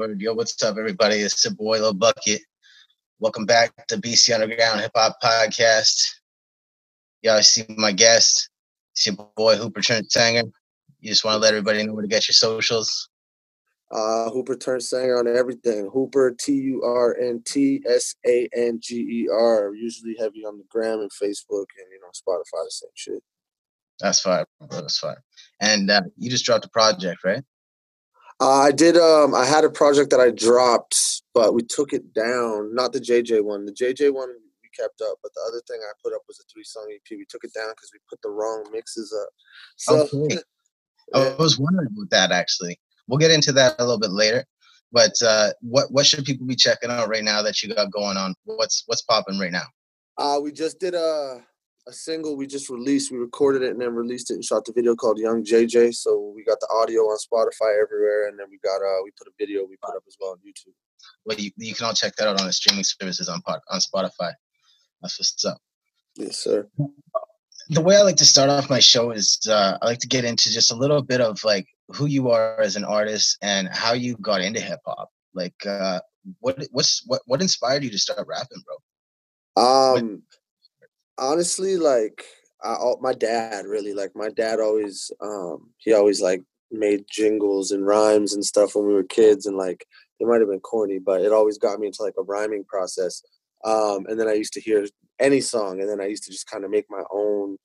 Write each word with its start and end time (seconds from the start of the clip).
Word. 0.00 0.18
Yo, 0.18 0.32
what's 0.32 0.62
up, 0.62 0.78
everybody? 0.78 1.16
It's 1.16 1.44
your 1.44 1.52
boy 1.52 1.78
Lil 1.78 1.92
Bucket. 1.92 2.40
Welcome 3.18 3.44
back 3.44 3.86
to 3.88 3.98
BC 3.98 4.32
Underground 4.32 4.80
Hip 4.80 4.92
Hop 4.94 5.18
Podcast. 5.22 5.92
Y'all 7.20 7.42
see 7.42 7.66
my 7.76 7.92
guest. 7.92 8.48
It's 8.94 9.04
your 9.04 9.16
boy 9.36 9.56
Hooper 9.56 9.82
Turnt 9.82 10.10
Sanger. 10.10 10.44
You 11.00 11.10
just 11.10 11.22
want 11.22 11.34
to 11.34 11.38
let 11.38 11.52
everybody 11.52 11.84
know 11.84 11.92
where 11.92 12.00
to 12.00 12.08
get 12.08 12.26
your 12.28 12.32
socials. 12.32 13.10
Uh, 13.90 14.30
Hooper 14.30 14.56
Turnt 14.56 14.82
Sanger 14.82 15.18
on 15.18 15.28
everything. 15.28 15.90
Hooper 15.92 16.34
T 16.40 16.52
U 16.54 16.82
R 16.82 17.14
N 17.20 17.42
T 17.44 17.82
S 17.86 18.14
A 18.26 18.48
N 18.56 18.80
G 18.82 18.96
E 18.96 19.28
R. 19.30 19.74
Usually 19.74 20.16
heavy 20.18 20.46
on 20.46 20.56
the 20.56 20.64
gram 20.70 21.00
and 21.00 21.10
Facebook 21.10 21.66
and 21.76 21.86
you 21.92 22.00
know 22.00 22.08
Spotify 22.08 22.64
the 22.64 22.70
same 22.70 22.90
shit. 22.94 23.22
That's 23.98 24.20
fine. 24.20 24.46
That's 24.70 24.98
fine. 24.98 25.16
And 25.60 25.90
uh, 25.90 26.02
you 26.16 26.30
just 26.30 26.46
dropped 26.46 26.64
a 26.64 26.70
project, 26.70 27.22
right? 27.22 27.44
Uh, 28.40 28.60
I 28.60 28.72
did. 28.72 28.96
Um, 28.96 29.34
I 29.34 29.44
had 29.44 29.64
a 29.64 29.70
project 29.70 30.10
that 30.10 30.20
I 30.20 30.30
dropped, 30.30 31.22
but 31.34 31.52
we 31.52 31.62
took 31.62 31.92
it 31.92 32.14
down. 32.14 32.74
Not 32.74 32.92
the 32.92 33.00
JJ 33.00 33.44
one. 33.44 33.66
The 33.66 33.72
JJ 33.72 34.14
one 34.14 34.28
we 34.62 34.70
kept 34.74 35.02
up, 35.02 35.18
but 35.22 35.32
the 35.34 35.42
other 35.48 35.60
thing 35.68 35.78
I 35.82 35.92
put 36.02 36.14
up 36.14 36.22
was 36.26 36.40
a 36.40 36.44
three 36.52 36.64
song 36.64 36.88
EP. 36.90 37.10
We 37.10 37.26
took 37.28 37.44
it 37.44 37.52
down 37.52 37.70
because 37.70 37.90
we 37.92 37.98
put 38.08 38.20
the 38.22 38.30
wrong 38.30 38.64
mixes 38.72 39.14
up. 39.22 39.28
So, 39.76 40.08
okay. 40.24 40.38
I 41.14 41.34
was 41.38 41.58
wondering 41.58 41.88
about 41.92 42.10
that 42.10 42.32
actually. 42.32 42.80
We'll 43.08 43.18
get 43.18 43.30
into 43.30 43.52
that 43.52 43.74
a 43.78 43.84
little 43.84 43.98
bit 43.98 44.12
later. 44.12 44.46
But 44.92 45.12
uh, 45.22 45.50
what 45.60 45.92
what 45.92 46.06
should 46.06 46.24
people 46.24 46.46
be 46.46 46.56
checking 46.56 46.90
out 46.90 47.08
right 47.08 47.22
now 47.22 47.42
that 47.42 47.62
you 47.62 47.74
got 47.74 47.92
going 47.92 48.16
on? 48.16 48.34
What's 48.44 48.84
what's 48.86 49.02
popping 49.02 49.38
right 49.38 49.52
now? 49.52 49.66
Uh, 50.16 50.40
we 50.40 50.50
just 50.50 50.80
did 50.80 50.94
a 50.94 51.44
a 51.90 51.92
single 51.92 52.36
we 52.36 52.46
just 52.46 52.70
released. 52.70 53.10
We 53.10 53.18
recorded 53.18 53.62
it 53.62 53.72
and 53.72 53.80
then 53.80 53.94
released 53.94 54.30
it 54.30 54.34
and 54.34 54.44
shot 54.44 54.64
the 54.64 54.72
video 54.72 54.94
called 54.94 55.18
Young 55.18 55.44
JJ. 55.44 55.94
So 55.94 56.32
we 56.34 56.44
got 56.44 56.60
the 56.60 56.68
audio 56.80 57.02
on 57.02 57.18
Spotify 57.18 57.82
everywhere, 57.82 58.28
and 58.28 58.38
then 58.38 58.46
we 58.48 58.58
got 58.58 58.76
uh 58.76 59.02
we 59.04 59.10
put 59.18 59.28
a 59.28 59.32
video 59.38 59.66
we 59.68 59.76
put 59.82 59.96
up 59.96 60.02
as 60.06 60.16
well 60.20 60.30
on 60.30 60.38
YouTube. 60.38 60.72
Well, 61.24 61.38
you, 61.38 61.50
you 61.56 61.74
can 61.74 61.86
all 61.86 61.92
check 61.92 62.14
that 62.16 62.28
out 62.28 62.40
on 62.40 62.46
the 62.46 62.52
streaming 62.52 62.84
services 62.84 63.28
on 63.28 63.42
on 63.46 63.80
Spotify. 63.80 64.32
That's 65.02 65.18
what's 65.18 65.44
up. 65.44 65.58
Yes, 66.16 66.38
sir. 66.38 66.68
The 67.68 67.80
way 67.80 67.96
I 67.96 68.02
like 68.02 68.16
to 68.16 68.24
start 68.24 68.50
off 68.50 68.70
my 68.70 68.80
show 68.80 69.10
is 69.10 69.38
uh, 69.48 69.78
I 69.80 69.86
like 69.86 70.00
to 70.00 70.08
get 70.08 70.24
into 70.24 70.50
just 70.50 70.72
a 70.72 70.76
little 70.76 71.02
bit 71.02 71.20
of 71.20 71.42
like 71.44 71.66
who 71.88 72.06
you 72.06 72.30
are 72.30 72.60
as 72.60 72.76
an 72.76 72.84
artist 72.84 73.38
and 73.42 73.68
how 73.68 73.92
you 73.92 74.16
got 74.16 74.40
into 74.40 74.60
hip 74.60 74.80
hop. 74.86 75.10
Like, 75.34 75.66
uh, 75.66 76.00
what 76.40 76.62
what's 76.72 77.02
what 77.06 77.22
what 77.26 77.40
inspired 77.40 77.84
you 77.84 77.90
to 77.90 77.98
start 77.98 78.26
rapping, 78.26 78.62
bro? 78.66 78.76
Um, 79.56 80.22
honestly, 81.20 81.76
like 81.76 82.24
I, 82.62 82.76
my 83.00 83.12
dad 83.12 83.66
really 83.66 83.94
like 83.94 84.12
my 84.14 84.28
dad 84.28 84.60
always 84.60 85.10
um 85.20 85.70
he 85.78 85.92
always 85.92 86.20
like 86.20 86.42
made 86.70 87.04
jingles 87.10 87.70
and 87.70 87.86
rhymes 87.86 88.34
and 88.34 88.44
stuff 88.44 88.74
when 88.74 88.86
we 88.86 88.94
were 88.94 89.02
kids 89.02 89.46
and 89.46 89.56
like 89.56 89.86
it 90.18 90.26
might 90.26 90.40
have 90.40 90.50
been 90.50 90.60
corny 90.60 90.98
but 90.98 91.22
it 91.22 91.32
always 91.32 91.58
got 91.58 91.80
me 91.80 91.86
into 91.86 92.02
like 92.02 92.14
a 92.18 92.22
rhyming 92.22 92.64
process 92.64 93.22
um 93.64 94.06
and 94.08 94.20
then 94.20 94.28
i 94.28 94.32
used 94.32 94.52
to 94.52 94.60
hear 94.60 94.86
any 95.18 95.40
song 95.40 95.80
and 95.80 95.88
then 95.88 96.00
i 96.00 96.06
used 96.06 96.22
to 96.22 96.30
just 96.30 96.48
kind 96.48 96.64
of 96.64 96.70
make 96.70 96.86
my 96.88 97.02
own 97.12 97.56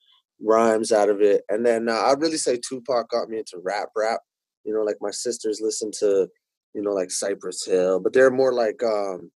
rhymes 0.42 0.92
out 0.92 1.10
of 1.10 1.22
it 1.22 1.44
and 1.50 1.66
then 1.66 1.88
uh, 1.88 2.02
i'd 2.06 2.20
really 2.20 2.38
say 2.38 2.58
tupac 2.58 3.10
got 3.10 3.30
me 3.30 3.38
into 3.38 3.60
rap 3.64 3.90
rap 3.96 4.22
you 4.64 4.74
know 4.74 4.82
like 4.82 4.98
my 5.02 5.12
sisters 5.12 5.62
listen 5.62 5.92
to 5.92 6.28
you 6.74 6.82
know 6.82 6.92
like 6.92 7.12
cypress 7.12 7.66
hill 7.66 8.00
but 8.00 8.12
they're 8.12 8.32
more 8.32 8.54
like 8.54 8.82
um 8.84 9.30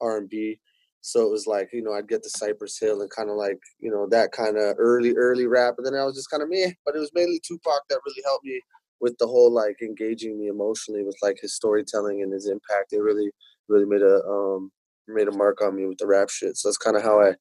r&b 0.00 0.58
so 1.02 1.22
it 1.22 1.30
was 1.30 1.46
like, 1.46 1.70
you 1.72 1.82
know, 1.82 1.92
I'd 1.92 2.08
get 2.08 2.22
the 2.22 2.30
Cypress 2.30 2.78
Hill 2.78 3.00
and 3.00 3.10
kind 3.10 3.30
of 3.30 3.36
like, 3.36 3.58
you 3.78 3.90
know, 3.90 4.06
that 4.10 4.32
kind 4.32 4.58
of 4.58 4.76
early, 4.78 5.14
early 5.16 5.46
rap. 5.46 5.74
And 5.78 5.86
then 5.86 5.94
I 5.94 6.04
was 6.04 6.14
just 6.14 6.30
kind 6.30 6.42
of 6.42 6.48
me. 6.48 6.74
But 6.84 6.94
it 6.94 6.98
was 6.98 7.12
mainly 7.14 7.40
Tupac 7.46 7.82
that 7.88 8.00
really 8.06 8.22
helped 8.24 8.44
me 8.44 8.60
with 9.00 9.16
the 9.18 9.26
whole 9.26 9.52
like 9.52 9.76
engaging 9.82 10.38
me 10.38 10.48
emotionally 10.48 11.02
with 11.02 11.16
like 11.22 11.38
his 11.40 11.54
storytelling 11.54 12.22
and 12.22 12.32
his 12.32 12.48
impact. 12.48 12.92
It 12.92 13.00
really, 13.00 13.30
really 13.68 13.86
made 13.86 14.02
a 14.02 14.22
um 14.26 14.70
made 15.08 15.28
a 15.28 15.32
mark 15.36 15.62
on 15.62 15.74
me 15.74 15.86
with 15.86 15.98
the 15.98 16.06
rap 16.06 16.28
shit. 16.28 16.56
So 16.56 16.68
that's 16.68 16.76
kind 16.76 16.96
of 16.96 17.02
how 17.02 17.20
I 17.20 17.34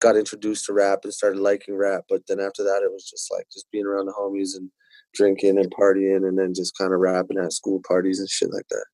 got 0.00 0.16
introduced 0.16 0.66
to 0.66 0.72
rap 0.72 1.00
and 1.04 1.12
started 1.12 1.40
liking 1.40 1.76
rap. 1.76 2.04
But 2.08 2.22
then 2.26 2.40
after 2.40 2.64
that, 2.64 2.82
it 2.82 2.90
was 2.90 3.08
just 3.08 3.30
like 3.30 3.46
just 3.52 3.70
being 3.70 3.86
around 3.86 4.06
the 4.06 4.12
homies 4.12 4.56
and 4.56 4.70
drinking 5.14 5.58
and 5.58 5.72
partying 5.72 6.26
and 6.26 6.38
then 6.38 6.54
just 6.54 6.76
kind 6.76 6.92
of 6.92 7.00
rapping 7.00 7.38
at 7.38 7.52
school 7.52 7.80
parties 7.86 8.18
and 8.18 8.28
shit 8.28 8.52
like 8.52 8.66
that. 8.70 8.84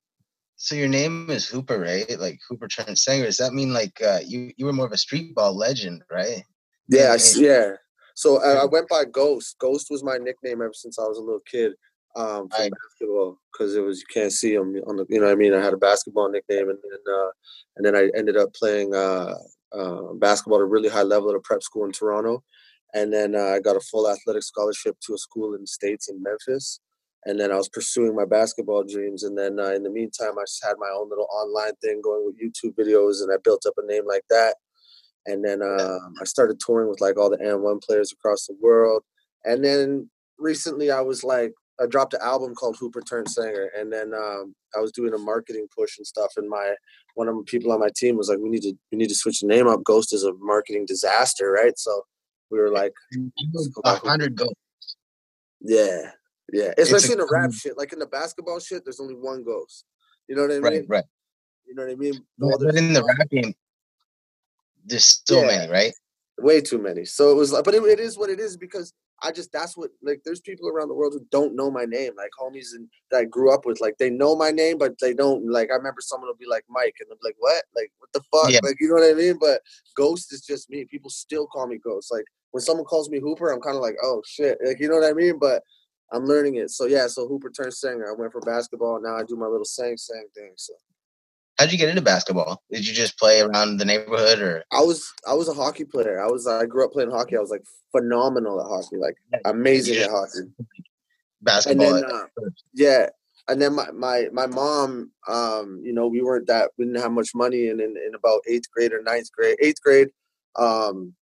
So 0.62 0.74
your 0.74 0.88
name 0.88 1.30
is 1.30 1.48
Hooper, 1.48 1.80
right? 1.80 2.20
Like 2.20 2.38
Hooper 2.46 2.68
Turnt 2.68 2.98
Sanger. 2.98 3.24
Does 3.24 3.38
that 3.38 3.54
mean 3.54 3.72
like 3.72 3.98
uh, 4.02 4.18
you 4.26 4.52
you 4.58 4.66
were 4.66 4.74
more 4.74 4.84
of 4.84 4.92
a 4.92 4.98
street 4.98 5.34
ball 5.34 5.56
legend, 5.56 6.02
right? 6.12 6.44
Yeah, 6.86 7.16
yeah. 7.36 7.76
So 8.14 8.42
I, 8.42 8.60
I 8.60 8.64
went 8.66 8.86
by 8.86 9.06
Ghost. 9.06 9.56
Ghost 9.58 9.86
was 9.88 10.04
my 10.04 10.18
nickname 10.18 10.60
ever 10.60 10.74
since 10.74 10.98
I 10.98 11.04
was 11.04 11.16
a 11.16 11.22
little 11.22 11.40
kid 11.50 11.72
um, 12.14 12.50
for 12.50 12.60
I, 12.60 12.68
basketball 12.68 13.38
because 13.50 13.74
it 13.74 13.80
was 13.80 14.00
you 14.00 14.06
can't 14.12 14.32
see 14.32 14.54
them 14.54 14.74
on 14.86 14.96
the 14.96 15.06
you 15.08 15.18
know 15.18 15.28
what 15.28 15.32
I 15.32 15.36
mean. 15.36 15.54
I 15.54 15.64
had 15.64 15.72
a 15.72 15.78
basketball 15.78 16.28
nickname 16.28 16.68
and 16.68 16.78
then 16.78 17.14
uh, 17.14 17.30
and 17.76 17.86
then 17.86 17.96
I 17.96 18.10
ended 18.14 18.36
up 18.36 18.52
playing 18.52 18.94
uh, 18.94 19.36
uh, 19.72 20.12
basketball 20.16 20.58
at 20.58 20.64
a 20.64 20.66
really 20.66 20.90
high 20.90 21.04
level 21.04 21.30
at 21.30 21.36
a 21.36 21.40
prep 21.40 21.62
school 21.62 21.86
in 21.86 21.92
Toronto, 21.92 22.44
and 22.92 23.10
then 23.10 23.34
uh, 23.34 23.54
I 23.54 23.60
got 23.60 23.76
a 23.76 23.80
full 23.80 24.10
athletic 24.10 24.42
scholarship 24.42 24.98
to 25.06 25.14
a 25.14 25.18
school 25.18 25.54
in 25.54 25.62
the 25.62 25.66
states 25.66 26.10
in 26.10 26.22
Memphis 26.22 26.80
and 27.26 27.38
then 27.38 27.52
I 27.52 27.56
was 27.56 27.68
pursuing 27.68 28.14
my 28.14 28.24
basketball 28.24 28.84
dreams. 28.84 29.24
And 29.24 29.36
then 29.36 29.60
uh, 29.60 29.72
in 29.72 29.82
the 29.82 29.90
meantime, 29.90 30.38
I 30.38 30.42
just 30.42 30.64
had 30.64 30.76
my 30.78 30.88
own 30.94 31.10
little 31.10 31.28
online 31.32 31.74
thing 31.82 32.00
going 32.02 32.24
with 32.24 32.40
YouTube 32.40 32.74
videos, 32.76 33.22
and 33.22 33.30
I 33.32 33.36
built 33.42 33.66
up 33.66 33.74
a 33.76 33.86
name 33.86 34.06
like 34.06 34.24
that. 34.30 34.56
And 35.26 35.44
then 35.44 35.62
um, 35.62 36.14
I 36.20 36.24
started 36.24 36.60
touring 36.60 36.88
with 36.88 37.00
like 37.00 37.18
all 37.18 37.30
the 37.30 37.36
AND1 37.36 37.82
players 37.82 38.12
across 38.12 38.46
the 38.46 38.56
world. 38.60 39.02
And 39.44 39.62
then 39.62 40.08
recently, 40.38 40.90
I 40.90 41.02
was 41.02 41.22
like, 41.22 41.52
I 41.80 41.86
dropped 41.86 42.14
an 42.14 42.20
album 42.22 42.54
called 42.54 42.76
Hooper 42.78 43.00
Turnt 43.00 43.28
Sanger, 43.28 43.70
and 43.76 43.92
then 43.92 44.12
um, 44.14 44.54
I 44.76 44.80
was 44.80 44.92
doing 44.92 45.14
a 45.14 45.18
marketing 45.18 45.66
push 45.76 45.96
and 45.98 46.06
stuff. 46.06 46.32
And 46.36 46.48
my 46.48 46.74
one 47.14 47.28
of 47.28 47.34
the 47.36 47.42
people 47.44 47.72
on 47.72 47.80
my 47.80 47.88
team 47.96 48.16
was 48.16 48.28
like, 48.28 48.38
"We 48.38 48.50
need 48.50 48.62
to 48.62 48.74
we 48.92 48.98
need 48.98 49.08
to 49.08 49.14
switch 49.14 49.40
the 49.40 49.46
name 49.46 49.66
up. 49.66 49.82
Ghost 49.82 50.12
is 50.12 50.24
a 50.24 50.32
marketing 50.40 50.84
disaster, 50.86 51.50
right?" 51.52 51.78
So 51.78 52.02
we 52.50 52.58
were 52.58 52.70
like, 52.70 52.92
"A 53.84 53.96
hundred 53.96 54.36
ghosts." 54.36 54.54
Yeah, 55.62 56.10
yeah, 56.52 56.72
especially 56.78 57.12
in 57.12 57.18
the 57.18 57.28
rap 57.30 57.52
shit. 57.52 57.76
Like 57.76 57.92
in 57.92 57.98
the 57.98 58.06
basketball 58.06 58.60
shit, 58.60 58.84
there's 58.84 59.00
only 59.00 59.14
one 59.14 59.44
ghost. 59.44 59.84
You 60.28 60.36
know 60.36 60.42
what 60.42 60.50
I 60.52 60.54
mean? 60.54 60.62
Right, 60.62 60.84
right. 60.88 61.04
You 61.66 61.74
know 61.74 61.84
what 61.84 61.92
I 61.92 61.96
mean? 61.96 62.24
Well, 62.38 62.58
but 62.58 62.76
in 62.76 62.92
the 62.92 63.04
rap 63.04 63.28
game, 63.30 63.54
there's 64.84 65.22
so 65.24 65.40
yeah, 65.40 65.46
many, 65.46 65.72
right? 65.72 65.92
Way 66.38 66.60
too 66.60 66.78
many. 66.78 67.04
So 67.04 67.30
it 67.30 67.34
was 67.34 67.52
like, 67.52 67.64
but 67.64 67.74
it, 67.74 67.82
it 67.84 68.00
is 68.00 68.18
what 68.18 68.30
it 68.30 68.40
is 68.40 68.56
because 68.56 68.92
I 69.22 69.32
just 69.32 69.52
that's 69.52 69.76
what 69.76 69.90
like. 70.02 70.22
There's 70.24 70.40
people 70.40 70.68
around 70.68 70.88
the 70.88 70.94
world 70.94 71.12
who 71.12 71.24
don't 71.30 71.54
know 71.54 71.70
my 71.70 71.84
name, 71.84 72.12
like 72.16 72.30
homies 72.40 72.74
and 72.74 72.88
that 73.10 73.18
I 73.18 73.24
grew 73.24 73.52
up 73.52 73.66
with. 73.66 73.80
Like 73.80 73.98
they 73.98 74.08
know 74.08 74.34
my 74.34 74.50
name, 74.50 74.78
but 74.78 74.94
they 75.00 75.12
don't. 75.12 75.50
Like 75.50 75.70
I 75.70 75.74
remember 75.74 76.00
someone 76.00 76.28
will 76.28 76.36
be 76.36 76.46
like 76.48 76.64
Mike, 76.70 76.94
and 77.00 77.08
be 77.10 77.16
like, 77.22 77.36
"What? 77.38 77.64
Like 77.76 77.92
what 77.98 78.10
the 78.12 78.22
fuck? 78.32 78.50
Yeah. 78.50 78.60
Like 78.62 78.76
you 78.80 78.88
know 78.88 78.94
what 78.94 79.10
I 79.10 79.14
mean?" 79.14 79.36
But 79.38 79.60
Ghost 79.94 80.32
is 80.32 80.44
just 80.44 80.70
me. 80.70 80.86
People 80.86 81.10
still 81.10 81.46
call 81.46 81.66
me 81.66 81.78
Ghost. 81.78 82.10
Like 82.10 82.24
when 82.52 82.62
someone 82.62 82.86
calls 82.86 83.10
me 83.10 83.20
Hooper, 83.20 83.50
I'm 83.50 83.60
kind 83.60 83.76
of 83.76 83.82
like, 83.82 83.96
"Oh 84.02 84.22
shit!" 84.26 84.58
Like 84.64 84.80
you 84.80 84.88
know 84.88 84.96
what 84.96 85.10
I 85.10 85.12
mean? 85.12 85.38
But 85.38 85.62
I'm 86.12 86.24
learning 86.24 86.56
it. 86.56 86.70
So 86.70 86.86
yeah, 86.86 87.06
so 87.06 87.26
Hooper 87.28 87.50
turned 87.50 87.74
singer. 87.74 88.10
I 88.10 88.18
went 88.18 88.32
for 88.32 88.40
basketball. 88.40 89.00
Now 89.00 89.16
I 89.16 89.22
do 89.22 89.36
my 89.36 89.46
little 89.46 89.64
sang 89.64 89.96
sang 89.96 90.26
thing. 90.34 90.52
So 90.56 90.74
how'd 91.58 91.70
you 91.70 91.78
get 91.78 91.88
into 91.88 92.02
basketball? 92.02 92.62
Did 92.70 92.86
you 92.86 92.94
just 92.94 93.18
play 93.18 93.40
around 93.40 93.76
the 93.76 93.84
neighborhood 93.84 94.40
or 94.40 94.64
I 94.72 94.80
was 94.80 95.12
I 95.26 95.34
was 95.34 95.48
a 95.48 95.54
hockey 95.54 95.84
player. 95.84 96.20
I 96.20 96.26
was 96.26 96.46
I 96.46 96.66
grew 96.66 96.84
up 96.84 96.92
playing 96.92 97.10
hockey. 97.10 97.36
I 97.36 97.40
was 97.40 97.50
like 97.50 97.64
phenomenal 97.92 98.60
at 98.60 98.66
hockey, 98.66 98.96
like 98.96 99.16
amazing 99.44 99.96
at 99.98 100.10
hockey. 100.10 100.50
Basketball. 101.42 101.94
Then, 101.94 102.04
uh, 102.04 102.26
yeah. 102.74 103.08
And 103.48 103.60
then 103.60 103.74
my, 103.74 103.90
my 103.92 104.28
my 104.32 104.46
mom, 104.46 105.10
um, 105.26 105.80
you 105.82 105.92
know, 105.92 106.06
we 106.06 106.22
weren't 106.22 106.46
that 106.48 106.70
we 106.78 106.84
didn't 106.84 107.00
have 107.00 107.12
much 107.12 107.34
money 107.34 107.68
and 107.68 107.80
in, 107.80 107.96
in 107.96 108.14
about 108.14 108.42
eighth 108.46 108.70
grade 108.70 108.92
or 108.92 109.02
ninth 109.02 109.32
grade, 109.32 109.56
eighth 109.60 109.80
grade, 109.82 110.08
um, 110.56 111.14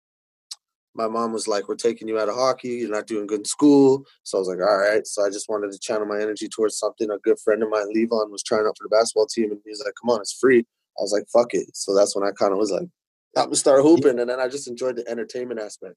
my 0.97 1.09
mom 1.09 1.33
was 1.33 1.47
like, 1.47 1.69
"We're 1.69 1.77
taking 1.77 2.09
you 2.09 2.19
out 2.19 2.29
of 2.29 2.35
hockey. 2.35 2.69
You're 2.69 2.91
not 2.91 3.07
doing 3.07 3.27
good 3.27 3.41
in 3.41 3.45
school." 3.45 4.05
So 4.23 4.39
I 4.39 4.41
was 4.41 4.49
like, 4.49 4.61
"All 4.61 4.79
right." 4.79 5.07
So 5.07 5.25
I 5.25 5.31
just 5.31 5.49
wanted 5.49 5.73
to 5.73 5.79
channel 5.79 6.07
my 6.07 6.21
energy 6.21 6.49
towards 6.49 6.79
something. 6.79 7.11
A 7.11 7.19
good 7.19 7.39
friend 7.41 7.63
of 7.63 7.71
mine, 7.71 7.93
Levon, 7.95 8.31
was 8.31 8.43
trying 8.43 8.67
out 8.67 8.77
for 8.79 8.85
the 8.85 8.97
basketball 8.97 9.27
team, 9.27 9.51
and 9.53 9.61
he 9.65 9.71
was 9.71 9.83
like, 9.85 9.95
"Come 10.01 10.11
on, 10.11 10.21
it's 10.21 10.33
free." 10.33 10.61
I 10.99 11.03
was 11.03 11.13
like, 11.13 11.29
"Fuck 11.33 11.55
it." 11.55 11.77
So 11.77 11.95
that's 11.95 12.17
when 12.17 12.27
I 12.27 12.33
kind 12.33 12.53
of 12.53 12.59
was 12.59 12.71
like, 12.71 12.89
"I'm 13.37 13.45
gonna 13.45 13.57
start 13.57 13.83
hooping," 13.83 14.19
and 14.19 14.29
then 14.31 14.41
I 14.41 14.49
just 14.49 14.69
enjoyed 14.69 14.97
the 14.97 15.09
entertainment 15.09 15.61
aspect. 15.61 15.97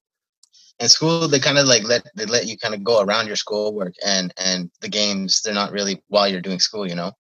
In 0.80 0.90
school, 0.90 1.28
they 1.28 1.40
kind 1.40 1.58
of 1.58 1.68
like 1.68 1.84
let 1.84 2.04
they 2.16 2.26
let 2.26 2.48
you 2.48 2.58
kind 2.58 2.74
of 2.74 2.84
go 2.84 3.02
around 3.02 3.28
your 3.28 3.36
schoolwork 3.36 3.94
and 4.06 4.34
and 4.38 4.72
the 4.82 4.90
games. 4.90 5.42
They're 5.42 5.54
not 5.54 5.72
really 5.72 6.04
while 6.08 6.28
you're 6.28 6.42
doing 6.42 6.60
school, 6.60 6.88
you 6.88 6.96
know. 6.96 7.12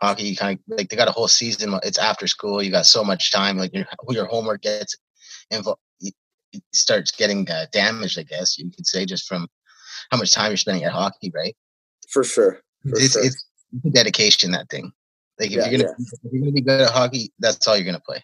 Hockey, 0.00 0.24
you 0.24 0.36
kind 0.36 0.58
of 0.58 0.78
like 0.78 0.88
they 0.88 0.96
got 0.96 1.08
a 1.08 1.12
whole 1.12 1.28
season. 1.28 1.78
It's 1.84 1.98
after 1.98 2.26
school. 2.26 2.62
You 2.62 2.70
got 2.70 2.86
so 2.86 3.04
much 3.04 3.30
time. 3.30 3.56
Like 3.56 3.74
your 3.74 3.86
your 4.08 4.26
homework 4.26 4.62
gets 4.62 4.96
involved 5.50 5.80
starts 6.72 7.10
getting 7.10 7.48
uh, 7.50 7.66
damaged, 7.72 8.18
I 8.18 8.22
guess 8.22 8.58
you 8.58 8.70
could 8.70 8.86
say, 8.86 9.04
just 9.06 9.26
from 9.26 9.48
how 10.10 10.18
much 10.18 10.32
time 10.32 10.50
you're 10.50 10.56
spending 10.56 10.84
at 10.84 10.92
hockey, 10.92 11.30
right? 11.34 11.56
For 12.10 12.24
sure. 12.24 12.60
For 12.82 12.98
it's, 12.98 13.12
sure. 13.12 13.24
it's 13.24 13.46
dedication, 13.92 14.50
that 14.52 14.68
thing. 14.68 14.92
Like 15.40 15.50
if, 15.50 15.56
yeah, 15.56 15.68
you're 15.68 15.80
gonna, 15.80 15.94
yeah. 15.98 16.06
if 16.24 16.32
you're 16.32 16.40
gonna 16.40 16.52
be 16.52 16.60
good 16.60 16.80
at 16.80 16.90
hockey, 16.90 17.32
that's 17.38 17.66
all 17.66 17.76
you're 17.76 17.86
gonna 17.86 18.00
play. 18.00 18.22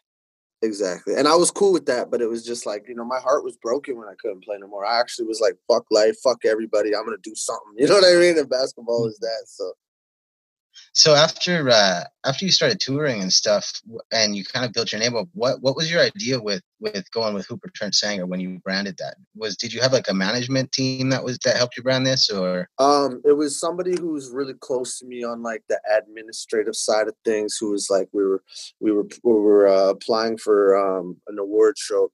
Exactly. 0.61 1.15
And 1.15 1.29
I 1.29 1.37
was 1.37 1.51
cool 1.51 1.73
with 1.73 1.87
that, 1.87 2.11
but 2.11 2.21
it 2.21 2.29
was 2.29 2.45
just 2.45 2.67
like, 2.67 2.87
you 2.89 2.95
know, 2.95 3.05
my 3.05 3.21
heart 3.21 3.45
was 3.45 3.57
broken 3.57 3.97
when 3.97 4.09
I 4.09 4.15
couldn't 4.21 4.43
play 4.43 4.57
no 4.59 4.67
more. 4.67 4.85
I 4.85 4.99
actually 4.99 5.29
was 5.29 5.41
like, 5.41 5.55
fuck 5.69 5.85
life, 5.91 6.17
fuck 6.23 6.45
everybody. 6.45 6.95
I'm 6.95 7.05
gonna 7.05 7.17
do 7.23 7.35
something. 7.35 7.63
You 7.77 7.87
know 7.87 7.95
what 7.95 8.05
I 8.05 8.19
mean? 8.19 8.39
And 8.39 8.49
basketball 8.49 9.07
is 9.07 9.19
that. 9.21 9.45
So 9.47 9.73
So 10.93 11.15
after 11.15 11.69
uh, 11.71 12.05
after 12.27 12.45
you 12.45 12.51
started 12.51 12.81
touring 12.81 13.23
and 13.23 13.33
stuff, 13.33 13.81
and 14.11 14.35
you 14.35 14.45
kind 14.45 14.67
of 14.67 14.73
built 14.73 14.91
your 14.91 15.01
name 15.01 15.17
up, 15.17 15.29
what 15.33 15.63
what 15.63 15.77
was 15.77 15.91
your 15.91 16.01
idea 16.01 16.41
with 16.41 16.63
with 16.81 17.11
going 17.13 17.35
with 17.35 17.47
Hooper 17.47 17.71
Turnt 17.71 17.95
Sanger 17.95 18.27
when 18.27 18.41
you 18.41 18.59
branded 18.65 18.97
that? 18.99 19.17
Was 19.37 19.57
did 19.57 19.73
you 19.73 19.81
have 19.81 19.93
like 19.93 20.09
a 20.09 20.15
management 20.15 20.73
team 20.73 21.11
that 21.11 21.23
was 21.23 21.39
that 21.45 21.57
helped 21.57 21.77
you 21.77 21.83
brand 21.83 22.07
this, 22.07 22.31
or? 22.31 22.69
Um, 22.79 23.21
it 23.25 23.35
was 23.35 23.61
somebody 23.61 23.95
who 23.99 24.13
was 24.13 24.31
really 24.33 24.55
close 24.55 24.99
to 24.99 25.07
me 25.07 25.23
on 25.23 25.43
like 25.43 25.63
the 25.69 25.81
administrative 25.97 26.75
side 26.75 27.09
of 27.09 27.15
things. 27.25 27.57
Who 27.61 27.71
was 27.71 27.89
like 27.91 28.09
we 28.13 28.25
were 28.25 28.43
we 28.81 28.91
were 28.91 29.07
we 29.23 29.33
were 29.33 29.69
uh, 29.69 29.91
applying 29.91 30.37
for 30.37 30.77
um, 30.77 31.17
an 31.29 31.39
award 31.39 31.77
show 31.79 32.11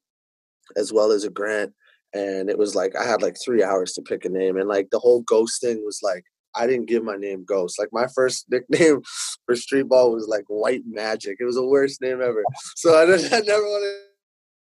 as 0.76 0.92
well 0.92 1.10
as 1.10 1.24
a 1.24 1.30
grant, 1.30 1.72
and 2.12 2.50
it 2.50 2.58
was 2.58 2.74
like 2.74 2.94
I 2.96 3.04
had 3.04 3.22
like 3.22 3.36
three 3.42 3.62
hours 3.62 3.92
to 3.94 4.02
pick 4.02 4.24
a 4.24 4.28
name, 4.28 4.56
and 4.56 4.68
like 4.68 4.90
the 4.90 4.98
whole 4.98 5.22
ghost 5.22 5.60
thing 5.60 5.82
was 5.84 6.00
like 6.02 6.24
I 6.56 6.66
didn't 6.66 6.86
give 6.86 7.04
my 7.04 7.16
name 7.16 7.44
Ghost. 7.44 7.78
Like 7.78 7.88
my 7.92 8.06
first 8.14 8.46
nickname 8.50 9.02
for 9.46 9.56
street 9.56 9.88
ball 9.88 10.12
was 10.12 10.28
like 10.28 10.44
White 10.48 10.82
Magic. 10.86 11.38
It 11.40 11.44
was 11.44 11.56
the 11.56 11.66
worst 11.66 12.00
name 12.00 12.20
ever. 12.20 12.42
So 12.76 12.94
I, 12.94 13.02
I 13.36 13.40
never 13.40 13.62
wanted 13.62 14.00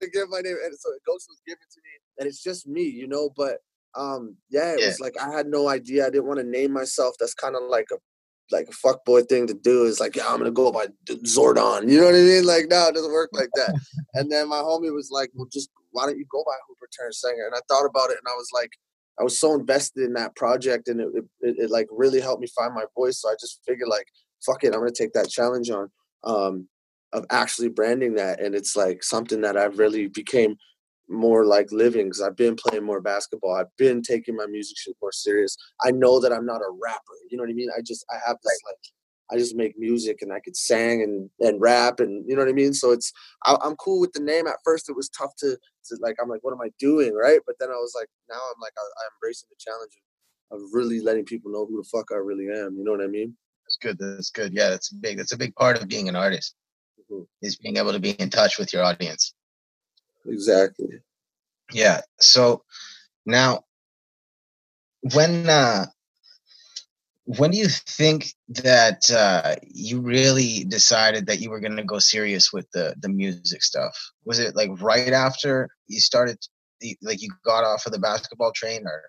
to 0.02 0.10
give 0.10 0.30
my 0.30 0.42
name, 0.42 0.58
and 0.64 0.74
so 0.78 0.90
Ghost 1.06 1.28
was 1.30 1.42
given 1.48 1.66
to 1.72 1.80
me, 1.82 1.90
and 2.20 2.28
it's 2.28 2.44
just 2.44 2.68
me, 2.68 2.84
you 2.84 3.08
know. 3.08 3.30
But 3.36 3.58
um, 3.96 4.36
yeah, 4.50 4.74
it 4.74 4.80
yeah. 4.80 4.88
was 4.88 5.00
like 5.00 5.16
I 5.22 5.32
had 5.32 5.48
no 5.48 5.70
idea. 5.70 6.06
I 6.06 6.10
didn't 6.10 6.28
want 6.28 6.40
to 6.40 6.46
name 6.46 6.74
myself. 6.74 7.16
That's 7.20 7.34
kind 7.34 7.56
of 7.56 7.64
like 7.64 7.88
a 7.92 7.98
like 8.52 8.68
a 8.68 8.88
fuckboy 8.88 9.28
thing 9.28 9.48
to 9.48 9.54
do 9.54 9.86
is 9.86 10.00
like, 10.00 10.16
yeah, 10.16 10.28
I'm 10.28 10.38
gonna 10.38 10.52
go 10.52 10.72
by 10.72 10.88
Zordon. 11.26 11.90
You 11.90 12.00
know 12.00 12.06
what 12.06 12.16
I 12.16 12.20
mean? 12.20 12.46
Like, 12.46 12.66
no, 12.70 12.88
it 12.88 12.96
doesn't 12.96 13.12
work 13.12 13.30
like 13.34 13.50
that. 13.56 13.80
and 14.14 14.32
then 14.32 14.50
my 14.50 14.58
homie 14.58 14.94
was 14.94 15.10
like, 15.12 15.32
well, 15.34 15.48
just 15.52 15.70
why 15.92 16.06
don't 16.06 16.18
you 16.18 16.26
go 16.30 16.44
by 16.46 16.54
Hooper 16.68 16.88
Turnt 16.98 17.16
Sanger? 17.16 17.46
And 17.46 17.56
I 17.56 17.62
thought 17.68 17.86
about 17.86 18.12
it, 18.12 18.18
and 18.18 18.28
I 18.28 18.36
was 18.36 18.50
like, 18.54 18.72
I 19.20 19.24
was 19.24 19.40
so 19.40 19.54
invested 19.54 20.04
in 20.04 20.14
that 20.14 20.36
project, 20.36 20.88
and 20.88 21.00
it, 21.00 21.08
it, 21.42 21.56
it 21.60 21.70
like 21.70 21.88
really 21.92 22.20
helped 22.20 22.42
me 22.42 22.48
find 22.56 22.74
my 22.74 22.86
voice. 22.96 23.22
So 23.22 23.30
I 23.30 23.36
just 23.40 23.62
figured 23.66 23.90
like, 23.90 24.08
fuck 24.46 24.64
it, 24.64 24.74
I'm 24.74 24.80
gonna 24.80 24.92
take 24.92 25.14
that 25.14 25.30
challenge 25.30 25.70
on 25.70 25.90
um, 26.24 26.68
of 27.12 27.26
actually 27.30 27.70
branding 27.70 28.16
that, 28.16 28.42
and 28.42 28.56
it's 28.56 28.76
like 28.76 29.04
something 29.04 29.42
that 29.42 29.58
I've 29.58 29.78
really 29.78 30.08
became 30.08 30.56
more 31.10 31.46
like 31.46 31.72
living 31.72 32.08
because 32.08 32.22
I've 32.22 32.38
been 32.38 32.56
playing 32.56 32.84
more 32.84 33.02
basketball. 33.02 33.56
I've 33.56 33.76
been 33.78 34.02
taking 34.02 34.36
my 34.36 34.46
music 34.48 34.78
shit 34.78 34.96
more 35.02 35.12
serious. 35.12 35.56
I 35.84 35.92
know 35.92 36.20
that 36.20 36.32
I'm 36.32 36.46
not 36.46 36.62
a 36.62 36.72
rapper. 36.82 37.18
You 37.30 37.38
know 37.38 37.44
what 37.44 37.50
I 37.50 37.54
mean? 37.54 37.70
I 37.78 37.82
just 37.82 38.06
I 38.10 38.16
have 38.26 38.38
this 38.42 38.60
like 38.66 38.78
I 39.34 39.38
just 39.38 39.56
make 39.56 39.78
music 39.80 40.22
and 40.22 40.32
I 40.32 40.40
could 40.40 40.56
sing 40.56 41.02
and 41.02 41.30
and 41.40 41.60
rap 41.60 42.00
and 42.00 42.24
you 42.28 42.36
know 42.36 42.44
what 42.44 42.50
I 42.50 42.54
mean. 42.54 42.74
So 42.74 42.92
it's 42.92 43.12
I, 43.46 43.58
am 43.64 43.76
cool 43.78 44.00
with 44.00 44.14
the 44.14 44.22
name. 44.22 44.46
At 44.46 44.58
first, 44.64 44.90
it 44.90 44.96
was 44.96 45.10
tough 45.10 45.36
to, 45.38 45.58
to 45.86 45.98
like 46.02 46.18
I'm 46.22 46.30
like, 46.30 46.44
what 46.44 46.54
am 46.54 46.62
I 46.62 46.70
doing, 46.80 47.16
right? 47.16 47.40
But 47.46 47.56
then 47.60 47.70
I 47.70 47.74
was 47.76 47.94
like, 47.98 48.10
now 48.30 48.36
I'm 48.36 48.62
like 48.62 48.74
I, 48.78 48.82
I'm 48.82 49.12
embracing 49.18 49.50
the 49.50 49.56
challenge 49.58 49.94
of, 50.52 50.62
of 50.62 50.70
really 50.72 51.02
letting 51.02 51.26
people 51.26 51.52
know 51.52 51.66
who 51.66 51.82
the 51.82 51.90
fuck 51.90 52.10
I 52.12 52.18
really 52.18 52.48
am. 52.48 52.76
You 52.78 52.84
know 52.84 52.92
what 52.92 53.02
I 53.02 53.08
mean? 53.08 53.36
That's 53.66 53.78
good. 53.82 53.98
That's 53.98 54.30
good. 54.30 54.54
Yeah, 54.54 54.70
that's 54.70 54.90
big. 54.90 55.18
That's 55.18 55.34
a 55.34 55.38
big 55.38 55.56
part 55.56 55.82
of 55.82 55.88
being 55.88 56.08
an 56.08 56.16
artist. 56.16 56.56
Mm-hmm. 57.12 57.24
Is 57.42 57.58
being 57.58 57.78
able 57.78 57.94
to 57.94 58.00
be 58.00 58.12
in 58.12 58.30
touch 58.30 58.60
with 58.60 58.72
your 58.72 58.84
audience. 58.84 59.34
Exactly. 60.28 61.00
Yeah. 61.72 62.02
So 62.22 62.64
now, 63.26 63.64
when 65.14 65.50
uh, 65.50 65.88
when 67.26 67.52
do 67.52 67.58
you 67.58 67.68
think 67.70 68.34
that 68.50 69.10
uh, 69.12 69.56
you 69.64 70.02
really 70.02 70.66
decided 70.66 71.26
that 71.28 71.40
you 71.40 71.50
were 71.50 71.62
going 71.62 71.78
to 71.78 71.84
go 71.84 72.00
serious 72.00 72.52
with 72.52 72.70
the 72.72 72.96
the 73.00 73.10
music 73.10 73.64
stuff? 73.64 73.98
Was 74.26 74.40
it 74.40 74.56
like 74.56 74.70
right 74.82 75.14
after 75.14 75.70
you 75.88 76.00
started, 76.00 76.38
like 77.02 77.22
you 77.22 77.30
got 77.46 77.64
off 77.64 77.86
of 77.86 77.94
the 77.94 78.00
basketball 78.00 78.52
train, 78.52 78.86
or? 78.86 79.04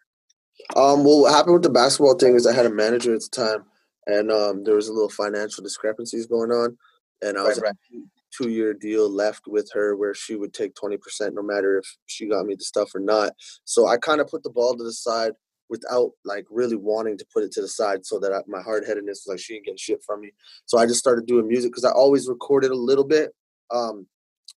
Um, 0.80 1.04
well, 1.04 1.22
what 1.22 1.32
happened 1.32 1.54
with 1.54 1.62
the 1.64 1.70
basketball 1.70 2.14
thing 2.14 2.36
is 2.36 2.46
I 2.46 2.54
had 2.54 2.66
a 2.66 2.70
manager 2.70 3.14
at 3.14 3.20
the 3.20 3.28
time, 3.30 3.64
and 4.06 4.30
um, 4.30 4.64
there 4.64 4.76
was 4.76 4.88
a 4.88 4.92
little 4.92 5.10
financial 5.10 5.64
discrepancies 5.64 6.26
going 6.26 6.52
on, 6.52 6.78
and 7.20 7.36
I 7.36 7.42
was 7.42 7.60
right, 7.60 7.74
right. 7.92 8.02
two 8.36 8.48
year 8.48 8.74
deal 8.74 9.10
left 9.10 9.48
with 9.48 9.68
her 9.74 9.96
where 9.96 10.14
she 10.14 10.36
would 10.36 10.54
take 10.54 10.76
twenty 10.76 10.98
percent 10.98 11.34
no 11.34 11.42
matter 11.42 11.78
if 11.78 11.96
she 12.06 12.28
got 12.28 12.46
me 12.46 12.54
the 12.54 12.64
stuff 12.64 12.94
or 12.94 13.00
not. 13.00 13.32
So 13.64 13.88
I 13.88 13.96
kind 13.96 14.20
of 14.20 14.28
put 14.28 14.44
the 14.44 14.50
ball 14.50 14.76
to 14.76 14.84
the 14.84 14.92
side 14.92 15.32
without 15.70 16.10
like 16.24 16.44
really 16.50 16.76
wanting 16.76 17.16
to 17.18 17.26
put 17.32 17.42
it 17.42 17.52
to 17.52 17.60
the 17.60 17.68
side 17.68 18.04
so 18.04 18.18
that 18.18 18.32
I, 18.32 18.40
my 18.46 18.62
hard 18.62 18.84
headedness 18.86 19.24
was 19.24 19.34
like 19.34 19.40
she 19.40 19.54
ain't 19.54 19.64
getting 19.64 19.78
shit 19.78 20.02
from 20.04 20.20
me. 20.20 20.32
So 20.66 20.78
I 20.78 20.86
just 20.86 21.00
started 21.00 21.26
doing 21.26 21.48
music 21.48 21.72
because 21.72 21.84
I 21.84 21.90
always 21.90 22.28
recorded 22.28 22.70
a 22.70 22.76
little 22.76 23.04
bit. 23.04 23.30
Um, 23.70 24.06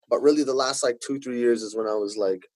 but 0.09 0.21
really 0.21 0.45
the 0.45 0.55
last 0.55 0.83
like 0.83 0.99
two, 1.01 1.19
three 1.19 1.39
years 1.39 1.63
is 1.63 1.77
when 1.77 1.87
I 1.87 1.95
was 1.95 2.17
like, 2.17 2.47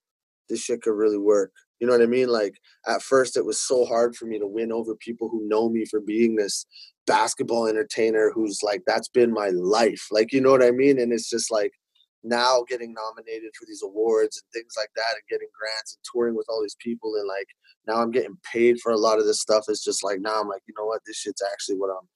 this 0.49 0.61
shit 0.61 0.82
could 0.82 0.94
really 0.94 1.19
work. 1.19 1.52
You 1.79 1.87
know 1.87 1.94
what 1.94 2.02
I 2.02 2.06
mean? 2.06 2.29
Like 2.29 2.55
at 2.87 3.02
first 3.02 3.37
it 3.37 3.44
was 3.44 3.58
so 3.58 3.87
hard 3.87 4.14
for 4.14 4.26
me 4.26 4.38
to 4.38 4.47
win 4.47 4.70
over 4.73 4.94
people 4.96 5.29
who 5.29 5.49
know 5.49 5.69
me 5.69 5.87
for 5.87 6.00
being 6.00 6.37
this 6.37 6.67
basketball 7.06 7.67
entertainer 7.67 8.31
who's 8.35 8.62
like 8.62 8.82
that's 8.87 9.08
been 9.08 9.32
my 9.32 9.49
life. 9.49 10.08
Like 10.11 10.32
you 10.32 10.41
know 10.41 10.50
what 10.50 10.62
I 10.62 10.73
mean? 10.73 11.00
And 11.00 11.12
it's 11.12 11.31
just 11.31 11.50
like 11.50 11.73
now 12.22 12.64
getting 12.69 12.93
nominated 12.93 13.50
for 13.58 13.67
these 13.67 13.82
awards 13.82 14.43
and 14.43 14.52
things 14.52 14.75
like 14.76 14.90
that 14.96 15.14
and 15.14 15.22
getting 15.31 15.49
grants 15.58 15.94
and 15.94 16.05
touring 16.11 16.37
with 16.37 16.46
all 16.49 16.61
these 16.61 16.76
people 16.78 17.14
and 17.17 17.26
like 17.26 17.49
now 17.87 18.02
I'm 18.02 18.11
getting 18.11 18.37
paid 18.52 18.78
for 18.81 18.93
a 18.93 18.99
lot 18.99 19.19
of 19.19 19.25
this 19.25 19.40
stuff. 19.40 19.64
It's 19.69 19.82
just 19.82 20.05
like 20.05 20.20
now 20.20 20.40
I'm 20.40 20.49
like, 20.49 20.62
you 20.67 20.75
know 20.76 20.84
what, 20.84 21.00
this 21.06 21.17
shit's 21.17 21.43
actually 21.52 21.76
what 21.76 21.90
I'm 21.90 22.06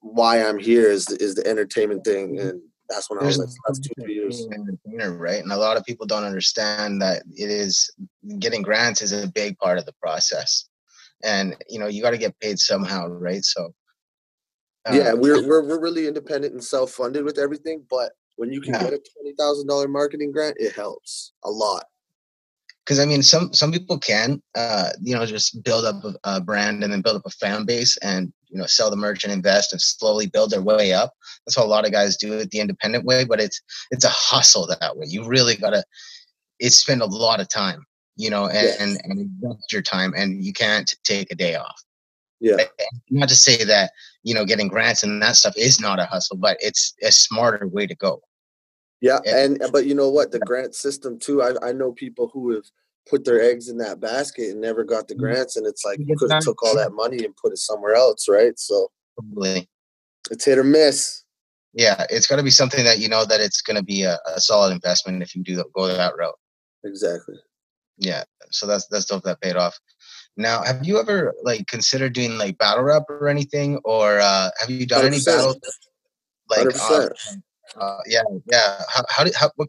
why 0.00 0.42
I'm 0.42 0.58
here 0.58 0.90
is 0.90 1.08
is 1.10 1.34
the 1.34 1.46
entertainment 1.46 2.04
thing 2.04 2.38
and 2.38 2.60
that's 2.88 3.10
when 3.10 3.18
There's 3.18 3.38
I 3.38 3.42
was 3.42 3.48
like 3.50 3.58
that's 3.66 3.80
two 3.80 4.12
years. 4.12 4.46
Entertainer, 4.52 5.16
right? 5.16 5.42
And 5.42 5.52
a 5.52 5.56
lot 5.56 5.76
of 5.76 5.84
people 5.84 6.06
don't 6.06 6.24
understand 6.24 7.02
that 7.02 7.22
it 7.36 7.50
is 7.50 7.90
getting 8.38 8.62
grants 8.62 9.02
is 9.02 9.12
a 9.12 9.28
big 9.28 9.58
part 9.58 9.78
of 9.78 9.84
the 9.84 9.92
process. 10.00 10.68
And 11.22 11.54
you 11.68 11.78
know, 11.78 11.86
you 11.86 12.02
gotta 12.02 12.18
get 12.18 12.38
paid 12.40 12.58
somehow, 12.58 13.08
right? 13.08 13.44
So 13.44 13.74
uh, 14.88 14.94
yeah, 14.94 15.12
we're, 15.12 15.46
we're 15.46 15.66
we're 15.66 15.80
really 15.80 16.06
independent 16.06 16.54
and 16.54 16.64
self 16.64 16.92
funded 16.92 17.24
with 17.24 17.38
everything, 17.38 17.84
but 17.90 18.12
when 18.38 18.52
you 18.52 18.60
can 18.60 18.74
yeah. 18.74 18.84
get 18.84 18.92
a 18.92 19.02
twenty 19.14 19.34
thousand 19.36 19.66
dollar 19.66 19.88
marketing 19.88 20.32
grant, 20.32 20.56
it 20.58 20.72
helps 20.72 21.32
a 21.44 21.50
lot. 21.50 21.84
Because 22.84 23.00
I 23.00 23.04
mean, 23.04 23.22
some 23.22 23.52
some 23.52 23.72
people 23.72 23.98
can, 23.98 24.40
uh, 24.54 24.90
you 25.02 25.14
know, 25.14 25.26
just 25.26 25.62
build 25.62 25.84
up 25.84 26.02
a, 26.04 26.14
a, 26.24 26.40
brand 26.40 26.82
and 26.82 26.92
then 26.92 27.02
build 27.02 27.16
up 27.16 27.26
a 27.26 27.30
fan 27.30 27.66
base 27.66 27.98
and 27.98 28.32
you 28.48 28.56
know 28.56 28.66
sell 28.66 28.90
the 28.90 28.96
merch 28.96 29.24
and 29.24 29.32
invest 29.32 29.72
and 29.72 29.82
slowly 29.82 30.26
build 30.26 30.50
their 30.50 30.62
way 30.62 30.92
up. 30.92 31.12
That's 31.44 31.56
how 31.56 31.64
a 31.64 31.66
lot 31.66 31.84
of 31.84 31.92
guys 31.92 32.16
do 32.16 32.34
it 32.34 32.50
the 32.50 32.60
independent 32.60 33.04
way, 33.04 33.24
but 33.24 33.40
it's 33.40 33.60
it's 33.90 34.04
a 34.04 34.10
hustle 34.10 34.68
that 34.68 34.96
way. 34.96 35.06
You 35.08 35.26
really 35.26 35.56
gotta 35.56 35.84
it 36.60 36.70
spend 36.70 37.02
a 37.02 37.06
lot 37.06 37.40
of 37.40 37.48
time, 37.48 37.84
you 38.16 38.30
know, 38.30 38.46
and 38.46 38.54
yes. 38.54 38.80
and, 38.80 39.00
and 39.02 39.20
invest 39.20 39.72
your 39.72 39.82
time, 39.82 40.14
and 40.16 40.44
you 40.44 40.52
can't 40.52 40.94
take 41.02 41.32
a 41.32 41.34
day 41.34 41.56
off. 41.56 41.82
Yeah. 42.40 42.56
Not 43.10 43.28
to 43.30 43.34
say 43.34 43.64
that 43.64 43.90
you 44.22 44.32
know 44.32 44.44
getting 44.44 44.68
grants 44.68 45.02
and 45.02 45.20
that 45.22 45.34
stuff 45.34 45.54
is 45.56 45.80
not 45.80 45.98
a 45.98 46.04
hustle, 46.04 46.36
but 46.36 46.56
it's 46.60 46.94
a 47.02 47.10
smarter 47.10 47.66
way 47.66 47.86
to 47.86 47.96
go. 47.96 48.22
Yeah, 49.00 49.18
and 49.26 49.62
but 49.72 49.86
you 49.86 49.94
know 49.94 50.10
what? 50.10 50.32
The 50.32 50.40
grant 50.40 50.74
system 50.74 51.18
too. 51.18 51.42
I 51.42 51.68
I 51.68 51.72
know 51.72 51.92
people 51.92 52.30
who 52.32 52.54
have 52.54 52.64
put 53.08 53.24
their 53.24 53.40
eggs 53.40 53.68
in 53.68 53.78
that 53.78 54.00
basket 54.00 54.50
and 54.50 54.60
never 54.60 54.84
got 54.84 55.08
the 55.08 55.14
mm-hmm. 55.14 55.22
grants, 55.22 55.56
and 55.56 55.66
it's 55.66 55.84
like 55.84 55.98
you 56.00 56.16
could 56.16 56.30
have 56.30 56.42
took 56.42 56.62
all 56.62 56.76
that 56.76 56.92
money 56.92 57.24
and 57.24 57.36
put 57.36 57.52
it 57.52 57.58
somewhere 57.58 57.94
else, 57.94 58.28
right? 58.28 58.58
So 58.58 58.90
Probably. 59.16 59.68
it's 60.30 60.44
hit 60.44 60.58
or 60.58 60.64
miss. 60.64 61.24
Yeah, 61.74 62.06
it's 62.10 62.26
got 62.26 62.36
to 62.36 62.42
be 62.42 62.50
something 62.50 62.84
that 62.84 62.98
you 62.98 63.08
know 63.08 63.24
that 63.24 63.40
it's 63.40 63.62
going 63.62 63.76
to 63.76 63.84
be 63.84 64.02
a, 64.02 64.18
a, 64.26 64.40
solid 64.40 64.72
investment 64.72 65.22
if 65.22 65.36
you 65.36 65.42
do 65.42 65.62
go 65.74 65.86
that 65.86 66.16
route. 66.16 66.38
Exactly. 66.84 67.36
Yeah, 67.98 68.24
so 68.50 68.66
that's 68.66 68.86
that's 68.88 69.04
dope 69.04 69.22
that 69.24 69.40
paid 69.40 69.56
off. 69.56 69.78
Now, 70.36 70.62
have 70.62 70.86
you 70.86 71.00
ever 71.00 71.34
like 71.42 71.66
considered 71.66 72.14
doing 72.14 72.38
like 72.38 72.58
battle 72.58 72.84
rap 72.84 73.04
or 73.08 73.28
anything, 73.28 73.80
or 73.84 74.18
uh, 74.18 74.50
have 74.58 74.70
you 74.70 74.86
done 74.86 75.04
100%. 75.04 75.06
any 75.06 75.20
battle? 75.24 75.60
Like, 76.48 76.74
uh, 76.90 77.08
uh, 77.76 77.98
yeah, 78.06 78.22
yeah. 78.50 78.82
How, 78.88 79.04
how 79.08 79.24
did 79.24 79.34
how? 79.34 79.50
What, 79.56 79.68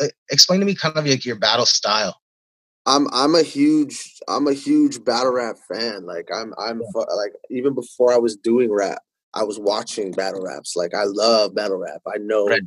uh, 0.00 0.06
explain 0.30 0.60
to 0.60 0.66
me 0.66 0.74
kind 0.74 0.96
of 0.96 1.06
like 1.06 1.24
your 1.24 1.36
battle 1.36 1.66
style. 1.66 2.20
I'm 2.86 3.08
I'm 3.12 3.34
a 3.34 3.42
huge 3.42 4.20
I'm 4.28 4.46
a 4.46 4.52
huge 4.52 5.04
battle 5.04 5.32
rap 5.32 5.56
fan. 5.72 6.04
Like 6.04 6.28
I'm 6.34 6.52
I'm 6.58 6.80
like 7.16 7.32
even 7.50 7.74
before 7.74 8.12
I 8.12 8.18
was 8.18 8.36
doing 8.36 8.72
rap, 8.72 9.00
I 9.32 9.44
was 9.44 9.58
watching 9.58 10.12
battle 10.12 10.42
raps. 10.42 10.76
Like 10.76 10.94
I 10.94 11.04
love 11.04 11.54
battle 11.54 11.78
rap. 11.78 12.02
I 12.06 12.18
know 12.18 12.46
right. 12.46 12.62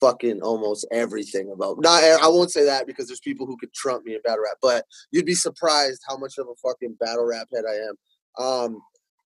fucking 0.00 0.42
almost 0.42 0.86
everything 0.90 1.52
about. 1.52 1.80
Not 1.80 2.02
I 2.02 2.28
won't 2.28 2.50
say 2.50 2.64
that 2.64 2.86
because 2.86 3.06
there's 3.06 3.20
people 3.20 3.46
who 3.46 3.56
could 3.56 3.72
trump 3.72 4.04
me 4.04 4.14
in 4.14 4.20
battle 4.22 4.42
rap, 4.44 4.58
but 4.60 4.86
you'd 5.12 5.26
be 5.26 5.34
surprised 5.34 6.02
how 6.08 6.16
much 6.16 6.38
of 6.38 6.46
a 6.48 6.54
fucking 6.56 6.96
battle 6.98 7.24
rap 7.24 7.46
head 7.54 7.64
I 7.68 7.74
am. 7.74 8.44
Um, 8.44 8.82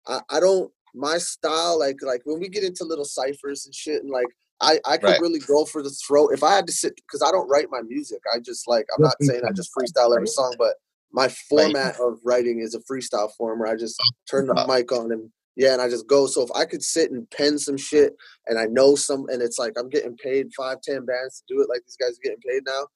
I, 0.07 0.37
I 0.37 0.39
don't 0.39 0.71
my 0.95 1.17
style 1.17 1.77
like 1.77 1.97
like 2.01 2.21
when 2.23 2.39
we 2.39 2.49
get 2.49 2.63
into 2.63 2.83
little 2.83 3.05
ciphers 3.05 3.65
and 3.65 3.75
shit 3.75 4.01
and 4.01 4.09
like 4.09 4.27
I, 4.61 4.79
I 4.85 4.97
could 4.97 5.07
right. 5.07 5.21
really 5.21 5.39
go 5.39 5.65
for 5.65 5.83
the 5.83 5.89
throat 5.89 6.31
if 6.33 6.41
I 6.43 6.55
had 6.55 6.67
to 6.67 6.73
sit 6.73 6.95
because 6.95 7.21
I 7.21 7.31
don't 7.31 7.49
write 7.49 7.67
my 7.69 7.81
music. 7.81 8.19
I 8.33 8.39
just 8.39 8.67
like 8.67 8.85
I'm 8.95 9.03
not 9.03 9.15
saying 9.21 9.41
I 9.47 9.51
just 9.51 9.71
freestyle 9.75 10.15
every 10.15 10.27
song, 10.27 10.55
but 10.57 10.75
my 11.11 11.27
format 11.27 11.99
of 11.99 12.19
writing 12.23 12.59
is 12.59 12.73
a 12.73 12.79
freestyle 12.79 13.31
form 13.35 13.59
where 13.59 13.69
I 13.69 13.75
just 13.75 13.97
turn 14.29 14.47
the 14.47 14.65
mic 14.67 14.91
on 14.91 15.11
and 15.11 15.29
yeah, 15.55 15.73
and 15.73 15.81
I 15.81 15.89
just 15.89 16.07
go. 16.07 16.27
So 16.27 16.41
if 16.41 16.49
I 16.53 16.65
could 16.65 16.83
sit 16.83 17.11
and 17.11 17.29
pen 17.31 17.57
some 17.57 17.77
shit 17.77 18.15
and 18.47 18.59
I 18.59 18.65
know 18.65 18.95
some 18.95 19.25
and 19.29 19.41
it's 19.41 19.57
like 19.57 19.73
I'm 19.77 19.89
getting 19.89 20.17
paid 20.17 20.53
five, 20.55 20.81
ten 20.81 21.05
bands 21.05 21.41
to 21.47 21.53
do 21.53 21.61
it 21.61 21.69
like 21.69 21.81
these 21.85 21.97
guys 21.97 22.17
are 22.17 22.23
getting 22.23 22.41
paid 22.47 22.63
now, 22.65 22.87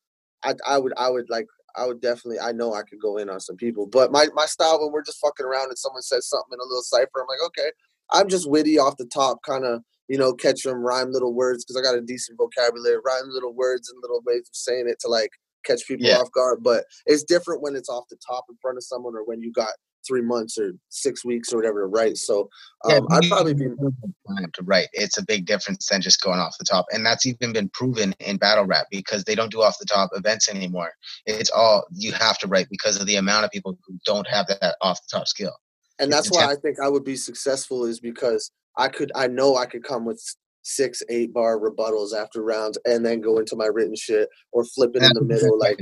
I 0.43 0.53
I 0.75 0.77
would 0.77 0.93
I 0.97 1.09
would 1.09 1.29
like 1.29 1.47
I 1.75 1.85
would 1.85 2.01
definitely 2.01 2.39
I 2.39 2.51
know 2.51 2.73
I 2.73 2.83
could 2.83 2.99
go 3.01 3.17
in 3.17 3.29
on 3.29 3.39
some 3.39 3.55
people. 3.55 3.85
But 3.85 4.11
my 4.11 4.27
my 4.33 4.45
style 4.45 4.81
when 4.81 4.91
we're 4.91 5.03
just 5.03 5.19
fucking 5.19 5.45
around 5.45 5.69
and 5.69 5.77
someone 5.77 6.01
says 6.01 6.27
something 6.27 6.53
in 6.53 6.59
a 6.59 6.67
little 6.67 6.83
cipher, 6.83 7.21
I'm 7.21 7.27
like, 7.27 7.45
okay, 7.47 7.71
I'm 8.11 8.27
just 8.27 8.49
witty 8.49 8.77
off 8.77 8.97
the 8.97 9.05
top, 9.05 9.41
kind 9.43 9.65
of 9.65 9.81
you 10.09 10.17
know 10.17 10.33
catch 10.33 10.63
them 10.63 10.77
rhyme 10.77 11.13
little 11.13 11.33
words 11.33 11.63
because 11.63 11.79
I 11.79 11.83
got 11.83 11.97
a 11.97 12.01
decent 12.01 12.37
vocabulary, 12.37 12.97
rhyme 13.05 13.29
little 13.29 13.53
words 13.53 13.89
and 13.89 14.01
little 14.01 14.21
ways 14.25 14.41
of 14.41 14.55
saying 14.55 14.89
it 14.89 14.99
to 15.01 15.07
like 15.07 15.31
catch 15.65 15.87
people 15.87 16.05
yeah. 16.05 16.17
off 16.17 16.31
guard. 16.31 16.59
But 16.61 16.83
it's 17.05 17.23
different 17.23 17.61
when 17.61 17.75
it's 17.75 17.89
off 17.89 18.05
the 18.09 18.17
top 18.27 18.45
in 18.49 18.57
front 18.61 18.77
of 18.77 18.83
someone 18.83 19.15
or 19.15 19.23
when 19.23 19.41
you 19.41 19.53
got 19.53 19.71
three 20.07 20.21
months 20.21 20.57
or 20.57 20.71
six 20.89 21.23
weeks 21.23 21.53
or 21.53 21.57
whatever 21.57 21.81
to 21.81 21.87
write. 21.87 22.17
So 22.17 22.49
um, 22.85 22.91
yeah, 22.91 22.99
I'd 23.11 23.29
probably 23.29 23.53
be 23.53 23.65
time 23.65 24.51
to 24.53 24.63
write. 24.63 24.87
It's 24.93 25.17
a 25.17 25.25
big 25.25 25.45
difference 25.45 25.87
than 25.87 26.01
just 26.01 26.21
going 26.21 26.39
off 26.39 26.57
the 26.57 26.65
top, 26.65 26.87
and 26.91 27.05
that's 27.05 27.25
even 27.25 27.53
been 27.53 27.69
proven 27.69 28.13
in 28.19 28.37
battle 28.37 28.65
rap 28.65 28.87
because 28.89 29.23
they 29.23 29.35
don't 29.35 29.51
do 29.51 29.61
off 29.61 29.77
the 29.79 29.85
top 29.85 30.09
events 30.13 30.49
anymore. 30.49 30.91
It's 31.25 31.51
all 31.51 31.85
you 31.91 32.11
have 32.13 32.39
to 32.39 32.47
write 32.47 32.67
because 32.69 32.99
of 32.99 33.05
the 33.05 33.17
amount 33.17 33.45
of 33.45 33.51
people 33.51 33.77
who 33.85 33.99
don't 34.05 34.27
have 34.27 34.47
that 34.47 34.75
off 34.81 34.99
the 35.01 35.17
top 35.17 35.27
skill. 35.27 35.53
And 35.99 36.11
that's 36.11 36.31
why 36.31 36.45
I 36.45 36.55
think 36.55 36.79
I 36.79 36.87
would 36.87 37.03
be 37.03 37.17
successful 37.17 37.83
is 37.83 37.99
because 37.99 38.51
I 38.79 38.87
could 38.87 39.11
I 39.15 39.27
know 39.27 39.57
I 39.57 39.65
could 39.65 39.83
come 39.83 40.05
with 40.05 40.23
six, 40.63 41.03
eight 41.09 41.33
bar 41.33 41.59
rebuttals 41.59 42.15
after 42.15 42.43
rounds 42.43 42.77
and 42.85 43.05
then 43.05 43.21
go 43.21 43.39
into 43.39 43.55
my 43.55 43.65
written 43.65 43.95
shit 43.95 44.29
or 44.51 44.63
flip 44.63 44.91
it 44.95 45.03
in 45.03 45.11
the 45.13 45.23
middle. 45.23 45.57
Like 45.57 45.79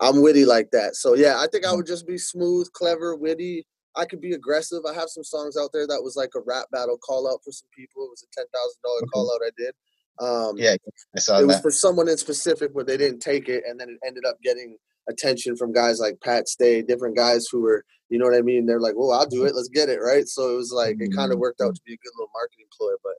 I'm 0.00 0.22
witty 0.22 0.44
like 0.44 0.70
that. 0.72 0.96
So 0.96 1.14
yeah, 1.14 1.38
I 1.38 1.46
think 1.50 1.66
I 1.66 1.72
would 1.72 1.86
just 1.86 2.06
be 2.06 2.18
smooth, 2.18 2.70
clever, 2.72 3.16
witty. 3.16 3.66
I 3.96 4.04
could 4.04 4.20
be 4.20 4.32
aggressive. 4.32 4.80
I 4.88 4.94
have 4.94 5.08
some 5.08 5.24
songs 5.24 5.56
out 5.56 5.70
there 5.72 5.86
that 5.86 6.02
was 6.02 6.16
like 6.16 6.30
a 6.36 6.40
rap 6.46 6.66
battle 6.72 6.98
call 6.98 7.28
out 7.28 7.40
for 7.44 7.52
some 7.52 7.68
people. 7.76 8.04
It 8.04 8.10
was 8.10 8.24
a 8.24 8.40
ten 8.40 8.46
thousand 8.52 8.80
dollar 8.82 9.00
call 9.12 9.32
out 9.32 9.40
I 9.46 9.50
did. 9.56 9.74
Um, 10.20 10.56
yeah, 10.58 10.76
I 11.16 11.20
saw 11.20 11.38
it 11.38 11.40
that. 11.42 11.46
was 11.46 11.60
for 11.60 11.70
someone 11.70 12.08
in 12.08 12.16
specific 12.16 12.70
where 12.72 12.84
they 12.84 12.96
didn't 12.96 13.20
take 13.20 13.48
it, 13.48 13.64
and 13.66 13.78
then 13.78 13.88
it 13.88 13.98
ended 14.06 14.24
up 14.24 14.36
getting 14.42 14.76
attention 15.10 15.56
from 15.56 15.72
guys 15.72 16.00
like 16.00 16.20
Pat 16.22 16.48
Stay, 16.48 16.82
different 16.82 17.16
guys 17.16 17.46
who 17.50 17.60
were, 17.60 17.84
you 18.08 18.18
know 18.18 18.24
what 18.24 18.36
I 18.36 18.42
mean? 18.42 18.66
They're 18.66 18.80
like, 18.80 18.94
"Well, 18.96 19.12
I'll 19.12 19.26
do 19.26 19.44
it. 19.44 19.54
Let's 19.54 19.68
get 19.68 19.88
it 19.88 19.98
right." 19.98 20.26
So 20.26 20.52
it 20.52 20.56
was 20.56 20.72
like 20.72 20.96
it 21.00 21.14
kind 21.14 21.30
of 21.30 21.36
mm-hmm. 21.36 21.40
worked 21.40 21.60
out 21.60 21.74
to 21.74 21.80
be 21.84 21.94
a 21.94 21.96
good 21.96 22.12
little 22.16 22.30
marketing 22.34 22.66
ploy. 22.76 22.92
But 23.02 23.14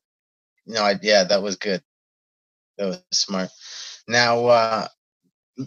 no, 0.65 0.83
I, 0.83 0.99
yeah, 1.01 1.23
that 1.23 1.41
was 1.41 1.55
good. 1.55 1.81
That 2.77 2.87
was 2.87 3.03
smart. 3.11 3.49
Now, 4.07 4.45
uh, 4.47 4.87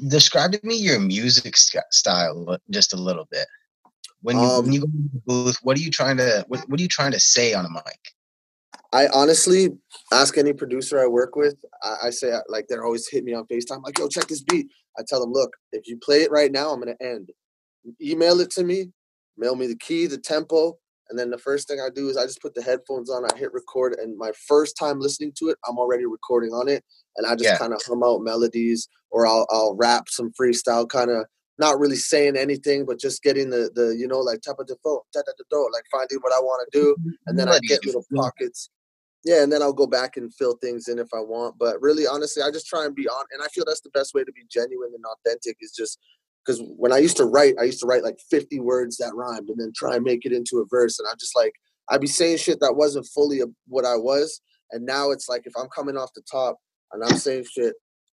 describe 0.08 0.52
to 0.52 0.60
me 0.62 0.76
your 0.76 1.00
music 1.00 1.56
style 1.56 2.58
just 2.70 2.92
a 2.92 2.96
little 2.96 3.26
bit. 3.30 3.46
When 4.22 4.36
you 4.38 4.42
um, 4.42 4.64
when 4.64 4.72
you 4.72 4.80
go 4.80 4.86
to 4.86 5.10
the 5.12 5.22
booth, 5.26 5.58
what 5.62 5.76
are 5.76 5.80
you 5.80 5.90
trying 5.90 6.16
to 6.16 6.44
what, 6.48 6.60
what 6.68 6.80
are 6.80 6.82
you 6.82 6.88
trying 6.88 7.12
to 7.12 7.20
say 7.20 7.52
on 7.54 7.66
a 7.66 7.70
mic? 7.70 8.14
I 8.94 9.08
honestly 9.08 9.70
ask 10.12 10.38
any 10.38 10.52
producer 10.52 11.00
I 11.00 11.08
work 11.08 11.34
with. 11.34 11.56
I, 11.82 11.96
I 12.04 12.10
say 12.10 12.30
uh, 12.30 12.40
like 12.48 12.66
they're 12.68 12.84
always 12.84 13.08
hit 13.08 13.24
me 13.24 13.34
on 13.34 13.44
Facetime, 13.46 13.82
like, 13.82 13.98
"Yo, 13.98 14.08
check 14.08 14.28
this 14.28 14.42
beat." 14.42 14.68
I 14.96 15.02
tell 15.06 15.20
them, 15.20 15.32
"Look, 15.32 15.50
if 15.72 15.88
you 15.88 15.98
play 15.98 16.22
it 16.22 16.30
right 16.30 16.52
now, 16.52 16.70
I'm 16.70 16.78
gonna 16.78 16.94
end. 17.00 17.30
Email 18.00 18.40
it 18.40 18.50
to 18.52 18.62
me, 18.62 18.92
mail 19.36 19.56
me 19.56 19.66
the 19.66 19.76
key, 19.76 20.06
the 20.06 20.16
tempo, 20.16 20.78
and 21.10 21.18
then 21.18 21.30
the 21.30 21.38
first 21.38 21.66
thing 21.66 21.80
I 21.80 21.90
do 21.92 22.08
is 22.08 22.16
I 22.16 22.24
just 22.24 22.40
put 22.40 22.54
the 22.54 22.62
headphones 22.62 23.10
on, 23.10 23.24
I 23.24 23.36
hit 23.36 23.52
record, 23.52 23.94
and 24.00 24.16
my 24.16 24.30
first 24.46 24.76
time 24.78 25.00
listening 25.00 25.32
to 25.38 25.48
it, 25.48 25.58
I'm 25.68 25.76
already 25.76 26.06
recording 26.06 26.52
on 26.52 26.68
it, 26.68 26.84
and 27.16 27.26
I 27.26 27.32
just 27.34 27.44
yeah. 27.44 27.58
kind 27.58 27.72
of 27.72 27.82
hum 27.84 28.04
out 28.04 28.22
melodies, 28.22 28.88
or 29.10 29.26
I'll 29.26 29.46
I'll 29.50 29.74
rap 29.74 30.08
some 30.08 30.30
freestyle, 30.40 30.88
kind 30.88 31.10
of 31.10 31.26
not 31.58 31.80
really 31.80 31.96
saying 31.96 32.36
anything, 32.36 32.86
but 32.86 33.00
just 33.00 33.24
getting 33.24 33.50
the 33.50 33.70
the 33.74 33.96
you 33.98 34.06
know 34.06 34.20
like 34.20 34.40
tap 34.42 34.60
of 34.60 34.68
the 34.68 34.76
phone, 34.84 35.00
tap 35.12 35.24
the 35.26 35.44
door, 35.50 35.68
like 35.72 35.84
finding 35.90 36.18
what 36.20 36.32
I 36.32 36.38
want 36.38 36.64
to 36.70 36.78
do, 36.78 36.96
and 37.26 37.36
then 37.36 37.48
I 37.48 37.58
get 37.58 37.84
little 37.84 38.04
pockets. 38.14 38.70
Yeah, 39.24 39.42
and 39.42 39.50
then 39.50 39.62
I'll 39.62 39.72
go 39.72 39.86
back 39.86 40.18
and 40.18 40.34
fill 40.34 40.56
things 40.62 40.88
in 40.88 40.98
if 40.98 41.08
I 41.14 41.20
want. 41.20 41.56
But 41.58 41.80
really, 41.80 42.06
honestly, 42.06 42.42
I 42.42 42.50
just 42.50 42.66
try 42.66 42.84
and 42.84 42.94
be 42.94 43.08
on, 43.08 43.24
and 43.32 43.42
I 43.42 43.46
feel 43.48 43.64
that's 43.66 43.80
the 43.80 43.90
best 43.90 44.14
way 44.14 44.22
to 44.22 44.32
be 44.32 44.42
genuine 44.50 44.90
and 44.94 45.04
authentic 45.04 45.56
is 45.60 45.72
just 45.72 45.98
because 46.44 46.62
when 46.76 46.92
I 46.92 46.98
used 46.98 47.16
to 47.16 47.24
write, 47.24 47.54
I 47.58 47.64
used 47.64 47.80
to 47.80 47.86
write 47.86 48.04
like 48.04 48.18
50 48.30 48.60
words 48.60 48.98
that 48.98 49.14
rhymed 49.14 49.48
and 49.48 49.58
then 49.58 49.72
try 49.74 49.96
and 49.96 50.04
make 50.04 50.26
it 50.26 50.32
into 50.32 50.58
a 50.58 50.66
verse. 50.68 50.98
And 50.98 51.08
I'm 51.10 51.16
just 51.18 51.34
like, 51.34 51.54
I'd 51.88 52.00
be 52.00 52.06
saying 52.06 52.38
shit 52.38 52.60
that 52.60 52.76
wasn't 52.76 53.06
fully 53.06 53.40
what 53.66 53.84
I 53.84 53.96
was. 53.96 54.40
And 54.70 54.84
now 54.84 55.10
it's 55.10 55.28
like 55.28 55.46
if 55.46 55.52
I'm 55.56 55.68
coming 55.68 55.96
off 55.96 56.12
the 56.14 56.22
top 56.30 56.58
and 56.92 57.02
I'm 57.02 57.16
saying 57.16 57.46
shit, 57.50 57.74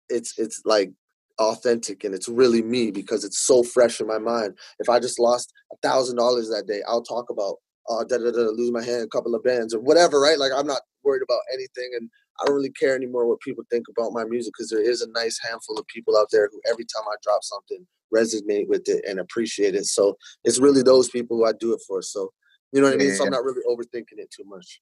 it's 0.10 0.38
it's 0.38 0.62
like 0.66 0.92
authentic 1.40 2.04
and 2.04 2.16
it's 2.16 2.30
really 2.30 2.62
me 2.62 2.92
because 2.92 3.26
it's 3.26 3.40
so 3.40 3.64
fresh 3.64 4.00
in 4.00 4.08
my 4.08 4.20
mind. 4.20 4.58
If 4.80 4.90
I 4.90 5.00
just 5.00 5.20
lost 5.20 5.52
a 5.74 5.76
thousand 5.88 6.18
dollars 6.18 6.50
that 6.50 6.68
day, 6.68 6.82
I'll 6.88 7.04
talk 7.04 7.30
about 7.30 7.58
uh 7.90 8.04
da, 8.04 8.18
da, 8.18 8.32
da, 8.32 8.42
lose 8.52 8.72
my 8.72 8.84
hand, 8.84 9.04
a 9.04 9.08
couple 9.08 9.36
of 9.36 9.44
bands 9.44 9.74
or 9.74 9.80
whatever, 9.80 10.20
right? 10.20 10.40
Like 10.40 10.52
I'm 10.56 10.68
not 10.68 10.82
worried 11.04 11.24
about 11.24 11.42
anything 11.54 11.92
and 11.98 12.10
I 12.42 12.46
don't 12.46 12.56
really 12.56 12.72
care 12.72 12.96
anymore 12.96 13.28
what 13.28 13.40
people 13.40 13.64
think 13.70 13.86
about 13.90 14.12
my 14.12 14.26
music 14.26 14.54
because 14.58 14.70
there 14.70 14.82
is 14.82 15.02
a 15.02 15.12
nice 15.12 15.40
handful 15.42 15.78
of 15.78 15.88
people 15.88 16.18
out 16.18 16.28
there 16.32 16.50
who 16.52 16.60
every 16.70 16.86
time 16.86 17.04
I 17.08 17.16
drop 17.24 17.44
something 17.44 17.86
resonate 18.14 18.68
with 18.68 18.88
it 18.88 19.04
and 19.08 19.20
appreciate 19.20 19.76
it. 19.76 19.86
So 19.86 20.18
it's 20.44 20.60
really 20.60 20.82
those 20.82 21.10
people 21.10 21.38
who 21.38 21.46
I 21.46 21.54
do 21.54 21.74
it 21.74 21.82
for. 21.88 22.02
So 22.02 22.32
you 22.72 22.82
know 22.82 22.88
what 22.88 22.96
I 22.96 22.98
mean? 22.98 23.10
Yeah, 23.10 23.16
so 23.16 23.26
I'm 23.26 23.32
not 23.32 23.44
really 23.44 23.62
overthinking 23.70 24.18
it 24.18 24.32
too 24.32 24.44
much. 24.46 24.82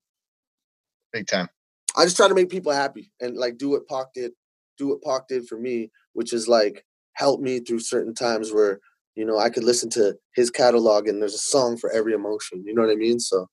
Big 1.12 1.28
time. 1.28 1.48
I 1.96 2.06
just 2.06 2.18
try 2.18 2.28
to 2.28 2.34
make 2.34 2.50
people 2.50 2.72
happy 2.72 3.12
and 3.22 3.38
like 3.38 3.58
do 3.58 3.70
what 3.70 3.88
Pac 3.88 4.08
did, 4.16 4.32
do 4.78 4.88
what 4.88 5.04
Pac 5.04 5.28
did 5.28 5.48
for 5.48 5.60
me, 5.60 5.92
which 6.14 6.34
is 6.34 6.48
like 6.48 6.84
help 7.14 7.40
me 7.40 7.60
through 7.60 7.80
certain 7.80 8.16
times 8.16 8.52
where, 8.52 8.80
you 9.16 9.26
know, 9.26 9.38
I 9.38 9.50
could 9.50 9.64
listen 9.64 9.90
to 9.92 10.16
his 10.36 10.50
catalog 10.50 11.08
and 11.08 11.22
there's 11.22 11.36
a 11.36 11.40
song 11.40 11.78
for 11.78 11.92
every 11.92 12.14
emotion. 12.14 12.64
You 12.66 12.74
know 12.74 12.82
what 12.82 12.92
I 12.92 12.96
mean? 12.96 13.20
So 13.20 13.48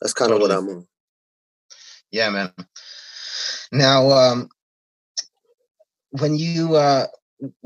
that's 0.00 0.12
kind 0.12 0.30
totally. 0.30 0.54
of 0.54 0.64
what 0.64 0.70
I'm 0.70 0.76
on. 0.76 0.86
Yeah, 2.10 2.30
man. 2.30 2.52
Now, 3.72 4.10
um, 4.10 4.48
when 6.10 6.36
you 6.36 6.76
uh, 6.76 7.06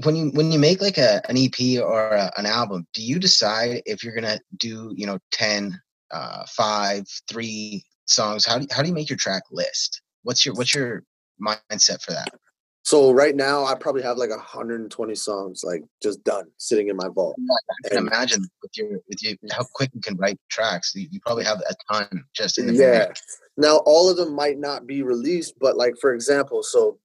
when 0.03 0.17
you 0.17 0.31
when 0.31 0.51
you 0.51 0.59
make 0.59 0.81
like 0.81 0.99
a 0.99 1.21
an 1.29 1.37
EP 1.37 1.83
or 1.83 2.11
a, 2.11 2.33
an 2.37 2.47
album, 2.47 2.87
do 2.95 3.03
you 3.03 3.19
decide 3.19 3.83
if 3.87 4.03
you're 4.03 4.15
gonna 4.15 4.41
do 4.57 4.93
you 4.97 5.07
know 5.07 5.19
10, 5.33 5.79
uh, 6.11 6.45
5, 6.49 7.05
3 7.31 7.85
songs? 8.07 8.47
How 8.47 8.59
do 8.59 8.63
you, 8.63 8.69
how 8.73 8.83
do 8.83 8.89
you 8.89 8.95
make 8.95 9.11
your 9.11 9.19
track 9.19 9.43
list? 9.51 10.03
What's 10.23 10.45
your 10.45 10.55
what's 10.55 10.75
your 10.75 11.05
mindset 11.41 12.03
for 12.03 12.13
that? 12.13 12.29
So 12.83 13.13
right 13.13 13.37
now, 13.37 13.67
I 13.67 13.75
probably 13.75 14.03
have 14.03 14.17
like 14.17 14.31
120 14.31 15.15
songs 15.15 15.63
like 15.63 15.83
just 16.03 16.25
done 16.25 16.47
sitting 16.57 16.89
in 16.89 16.97
my 16.97 17.09
vault. 17.09 17.37
I 17.39 17.89
can 17.89 17.99
and, 17.99 18.09
imagine 18.09 18.49
with 18.63 18.77
your 18.77 19.01
with 19.09 19.23
you 19.23 19.37
how 19.53 19.65
quick 19.75 19.91
you 19.95 20.01
can 20.01 20.17
write 20.17 20.39
tracks. 20.51 20.93
You, 20.95 21.07
you 21.11 21.21
probably 21.25 21.45
have 21.45 21.61
a 21.69 21.75
ton 21.93 22.25
just 22.35 22.59
in 22.59 22.69
the 22.69 22.75
yeah. 22.75 23.13
Now 23.57 23.83
all 23.85 24.11
of 24.11 24.17
them 24.17 24.35
might 24.35 24.59
not 24.59 24.87
be 24.87 25.03
released, 25.03 25.55
but 25.61 25.77
like 25.77 25.95
for 26.01 26.15
example, 26.15 26.63
so 26.63 26.99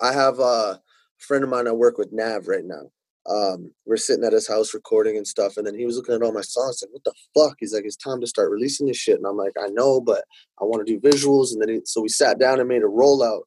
I 0.00 0.12
have 0.12 0.38
a 0.40 0.80
friend 1.18 1.44
of 1.44 1.50
mine 1.50 1.68
I 1.68 1.72
work 1.72 1.98
with, 1.98 2.12
Nav, 2.12 2.48
right 2.48 2.64
now. 2.64 2.90
Um, 3.30 3.72
we're 3.86 3.98
sitting 3.98 4.24
at 4.24 4.32
his 4.32 4.48
house 4.48 4.74
recording 4.74 5.16
and 5.16 5.26
stuff, 5.26 5.56
and 5.56 5.66
then 5.66 5.78
he 5.78 5.86
was 5.86 5.96
looking 5.96 6.14
at 6.14 6.22
all 6.22 6.32
my 6.32 6.40
songs, 6.40 6.82
like, 6.82 6.92
"What 6.92 7.04
the 7.04 7.14
fuck?" 7.34 7.56
He's 7.60 7.72
like, 7.72 7.84
"It's 7.84 7.96
time 7.96 8.20
to 8.20 8.26
start 8.26 8.50
releasing 8.50 8.88
this 8.88 8.96
shit," 8.96 9.18
and 9.18 9.26
I'm 9.26 9.36
like, 9.36 9.52
"I 9.60 9.68
know, 9.68 10.00
but 10.00 10.24
I 10.60 10.64
want 10.64 10.84
to 10.84 10.92
do 10.92 11.00
visuals." 11.00 11.52
And 11.52 11.62
then 11.62 11.68
he, 11.68 11.80
so 11.84 12.00
we 12.00 12.08
sat 12.08 12.40
down 12.40 12.58
and 12.58 12.68
made 12.68 12.82
a 12.82 12.86
rollout. 12.86 13.42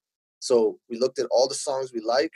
So 0.45 0.77
we 0.91 0.99
looked 0.99 1.17
at 1.17 1.25
all 1.31 1.47
the 1.47 1.55
songs 1.55 1.91
we 1.91 2.01
like. 2.01 2.31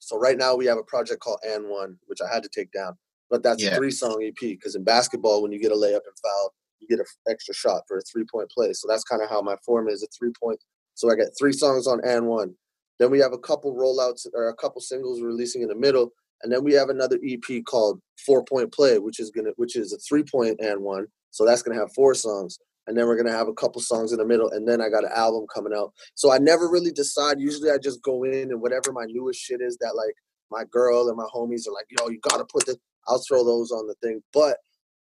So 0.00 0.18
right 0.18 0.38
now 0.38 0.54
we 0.54 0.64
have 0.66 0.78
a 0.78 0.82
project 0.82 1.20
called 1.20 1.40
"And 1.46 1.68
One," 1.68 1.98
which 2.06 2.20
I 2.22 2.32
had 2.32 2.42
to 2.44 2.48
take 2.48 2.72
down, 2.72 2.96
but 3.28 3.42
that's 3.42 3.62
yeah. 3.62 3.72
a 3.72 3.76
three-song 3.76 4.22
EP 4.24 4.40
because 4.40 4.74
in 4.74 4.84
basketball, 4.84 5.42
when 5.42 5.52
you 5.52 5.60
get 5.60 5.70
a 5.70 5.74
layup 5.74 6.06
and 6.06 6.18
foul, 6.22 6.54
you 6.80 6.88
get 6.88 6.98
an 6.98 7.04
extra 7.28 7.52
shot 7.52 7.82
for 7.86 7.98
a 7.98 8.02
three-point 8.10 8.50
play. 8.50 8.72
So 8.72 8.88
that's 8.88 9.04
kind 9.04 9.22
of 9.22 9.28
how 9.28 9.42
my 9.42 9.56
form 9.66 9.86
is: 9.88 10.02
a 10.02 10.06
three-point. 10.18 10.60
So 10.94 11.12
I 11.12 11.14
get 11.14 11.28
three 11.38 11.52
songs 11.52 11.86
on 11.86 12.00
"And 12.04 12.26
One." 12.26 12.54
Then 12.98 13.10
we 13.10 13.18
have 13.18 13.34
a 13.34 13.38
couple 13.38 13.76
rollouts 13.76 14.26
or 14.32 14.48
a 14.48 14.56
couple 14.56 14.80
singles 14.80 15.20
releasing 15.20 15.60
in 15.60 15.68
the 15.68 15.74
middle, 15.74 16.12
and 16.42 16.50
then 16.50 16.64
we 16.64 16.72
have 16.72 16.88
another 16.88 17.18
EP 17.22 17.62
called 17.66 18.00
Four 18.24 18.44
Point 18.44 18.72
Play, 18.72 18.98
which 18.98 19.20
is 19.20 19.30
gonna 19.30 19.50
which 19.56 19.76
is 19.76 19.92
a 19.92 19.98
three 19.98 20.22
point 20.22 20.58
and 20.60 20.80
one. 20.80 21.06
So 21.32 21.44
that's 21.44 21.62
gonna 21.62 21.78
have 21.78 21.92
four 21.92 22.14
songs. 22.14 22.58
And 22.86 22.96
then 22.96 23.06
we're 23.06 23.16
gonna 23.16 23.36
have 23.36 23.48
a 23.48 23.54
couple 23.54 23.80
songs 23.80 24.12
in 24.12 24.18
the 24.18 24.24
middle, 24.24 24.50
and 24.50 24.66
then 24.66 24.80
I 24.80 24.88
got 24.88 25.04
an 25.04 25.10
album 25.14 25.46
coming 25.52 25.72
out. 25.76 25.92
So 26.14 26.32
I 26.32 26.38
never 26.38 26.68
really 26.68 26.92
decide. 26.92 27.40
Usually 27.40 27.70
I 27.70 27.78
just 27.78 28.02
go 28.02 28.24
in 28.24 28.50
and 28.50 28.60
whatever 28.60 28.92
my 28.92 29.06
newest 29.08 29.40
shit 29.40 29.60
is 29.60 29.76
that 29.78 29.96
like 29.96 30.14
my 30.50 30.64
girl 30.70 31.08
and 31.08 31.16
my 31.16 31.26
homies 31.34 31.66
are 31.66 31.72
like, 31.72 31.86
yo, 31.90 32.08
you 32.08 32.20
gotta 32.20 32.44
put 32.44 32.66
the 32.66 32.78
I'll 33.08 33.22
throw 33.26 33.44
those 33.44 33.70
on 33.70 33.86
the 33.86 33.94
thing. 34.02 34.22
But 34.32 34.58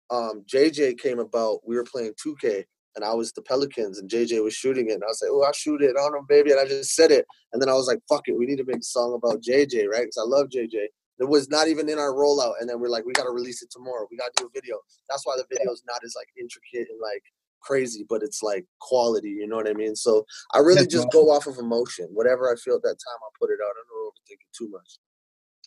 um 0.10 0.44
JJ 0.51 1.00
came 1.00 1.20
about, 1.20 1.60
we 1.67 1.75
were 1.75 1.84
playing 1.84 2.13
2K 2.25 2.65
and 2.96 3.03
I 3.03 3.13
was 3.13 3.32
the 3.34 3.41
Pelicans 3.41 4.00
and 4.00 4.10
JJ 4.10 4.44
was 4.44 4.53
shooting 4.53 4.89
it. 4.89 4.94
And 4.94 5.03
I 5.03 5.08
was 5.08 5.22
like, 5.22 5.32
oh, 5.32 5.44
I'll 5.44 5.53
shoot 5.53 5.82
it 5.82 5.98
on 5.98 6.17
him, 6.17 6.25
baby. 6.27 6.51
And 6.51 6.60
I 6.60 6.65
just 6.65 6.96
said 6.96 7.12
it. 7.12 7.25
And 7.51 7.62
then 7.62 7.70
I 7.70 7.74
was 7.74 7.88
like, 7.88 8.00
fuck 8.08 8.24
it. 8.27 8.38
We 8.38 8.46
need 8.46 8.58
to 8.58 8.65
make 8.65 8.77
a 8.77 8.84
song 8.84 9.13
about 9.13 9.41
JJ, 9.41 9.88
right? 9.88 10.08
Because 10.08 10.17
I 10.20 10.25
love 10.25 10.48
JJ. 10.48 10.88
It 11.17 11.29
was 11.29 11.50
not 11.50 11.67
even 11.67 11.89
in 11.89 12.00
our 12.00 12.13
rollout. 12.13 12.53
And 12.60 12.70
then 12.70 12.79
we're 12.79 12.89
like, 12.89 13.05
we 13.05 13.13
got 13.13 13.24
to 13.24 13.32
release 13.32 13.62
it 13.62 13.72
tomorrow. 13.72 14.08
We 14.10 14.17
got 14.17 14.36
to 14.36 14.44
do 14.44 14.48
a 14.48 14.50
video. 14.53 14.77
That's 15.10 15.25
why 15.25 15.36
the 15.38 15.46
video 15.50 15.72
is 15.72 15.84
not 15.88 16.01
as 16.05 16.13
like 16.15 16.27
intricate 16.39 16.89
and 16.89 17.00
like 17.01 17.24
crazy, 17.62 18.05
but 18.07 18.24
it's 18.24 18.43
like 18.43 18.65
quality. 18.79 19.29
You 19.29 19.47
know 19.47 19.55
what 19.55 19.69
I 19.69 19.74
mean? 19.74 19.95
So 19.95 20.25
I 20.53 20.59
really 20.59 20.88
just 20.88 21.12
go 21.12 21.31
off 21.31 21.47
of 21.47 21.57
emotion. 21.57 22.07
Whatever 22.12 22.51
I 22.51 22.55
feel 22.55 22.75
at 22.75 22.83
that 22.83 22.89
time, 22.89 23.19
I'll 23.24 23.31
put 23.39 23.51
it 23.51 23.59
out. 23.63 23.71
I 23.71 23.81
don't 23.89 24.07
overthink 24.07 24.41
it 24.41 24.57
too 24.57 24.69
much. 24.69 25.00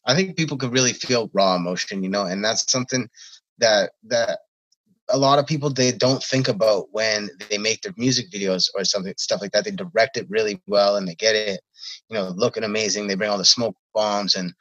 I 0.06 0.14
think 0.14 0.36
people 0.36 0.56
could 0.56 0.72
really 0.72 0.92
feel 0.92 1.30
raw 1.34 1.56
emotion, 1.56 2.02
you 2.02 2.08
know, 2.08 2.24
and 2.24 2.44
that's 2.44 2.70
something 2.70 3.08
that 3.58 3.92
that 4.04 4.38
a 5.10 5.18
lot 5.18 5.38
of 5.38 5.46
people 5.46 5.70
they 5.70 5.92
don't 5.92 6.22
think 6.22 6.48
about 6.48 6.88
when 6.92 7.30
they 7.48 7.58
make 7.58 7.82
their 7.82 7.94
music 7.96 8.30
videos 8.30 8.68
or 8.74 8.84
something 8.84 9.14
stuff 9.16 9.40
like 9.40 9.52
that 9.52 9.64
they 9.64 9.70
direct 9.70 10.16
it 10.16 10.28
really 10.28 10.60
well 10.66 10.96
and 10.96 11.08
they 11.08 11.14
get 11.14 11.34
it 11.34 11.60
you 12.08 12.14
know 12.14 12.32
looking 12.36 12.64
amazing 12.64 13.06
they 13.06 13.14
bring 13.14 13.30
all 13.30 13.38
the 13.38 13.44
smoke 13.44 13.74
bombs 13.94 14.34
and 14.34 14.52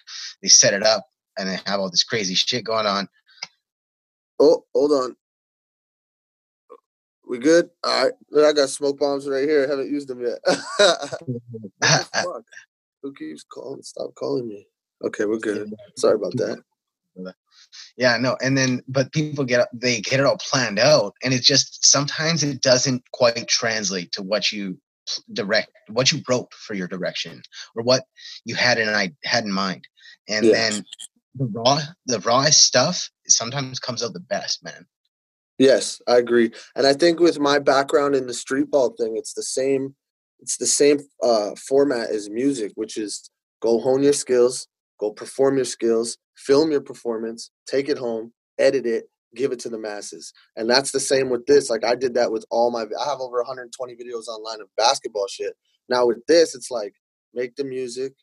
they 0.42 0.48
set 0.48 0.74
it 0.74 0.84
up 0.84 1.06
and 1.38 1.50
they 1.50 1.60
have 1.66 1.80
all 1.80 1.90
this 1.90 2.04
crazy 2.04 2.34
shit 2.34 2.64
going 2.64 2.86
on 2.86 3.08
oh 4.40 4.64
hold 4.74 4.92
on 4.92 5.16
We 7.28 7.40
good? 7.40 7.70
All 7.84 8.04
right. 8.06 8.14
Look, 8.32 8.46
I 8.46 8.54
got 8.54 8.70
smoke 8.70 9.00
bombs 9.00 9.28
right 9.28 9.48
here. 9.48 9.66
I 9.66 9.70
haven't 9.70 9.92
used 9.92 10.08
them 10.08 10.22
yet. 10.22 10.40
Who 13.04 13.14
keeps 13.14 13.44
calling? 13.44 13.84
Stop 13.84 14.16
calling 14.16 14.48
me. 14.48 14.68
Okay, 15.06 15.26
we're 15.26 15.38
good. 15.38 15.74
Sorry 15.98 16.16
about 16.16 16.34
that. 16.38 16.64
Yeah, 17.98 18.18
no, 18.18 18.38
and 18.42 18.58
then 18.58 18.82
but 18.88 19.12
people 19.12 19.44
get 19.44 19.68
they 19.74 20.02
get 20.02 20.20
it 20.20 20.26
all 20.26 20.38
planned 20.38 20.80
out, 20.80 21.16
and 21.24 21.34
it 21.34 21.42
just 21.42 21.86
sometimes 21.86 22.44
it 22.44 22.62
doesn't 22.62 23.04
quite 23.12 23.48
translate 23.48 24.12
to 24.14 24.22
what 24.22 24.52
you 24.52 24.78
direct, 25.34 25.72
what 25.90 26.12
you 26.12 26.22
wrote 26.30 26.54
for 26.54 26.74
your 26.76 26.88
direction, 26.88 27.42
or 27.76 27.84
what 27.84 28.04
you 28.46 28.56
had 28.56 28.78
in 28.78 28.88
I 28.90 29.14
had 29.24 29.44
in 29.44 29.52
mind, 29.52 29.88
and 30.30 30.46
yeah. 30.46 30.52
then 30.54 30.86
the 31.36 31.46
raw 31.46 31.80
the 32.06 32.20
raw 32.20 32.46
stuff 32.46 33.10
sometimes 33.28 33.80
comes 33.80 34.04
out 34.04 34.14
the 34.14 34.20
best, 34.20 34.64
man. 34.64 34.86
Yes, 35.58 36.02
I 36.08 36.18
agree. 36.18 36.52
And 36.76 36.86
I 36.86 36.94
think 36.94 37.20
with 37.20 37.40
my 37.40 37.60
background 37.60 38.16
in 38.16 38.28
the 38.28 38.34
street 38.34 38.70
ball 38.70 38.92
thing, 39.00 39.16
it's 39.18 39.34
the 39.34 39.44
same 39.44 39.96
it's 40.40 40.58
the 40.58 40.68
same 40.68 41.00
uh, 41.24 41.56
format 41.68 42.12
as 42.12 42.30
music, 42.30 42.72
which 42.76 42.96
is 42.96 43.32
go 43.60 43.80
hone 43.80 44.04
your 44.04 44.14
skills, 44.14 44.68
go 45.00 45.12
perform 45.12 45.56
your 45.56 45.66
skills, 45.66 46.18
film 46.36 46.70
your 46.72 46.82
performance, 46.82 47.50
take 47.66 47.90
it 47.90 47.98
home, 47.98 48.32
edit 48.60 48.86
it, 48.86 49.06
give 49.36 49.52
it 49.52 49.58
to 49.62 49.70
the 49.70 49.80
masses. 49.80 50.32
And 50.56 50.70
that's 50.70 50.92
the 50.92 51.00
same 51.00 51.30
with 51.30 51.48
this. 51.48 51.72
Like 51.72 51.84
I 51.84 51.96
did 51.96 52.14
that 52.14 52.32
with 52.32 52.46
all 52.52 52.70
my 52.70 52.82
I 52.84 53.06
have 53.10 53.20
over 53.20 53.38
120 53.38 53.96
videos 53.96 54.28
online 54.28 54.62
of 54.62 54.68
basketball 54.78 55.28
shit. 55.28 55.54
Now 55.90 56.06
with 56.06 56.24
this, 56.28 56.54
it's 56.54 56.70
like 56.70 56.94
make 57.34 57.56
the 57.56 57.64
music, 57.64 58.14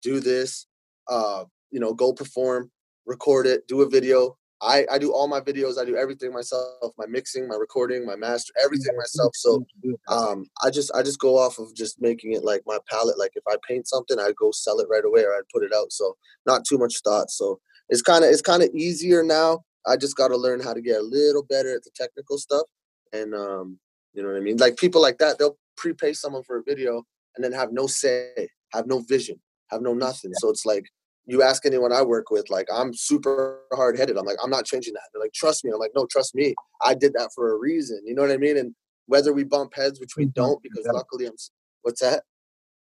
do 0.00 0.20
this, 0.20 0.66
uh, 1.08 1.44
you 1.72 1.80
know, 1.80 1.92
go 1.92 2.12
perform, 2.12 2.70
record 3.04 3.48
it, 3.48 3.66
do 3.66 3.82
a 3.82 3.90
video, 3.90 4.36
I, 4.64 4.86
I 4.90 4.98
do 4.98 5.12
all 5.12 5.28
my 5.28 5.40
videos. 5.40 5.78
I 5.78 5.84
do 5.84 5.96
everything 5.96 6.32
myself, 6.32 6.92
my 6.96 7.06
mixing, 7.06 7.46
my 7.46 7.56
recording, 7.56 8.06
my 8.06 8.16
master, 8.16 8.52
everything 8.64 8.96
myself. 8.96 9.32
So 9.34 9.64
um, 10.08 10.46
I 10.64 10.70
just 10.70 10.90
I 10.94 11.02
just 11.02 11.18
go 11.18 11.36
off 11.38 11.58
of 11.58 11.74
just 11.74 12.00
making 12.00 12.32
it 12.32 12.44
like 12.44 12.62
my 12.66 12.78
palette. 12.90 13.18
Like 13.18 13.32
if 13.34 13.44
I 13.46 13.56
paint 13.68 13.86
something, 13.86 14.18
I 14.18 14.32
go 14.38 14.50
sell 14.52 14.80
it 14.80 14.88
right 14.90 15.04
away 15.04 15.22
or 15.22 15.34
I'd 15.34 15.48
put 15.52 15.64
it 15.64 15.72
out. 15.74 15.92
So 15.92 16.16
not 16.46 16.64
too 16.64 16.78
much 16.78 16.94
thought. 17.04 17.30
So 17.30 17.60
it's 17.90 18.02
kind 18.02 18.24
of 18.24 18.30
it's 18.30 18.42
kind 18.42 18.62
of 18.62 18.70
easier 18.74 19.22
now. 19.22 19.64
I 19.86 19.96
just 19.96 20.16
got 20.16 20.28
to 20.28 20.36
learn 20.36 20.60
how 20.60 20.72
to 20.72 20.80
get 20.80 20.98
a 20.98 21.02
little 21.02 21.42
better 21.42 21.74
at 21.74 21.84
the 21.84 21.90
technical 21.94 22.38
stuff. 22.38 22.66
And 23.12 23.34
um, 23.34 23.78
you 24.14 24.22
know 24.22 24.30
what 24.30 24.38
I 24.38 24.40
mean? 24.40 24.56
Like 24.56 24.76
people 24.78 25.02
like 25.02 25.18
that, 25.18 25.38
they'll 25.38 25.58
prepay 25.76 26.14
someone 26.14 26.42
for 26.42 26.58
a 26.58 26.62
video 26.62 27.02
and 27.36 27.44
then 27.44 27.52
have 27.52 27.72
no 27.72 27.86
say, 27.86 28.48
have 28.72 28.86
no 28.86 29.00
vision, 29.00 29.38
have 29.70 29.82
no 29.82 29.92
nothing. 29.92 30.32
So 30.34 30.48
it's 30.48 30.64
like 30.64 30.86
you 31.26 31.42
ask 31.42 31.64
anyone 31.64 31.92
I 31.92 32.02
work 32.02 32.30
with, 32.30 32.50
like 32.50 32.68
I'm 32.72 32.92
super 32.92 33.60
hard 33.72 33.98
headed. 33.98 34.18
I'm 34.18 34.26
like, 34.26 34.36
I'm 34.42 34.50
not 34.50 34.64
changing 34.66 34.94
that. 34.94 35.02
They're 35.12 35.22
like, 35.22 35.32
trust 35.32 35.64
me. 35.64 35.70
I'm 35.72 35.78
like, 35.78 35.92
no, 35.94 36.06
trust 36.06 36.34
me. 36.34 36.54
I 36.82 36.94
did 36.94 37.14
that 37.14 37.30
for 37.34 37.52
a 37.52 37.58
reason. 37.58 38.00
You 38.04 38.14
know 38.14 38.22
what 38.22 38.30
I 38.30 38.36
mean? 38.36 38.56
And 38.56 38.74
whether 39.06 39.32
we 39.32 39.44
bump 39.44 39.74
heads, 39.74 40.00
which 40.00 40.16
we 40.16 40.26
don't, 40.26 40.58
mm-hmm. 40.58 40.74
because 40.74 40.86
luckily 40.92 41.26
I'm. 41.26 41.34
What's 41.82 42.00
that? 42.00 42.22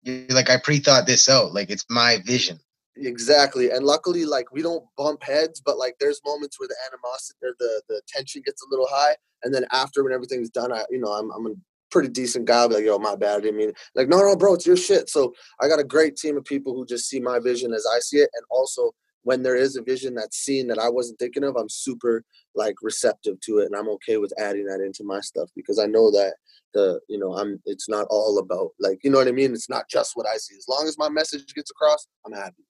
You're 0.02 0.26
like 0.28 0.50
I 0.50 0.58
pre-thought 0.58 1.06
this 1.06 1.28
out. 1.28 1.52
Like 1.52 1.70
it's 1.70 1.84
my 1.88 2.18
vision. 2.24 2.58
Exactly, 2.94 3.70
and 3.70 3.84
luckily, 3.84 4.26
like 4.26 4.52
we 4.52 4.60
don't 4.60 4.84
bump 4.98 5.22
heads, 5.22 5.62
but 5.64 5.78
like 5.78 5.96
there's 5.98 6.20
moments 6.26 6.60
where 6.60 6.68
the 6.68 6.76
animosity 6.86 7.38
or 7.42 7.54
the 7.58 7.82
the 7.88 8.02
tension 8.06 8.42
gets 8.44 8.62
a 8.62 8.66
little 8.70 8.86
high, 8.90 9.16
and 9.42 9.54
then 9.54 9.64
after 9.72 10.04
when 10.04 10.12
everything's 10.12 10.50
done, 10.50 10.72
I 10.72 10.84
you 10.90 10.98
know 10.98 11.10
I'm 11.10 11.30
I'm 11.30 11.62
pretty 11.92 12.08
decent 12.08 12.46
guy. 12.46 12.62
I'll 12.62 12.68
be 12.68 12.76
like, 12.76 12.84
yo, 12.84 12.98
my 12.98 13.14
bad. 13.14 13.36
I 13.36 13.40
didn't 13.42 13.58
mean 13.58 13.72
like, 13.94 14.08
no, 14.08 14.18
no, 14.18 14.34
bro, 14.34 14.54
it's 14.54 14.66
your 14.66 14.76
shit. 14.76 15.08
So 15.08 15.32
I 15.60 15.68
got 15.68 15.78
a 15.78 15.84
great 15.84 16.16
team 16.16 16.36
of 16.36 16.44
people 16.44 16.74
who 16.74 16.84
just 16.84 17.08
see 17.08 17.20
my 17.20 17.38
vision 17.38 17.72
as 17.72 17.86
I 17.94 18.00
see 18.00 18.16
it. 18.16 18.30
And 18.34 18.44
also 18.50 18.90
when 19.24 19.42
there 19.42 19.54
is 19.54 19.76
a 19.76 19.82
vision 19.82 20.14
that's 20.14 20.38
seen 20.38 20.66
that 20.66 20.78
I 20.78 20.88
wasn't 20.88 21.20
thinking 21.20 21.44
of, 21.44 21.54
I'm 21.56 21.68
super 21.68 22.24
like 22.56 22.74
receptive 22.82 23.38
to 23.40 23.58
it. 23.58 23.66
And 23.66 23.76
I'm 23.76 23.88
okay 23.90 24.16
with 24.16 24.32
adding 24.38 24.66
that 24.66 24.80
into 24.80 25.04
my 25.04 25.20
stuff 25.20 25.48
because 25.54 25.78
I 25.78 25.86
know 25.86 26.10
that 26.10 26.34
the, 26.74 27.00
you 27.08 27.18
know, 27.18 27.36
I'm, 27.36 27.62
it's 27.66 27.88
not 27.88 28.06
all 28.10 28.38
about 28.38 28.70
like, 28.80 28.98
you 29.04 29.10
know 29.10 29.18
what 29.18 29.28
I 29.28 29.32
mean? 29.32 29.52
It's 29.52 29.70
not 29.70 29.88
just 29.88 30.12
what 30.16 30.26
I 30.26 30.38
see. 30.38 30.56
As 30.56 30.66
long 30.68 30.88
as 30.88 30.98
my 30.98 31.08
message 31.08 31.54
gets 31.54 31.70
across, 31.70 32.06
I'm 32.26 32.32
happy. 32.32 32.64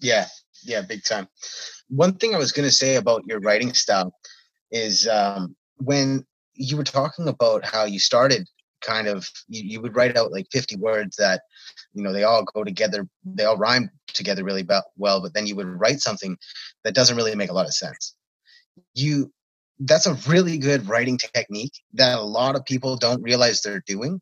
Yeah. 0.00 0.26
Yeah. 0.62 0.82
Big 0.82 1.02
time. 1.02 1.26
One 1.88 2.14
thing 2.14 2.34
I 2.34 2.38
was 2.38 2.52
to 2.52 2.70
say 2.70 2.96
about 2.96 3.24
your 3.26 3.40
writing 3.40 3.72
style 3.72 4.14
is 4.70 5.08
um, 5.08 5.56
when 5.78 6.24
you 6.54 6.76
were 6.76 6.84
talking 6.84 7.28
about 7.28 7.64
how 7.64 7.84
you 7.84 7.98
started 7.98 8.48
kind 8.80 9.06
of 9.06 9.28
you, 9.48 9.62
you, 9.62 9.80
would 9.80 9.94
write 9.94 10.16
out 10.16 10.32
like 10.32 10.46
50 10.50 10.76
words 10.76 11.16
that 11.16 11.42
you 11.92 12.02
know 12.02 12.12
they 12.12 12.24
all 12.24 12.44
go 12.54 12.64
together 12.64 13.06
they 13.24 13.44
all 13.44 13.56
rhyme 13.56 13.90
together 14.08 14.44
really 14.44 14.66
well 14.96 15.20
but 15.20 15.34
then 15.34 15.46
you 15.46 15.54
would 15.56 15.66
write 15.66 16.00
something 16.00 16.36
that 16.84 16.94
doesn't 16.94 17.16
really 17.16 17.34
make 17.34 17.50
a 17.50 17.54
lot 17.54 17.66
of 17.66 17.74
sense 17.74 18.14
you 18.94 19.30
that's 19.80 20.06
a 20.06 20.14
really 20.28 20.58
good 20.58 20.88
writing 20.88 21.18
technique 21.18 21.72
that 21.92 22.18
a 22.18 22.22
lot 22.22 22.56
of 22.56 22.64
people 22.64 22.96
don't 22.96 23.22
realize 23.22 23.60
they're 23.60 23.82
doing 23.86 24.20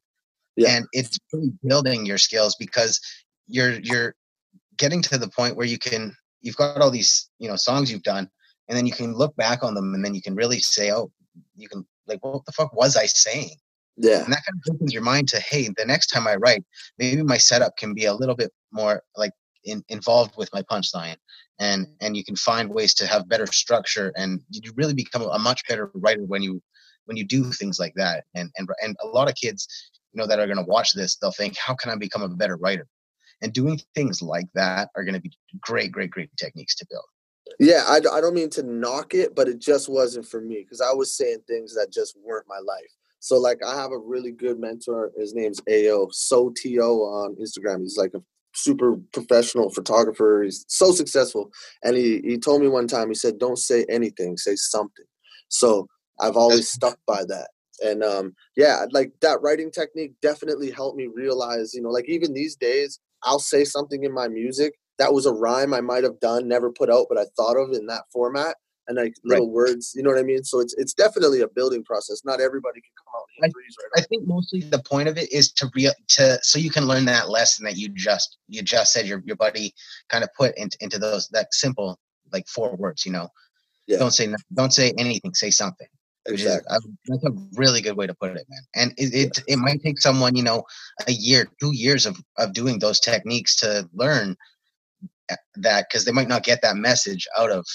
yeah. 0.56 0.76
and 0.76 0.86
it's 0.92 1.18
really 1.32 1.52
building 1.64 2.04
your 2.04 2.18
skills 2.18 2.56
because 2.58 3.00
you're 3.46 3.78
you're 3.80 4.14
getting 4.76 5.02
to 5.02 5.18
the 5.18 5.28
point 5.28 5.56
where 5.56 5.66
you 5.66 5.78
can 5.78 6.14
you've 6.42 6.56
got 6.56 6.80
all 6.80 6.90
these 6.90 7.28
you 7.38 7.48
know 7.48 7.56
songs 7.56 7.90
you've 7.90 8.02
done 8.02 8.28
and 8.68 8.76
then 8.76 8.86
you 8.86 8.92
can 8.92 9.14
look 9.14 9.34
back 9.36 9.62
on 9.62 9.74
them 9.74 9.94
and 9.94 10.04
then 10.04 10.14
you 10.14 10.22
can 10.22 10.34
really 10.34 10.58
say 10.58 10.90
oh 10.92 11.10
you 11.56 11.68
can 11.68 11.86
like 12.08 12.24
what 12.24 12.44
the 12.46 12.52
fuck 12.52 12.72
was 12.74 12.96
i 12.96 13.06
saying? 13.06 13.56
Yeah. 14.00 14.22
And 14.22 14.32
that 14.32 14.44
kind 14.46 14.60
of 14.66 14.74
opens 14.74 14.92
your 14.92 15.02
mind 15.02 15.28
to 15.28 15.40
hey 15.40 15.68
the 15.76 15.84
next 15.84 16.08
time 16.08 16.26
i 16.26 16.36
write 16.36 16.64
maybe 16.98 17.22
my 17.22 17.38
setup 17.38 17.76
can 17.76 17.94
be 17.94 18.04
a 18.04 18.14
little 18.14 18.36
bit 18.36 18.52
more 18.72 19.02
like 19.16 19.32
in, 19.64 19.82
involved 19.88 20.34
with 20.36 20.50
my 20.52 20.62
punchline 20.62 21.16
and 21.58 21.86
mm. 21.86 21.90
and 22.00 22.16
you 22.16 22.24
can 22.24 22.36
find 22.36 22.70
ways 22.70 22.94
to 22.94 23.06
have 23.06 23.28
better 23.28 23.46
structure 23.46 24.12
and 24.16 24.40
you 24.50 24.72
really 24.76 24.94
become 24.94 25.22
a 25.22 25.38
much 25.38 25.66
better 25.68 25.90
writer 25.94 26.22
when 26.22 26.42
you 26.42 26.62
when 27.06 27.16
you 27.16 27.24
do 27.24 27.44
things 27.52 27.78
like 27.78 27.94
that 27.96 28.24
and 28.34 28.50
and 28.56 28.68
and 28.82 28.96
a 29.02 29.06
lot 29.06 29.28
of 29.28 29.34
kids 29.34 29.66
you 30.12 30.20
know 30.20 30.26
that 30.26 30.38
are 30.38 30.46
going 30.46 30.58
to 30.58 30.64
watch 30.64 30.92
this 30.92 31.16
they'll 31.16 31.32
think 31.32 31.56
how 31.56 31.74
can 31.74 31.90
i 31.90 31.96
become 31.96 32.22
a 32.22 32.28
better 32.28 32.56
writer? 32.56 32.86
And 33.40 33.52
doing 33.52 33.80
things 33.94 34.20
like 34.20 34.46
that 34.54 34.88
are 34.96 35.04
going 35.04 35.14
to 35.14 35.20
be 35.20 35.30
great 35.60 35.92
great 35.92 36.10
great 36.10 36.30
techniques 36.36 36.74
to 36.76 36.86
build 36.90 37.04
yeah, 37.58 37.84
I, 37.88 37.96
I 37.96 38.20
don't 38.20 38.34
mean 38.34 38.50
to 38.50 38.62
knock 38.62 39.14
it, 39.14 39.34
but 39.34 39.48
it 39.48 39.58
just 39.58 39.88
wasn't 39.88 40.26
for 40.26 40.40
me 40.40 40.58
because 40.62 40.80
I 40.80 40.92
was 40.92 41.16
saying 41.16 41.38
things 41.46 41.74
that 41.74 41.92
just 41.92 42.16
weren't 42.24 42.46
my 42.48 42.58
life. 42.64 42.92
So 43.20 43.36
like 43.36 43.58
I 43.66 43.74
have 43.74 43.90
a 43.90 43.98
really 43.98 44.30
good 44.30 44.60
mentor. 44.60 45.10
His 45.16 45.34
name's 45.34 45.60
Ao 45.68 46.08
So 46.12 46.52
To 46.56 46.68
on 46.78 47.36
Instagram. 47.36 47.80
He's 47.80 47.96
like 47.96 48.14
a 48.14 48.22
super 48.54 48.96
professional 49.12 49.70
photographer. 49.70 50.42
He's 50.44 50.64
so 50.68 50.92
successful. 50.92 51.50
And 51.82 51.96
he 51.96 52.20
he 52.24 52.38
told 52.38 52.62
me 52.62 52.68
one 52.68 52.86
time, 52.86 53.08
he 53.08 53.14
said, 53.14 53.38
Don't 53.38 53.58
say 53.58 53.84
anything, 53.88 54.36
say 54.36 54.54
something. 54.54 55.06
So 55.48 55.88
I've 56.20 56.36
always 56.36 56.68
stuck 56.70 56.98
by 57.06 57.24
that. 57.24 57.48
And 57.80 58.02
um, 58.02 58.34
yeah, 58.56 58.84
like 58.92 59.12
that 59.20 59.40
writing 59.42 59.70
technique 59.70 60.12
definitely 60.22 60.70
helped 60.70 60.96
me 60.96 61.08
realize, 61.12 61.74
you 61.74 61.82
know, 61.82 61.90
like 61.90 62.08
even 62.08 62.34
these 62.34 62.56
days, 62.56 63.00
I'll 63.22 63.38
say 63.38 63.64
something 63.64 64.04
in 64.04 64.12
my 64.12 64.28
music 64.28 64.74
that 64.98 65.12
was 65.12 65.26
a 65.26 65.32
rhyme 65.32 65.72
I 65.72 65.80
might 65.80 66.04
have 66.04 66.20
done, 66.20 66.48
never 66.48 66.70
put 66.70 66.90
out, 66.90 67.06
but 67.08 67.18
I 67.18 67.24
thought 67.36 67.56
of 67.56 67.72
in 67.72 67.86
that 67.86 68.04
format 68.12 68.56
and 68.88 68.96
like 68.96 69.14
little 69.22 69.46
right. 69.46 69.52
words. 69.52 69.92
You 69.94 70.02
know 70.02 70.10
what 70.10 70.18
I 70.18 70.22
mean? 70.22 70.42
So 70.42 70.60
it's 70.60 70.74
it's 70.78 70.94
definitely 70.94 71.42
a 71.42 71.48
building 71.48 71.84
process. 71.84 72.22
Not 72.24 72.40
everybody 72.40 72.80
can 72.80 72.90
come 72.96 73.20
out 73.20 73.26
and 73.40 73.54
right 73.54 74.02
I 74.02 74.06
think 74.06 74.26
mostly 74.26 74.60
the 74.60 74.82
point 74.82 75.08
of 75.08 75.16
it 75.18 75.32
is 75.32 75.52
to 75.52 75.70
real 75.74 75.92
to 76.08 76.38
so 76.42 76.58
you 76.58 76.70
can 76.70 76.86
learn 76.86 77.04
that 77.04 77.28
lesson 77.28 77.64
that 77.66 77.76
you 77.76 77.88
just 77.90 78.38
you 78.48 78.62
just 78.62 78.92
said 78.92 79.06
your 79.06 79.22
your 79.24 79.36
buddy 79.36 79.74
kind 80.08 80.24
of 80.24 80.30
put 80.34 80.56
into 80.56 80.76
into 80.80 80.98
those 80.98 81.28
that 81.28 81.54
simple 81.54 81.98
like 82.32 82.48
four 82.48 82.74
words. 82.76 83.06
You 83.06 83.12
know, 83.12 83.28
yeah. 83.86 83.98
don't 83.98 84.10
say 84.10 84.32
don't 84.54 84.72
say 84.72 84.92
anything. 84.98 85.34
Say 85.34 85.50
something. 85.50 85.88
Exactly. 86.26 86.76
Is, 86.76 86.88
that's 87.06 87.24
a 87.24 87.30
really 87.54 87.80
good 87.80 87.96
way 87.96 88.06
to 88.06 88.14
put 88.14 88.36
it, 88.36 88.46
man. 88.48 88.62
And 88.74 88.92
it, 88.98 89.14
it 89.14 89.42
it 89.46 89.56
might 89.56 89.82
take 89.82 89.98
someone 89.98 90.34
you 90.34 90.42
know 90.42 90.64
a 91.06 91.12
year, 91.12 91.48
two 91.60 91.74
years 91.74 92.06
of 92.06 92.18
of 92.38 92.52
doing 92.52 92.78
those 92.78 93.00
techniques 93.00 93.54
to 93.56 93.88
learn 93.94 94.36
that 95.56 95.86
because 95.88 96.04
they 96.04 96.12
might 96.12 96.28
not 96.28 96.44
get 96.44 96.62
that 96.62 96.76
message 96.76 97.26
out 97.36 97.50
of 97.50 97.66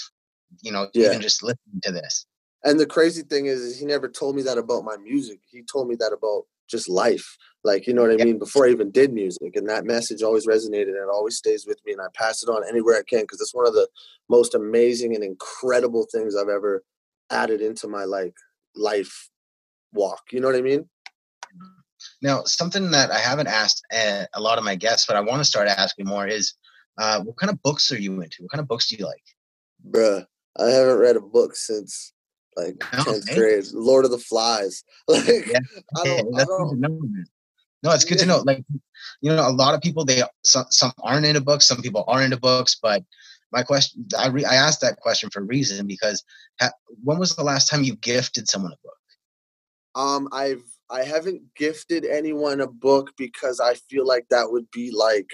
you 0.62 0.72
know, 0.72 0.88
yeah. 0.94 1.08
even 1.08 1.20
just 1.20 1.42
listening 1.42 1.80
to 1.82 1.92
this. 1.92 2.26
And 2.64 2.80
the 2.80 2.86
crazy 2.86 3.22
thing 3.22 3.46
is, 3.46 3.60
is, 3.60 3.78
he 3.78 3.84
never 3.84 4.08
told 4.08 4.36
me 4.36 4.42
that 4.42 4.58
about 4.58 4.84
my 4.84 4.96
music. 4.96 5.40
He 5.50 5.62
told 5.62 5.88
me 5.88 5.96
that 5.96 6.12
about 6.12 6.44
just 6.68 6.88
life. 6.88 7.36
Like, 7.62 7.86
you 7.86 7.92
know 7.92 8.02
what 8.02 8.12
I 8.12 8.24
mean? 8.24 8.38
Before 8.38 8.66
I 8.66 8.70
even 8.70 8.90
did 8.90 9.12
music. 9.12 9.56
And 9.56 9.68
that 9.68 9.84
message 9.84 10.22
always 10.22 10.46
resonated 10.46 10.88
and 10.88 10.96
it 10.96 11.08
always 11.12 11.36
stays 11.36 11.66
with 11.66 11.78
me. 11.84 11.92
And 11.92 12.00
I 12.00 12.06
pass 12.14 12.42
it 12.42 12.48
on 12.48 12.62
anywhere 12.66 12.96
I 12.96 13.02
can 13.02 13.22
because 13.22 13.40
it's 13.40 13.54
one 13.54 13.66
of 13.66 13.74
the 13.74 13.88
most 14.28 14.54
amazing 14.54 15.14
and 15.14 15.22
incredible 15.22 16.06
things 16.10 16.34
I've 16.34 16.48
ever 16.48 16.84
added 17.30 17.60
into 17.60 17.86
my 17.86 18.04
like 18.04 18.34
life 18.74 19.28
walk. 19.92 20.22
You 20.32 20.40
know 20.40 20.48
what 20.48 20.56
I 20.56 20.62
mean? 20.62 20.88
Now, 22.22 22.44
something 22.44 22.90
that 22.90 23.10
I 23.10 23.18
haven't 23.18 23.46
asked 23.46 23.82
uh, 23.92 24.24
a 24.34 24.40
lot 24.40 24.58
of 24.58 24.64
my 24.64 24.74
guests, 24.74 25.06
but 25.06 25.16
I 25.16 25.20
want 25.20 25.40
to 25.40 25.44
start 25.44 25.68
asking 25.68 26.06
more 26.06 26.26
is 26.26 26.54
uh, 26.98 27.20
what 27.22 27.36
kind 27.36 27.50
of 27.50 27.62
books 27.62 27.90
are 27.92 27.98
you 27.98 28.20
into? 28.20 28.42
What 28.42 28.50
kind 28.50 28.60
of 28.60 28.68
books 28.68 28.88
do 28.88 28.96
you 28.96 29.04
like? 29.04 29.22
Bruh, 29.88 30.26
I 30.58 30.66
haven't 30.66 30.98
read 30.98 31.16
a 31.16 31.20
book 31.20 31.56
since 31.56 32.12
like 32.56 32.76
tenth 32.80 33.26
grade. 33.34 33.64
Lord 33.72 34.04
of 34.04 34.10
the 34.10 34.18
Flies. 34.18 34.84
Like 35.08 35.26
yeah. 35.46 35.58
I 35.96 36.04
don't, 36.04 36.40
I 36.40 36.44
don't 36.44 36.80
know, 36.80 37.00
No, 37.82 37.92
it's 37.92 38.04
good 38.04 38.18
yeah. 38.18 38.22
to 38.22 38.28
know. 38.28 38.42
Like 38.44 38.64
you 39.20 39.34
know, 39.34 39.48
a 39.48 39.50
lot 39.50 39.74
of 39.74 39.80
people 39.80 40.04
they 40.04 40.22
some 40.42 40.66
some 40.70 40.92
aren't 41.02 41.26
into 41.26 41.40
books. 41.40 41.66
Some 41.66 41.82
people 41.82 42.04
are 42.08 42.22
into 42.22 42.38
books, 42.38 42.76
but 42.80 43.02
my 43.52 43.62
question 43.62 44.06
I 44.18 44.28
re, 44.28 44.44
I 44.44 44.54
asked 44.54 44.80
that 44.80 45.00
question 45.00 45.30
for 45.30 45.40
a 45.40 45.44
reason 45.44 45.86
because 45.86 46.22
ha, 46.60 46.70
when 47.02 47.18
was 47.18 47.34
the 47.34 47.44
last 47.44 47.68
time 47.68 47.84
you 47.84 47.96
gifted 47.96 48.48
someone 48.48 48.72
a 48.72 48.76
book? 48.82 48.94
Um, 49.94 50.28
I've 50.32 50.62
I 50.90 51.04
haven't 51.04 51.42
gifted 51.56 52.04
anyone 52.04 52.60
a 52.60 52.66
book 52.66 53.12
because 53.16 53.60
I 53.60 53.74
feel 53.74 54.06
like 54.06 54.26
that 54.30 54.50
would 54.50 54.70
be 54.70 54.90
like 54.90 55.28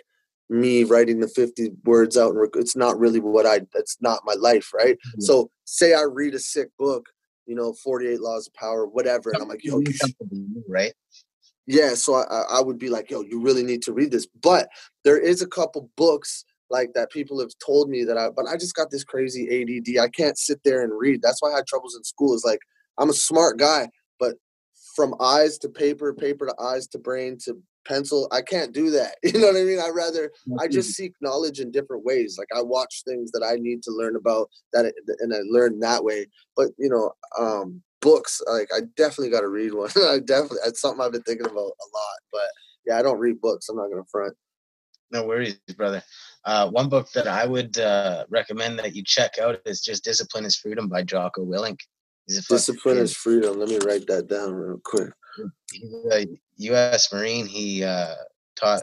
me 0.50 0.84
writing 0.84 1.20
the 1.20 1.28
50 1.28 1.70
words 1.84 2.16
out 2.16 2.34
and 2.34 2.48
it's 2.56 2.76
not 2.76 2.98
really 2.98 3.20
what 3.20 3.46
I 3.46 3.60
that's 3.72 3.96
not 4.00 4.20
my 4.24 4.34
life, 4.34 4.72
right? 4.74 4.96
Mm-hmm. 4.96 5.20
So 5.20 5.50
say 5.64 5.94
I 5.94 6.02
read 6.02 6.34
a 6.34 6.38
sick 6.38 6.68
book, 6.78 7.06
you 7.46 7.54
know, 7.54 7.72
48 7.84 8.20
laws 8.20 8.48
of 8.48 8.54
power, 8.54 8.86
whatever, 8.86 9.30
and 9.30 9.40
I'm 9.40 9.48
like, 9.48 9.64
yo, 9.64 9.78
you 9.78 10.64
right? 10.68 10.92
Yeah, 11.66 11.94
so 11.94 12.14
I, 12.16 12.44
I 12.50 12.60
would 12.60 12.78
be 12.78 12.88
like, 12.88 13.10
yo, 13.10 13.22
you 13.22 13.40
really 13.40 13.62
need 13.62 13.82
to 13.82 13.92
read 13.92 14.10
this. 14.10 14.26
But 14.42 14.68
there 15.04 15.18
is 15.18 15.40
a 15.40 15.46
couple 15.46 15.88
books 15.96 16.44
like 16.68 16.94
that 16.94 17.12
people 17.12 17.38
have 17.38 17.52
told 17.64 17.88
me 17.88 18.04
that 18.04 18.18
I 18.18 18.30
but 18.30 18.46
I 18.48 18.56
just 18.56 18.74
got 18.74 18.90
this 18.90 19.04
crazy 19.04 19.46
ADD. 19.48 20.02
I 20.02 20.08
can't 20.08 20.38
sit 20.38 20.60
there 20.64 20.82
and 20.82 20.92
read. 20.96 21.22
That's 21.22 21.40
why 21.40 21.52
I 21.52 21.56
had 21.56 21.66
troubles 21.66 21.96
in 21.96 22.02
school. 22.02 22.34
Is 22.34 22.44
like 22.44 22.60
I'm 22.98 23.10
a 23.10 23.14
smart 23.14 23.58
guy, 23.58 23.88
but 24.18 24.34
from 24.96 25.14
eyes 25.20 25.58
to 25.58 25.68
paper, 25.68 26.12
paper 26.12 26.46
to 26.46 26.54
eyes 26.60 26.88
to 26.88 26.98
brain 26.98 27.38
to 27.44 27.62
pencil, 27.86 28.28
I 28.32 28.42
can't 28.42 28.72
do 28.72 28.90
that. 28.90 29.16
You 29.24 29.40
know 29.40 29.46
what 29.48 29.56
I 29.56 29.64
mean? 29.64 29.80
I 29.80 29.90
rather 29.94 30.32
I 30.58 30.66
just 30.66 30.90
seek 30.90 31.12
knowledge 31.20 31.60
in 31.60 31.70
different 31.70 32.04
ways. 32.04 32.36
Like 32.38 32.48
I 32.56 32.62
watch 32.62 33.02
things 33.06 33.30
that 33.32 33.44
I 33.44 33.56
need 33.56 33.82
to 33.84 33.92
learn 33.92 34.16
about 34.16 34.50
that, 34.72 34.92
and 35.20 35.32
I 35.32 35.38
learn 35.48 35.80
that 35.80 36.04
way. 36.04 36.26
But 36.56 36.68
you 36.78 36.88
know, 36.88 37.12
um, 37.38 37.82
books 38.00 38.40
like 38.46 38.68
I 38.74 38.80
definitely 38.96 39.30
got 39.30 39.40
to 39.40 39.48
read 39.48 39.72
one. 39.72 39.90
I 39.96 40.18
definitely 40.18 40.58
that's 40.64 40.80
something 40.80 41.04
I've 41.04 41.12
been 41.12 41.22
thinking 41.22 41.46
about 41.46 41.56
a 41.56 41.60
lot. 41.60 42.18
But 42.32 42.48
yeah, 42.86 42.98
I 42.98 43.02
don't 43.02 43.18
read 43.18 43.40
books. 43.40 43.68
I'm 43.68 43.76
not 43.76 43.90
gonna 43.90 44.04
front. 44.10 44.36
No 45.12 45.26
worries, 45.26 45.58
brother. 45.76 46.02
Uh, 46.44 46.70
one 46.70 46.88
book 46.88 47.10
that 47.12 47.26
I 47.26 47.44
would 47.44 47.78
uh, 47.78 48.24
recommend 48.30 48.78
that 48.78 48.94
you 48.94 49.02
check 49.04 49.38
out 49.38 49.60
is 49.64 49.80
just 49.80 50.04
"Discipline 50.04 50.44
Is 50.44 50.56
Freedom" 50.56 50.88
by 50.88 51.02
Jocko 51.02 51.44
Willink. 51.44 51.78
Discipline 52.28 52.98
is 52.98 53.16
freedom. 53.16 53.58
Let 53.58 53.68
me 53.68 53.78
write 53.84 54.06
that 54.06 54.28
down 54.28 54.52
real 54.52 54.80
quick. 54.84 55.10
He's 55.72 55.92
a 56.12 56.26
U.S. 56.58 57.12
Marine. 57.12 57.46
He 57.46 57.84
uh, 57.84 58.14
taught 58.56 58.82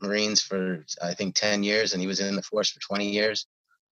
Marines 0.00 0.40
for 0.40 0.84
I 1.02 1.14
think 1.14 1.34
ten 1.34 1.62
years, 1.62 1.92
and 1.92 2.00
he 2.00 2.06
was 2.06 2.20
in 2.20 2.36
the 2.36 2.42
force 2.42 2.70
for 2.70 2.80
twenty 2.80 3.10
years. 3.10 3.46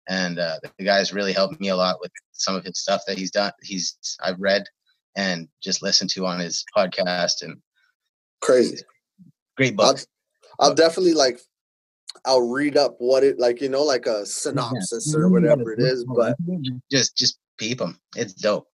And 0.08 0.38
uh, 0.38 0.58
the 0.78 0.84
guy's 0.84 1.14
really 1.14 1.32
helped 1.32 1.58
me 1.60 1.68
a 1.68 1.76
lot 1.76 1.96
with 2.00 2.12
some 2.32 2.54
of 2.54 2.64
his 2.64 2.78
stuff 2.78 3.02
that 3.06 3.16
he's 3.16 3.30
done. 3.30 3.52
He's 3.62 3.96
I've 4.22 4.38
read 4.38 4.64
and 5.16 5.48
just 5.62 5.82
listened 5.82 6.10
to 6.10 6.26
on 6.26 6.40
his 6.40 6.64
podcast 6.76 7.42
and 7.42 7.56
crazy, 8.40 8.82
great 9.56 9.76
book. 9.76 9.98
I'll, 10.58 10.68
I'll 10.68 10.74
definitely 10.74 11.14
like 11.14 11.40
I'll 12.24 12.48
read 12.48 12.76
up 12.76 12.96
what 12.98 13.24
it 13.24 13.38
like, 13.38 13.60
you 13.60 13.68
know, 13.68 13.82
like 13.82 14.06
a 14.06 14.24
synopsis 14.26 15.14
or 15.14 15.28
whatever 15.28 15.72
it 15.72 15.80
is. 15.80 16.04
But 16.04 16.36
just 16.90 17.16
just 17.16 17.38
peep 17.58 17.78
them. 17.78 17.98
It's 18.16 18.34
dope. 18.34 18.68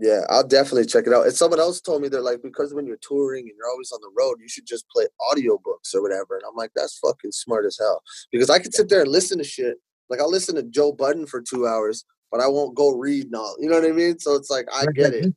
Yeah, 0.00 0.20
I'll 0.30 0.46
definitely 0.46 0.86
check 0.86 1.06
it 1.06 1.12
out. 1.12 1.26
And 1.26 1.34
someone 1.34 1.60
else 1.60 1.78
told 1.78 2.00
me 2.00 2.08
they're 2.08 2.22
like, 2.22 2.42
because 2.42 2.72
when 2.72 2.86
you're 2.86 2.98
touring 3.02 3.46
and 3.46 3.52
you're 3.56 3.68
always 3.68 3.92
on 3.92 4.00
the 4.00 4.10
road, 4.16 4.36
you 4.40 4.48
should 4.48 4.66
just 4.66 4.88
play 4.88 5.04
audiobooks 5.30 5.94
or 5.94 6.00
whatever. 6.00 6.36
And 6.36 6.42
I'm 6.48 6.56
like, 6.56 6.70
that's 6.74 6.98
fucking 6.98 7.32
smart 7.32 7.66
as 7.66 7.76
hell. 7.78 8.02
Because 8.32 8.48
I 8.48 8.60
could 8.60 8.72
sit 8.72 8.88
there 8.88 9.02
and 9.02 9.10
listen 9.10 9.36
to 9.38 9.44
shit. 9.44 9.76
Like 10.08 10.20
I'll 10.20 10.30
listen 10.30 10.54
to 10.56 10.62
Joe 10.62 10.92
Budden 10.92 11.26
for 11.26 11.42
two 11.42 11.66
hours, 11.66 12.06
but 12.32 12.40
I 12.40 12.48
won't 12.48 12.74
go 12.74 12.96
read 12.96 13.30
now. 13.30 13.46
You 13.58 13.68
know 13.68 13.78
what 13.78 13.88
I 13.88 13.92
mean? 13.92 14.18
So 14.18 14.34
it's 14.36 14.48
like 14.48 14.66
I 14.74 14.86
get 14.94 15.12
it. 15.12 15.34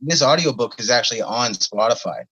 This 0.00 0.22
audiobook 0.22 0.78
is 0.78 0.90
actually 0.90 1.22
on 1.22 1.52
Spotify. 1.52 2.24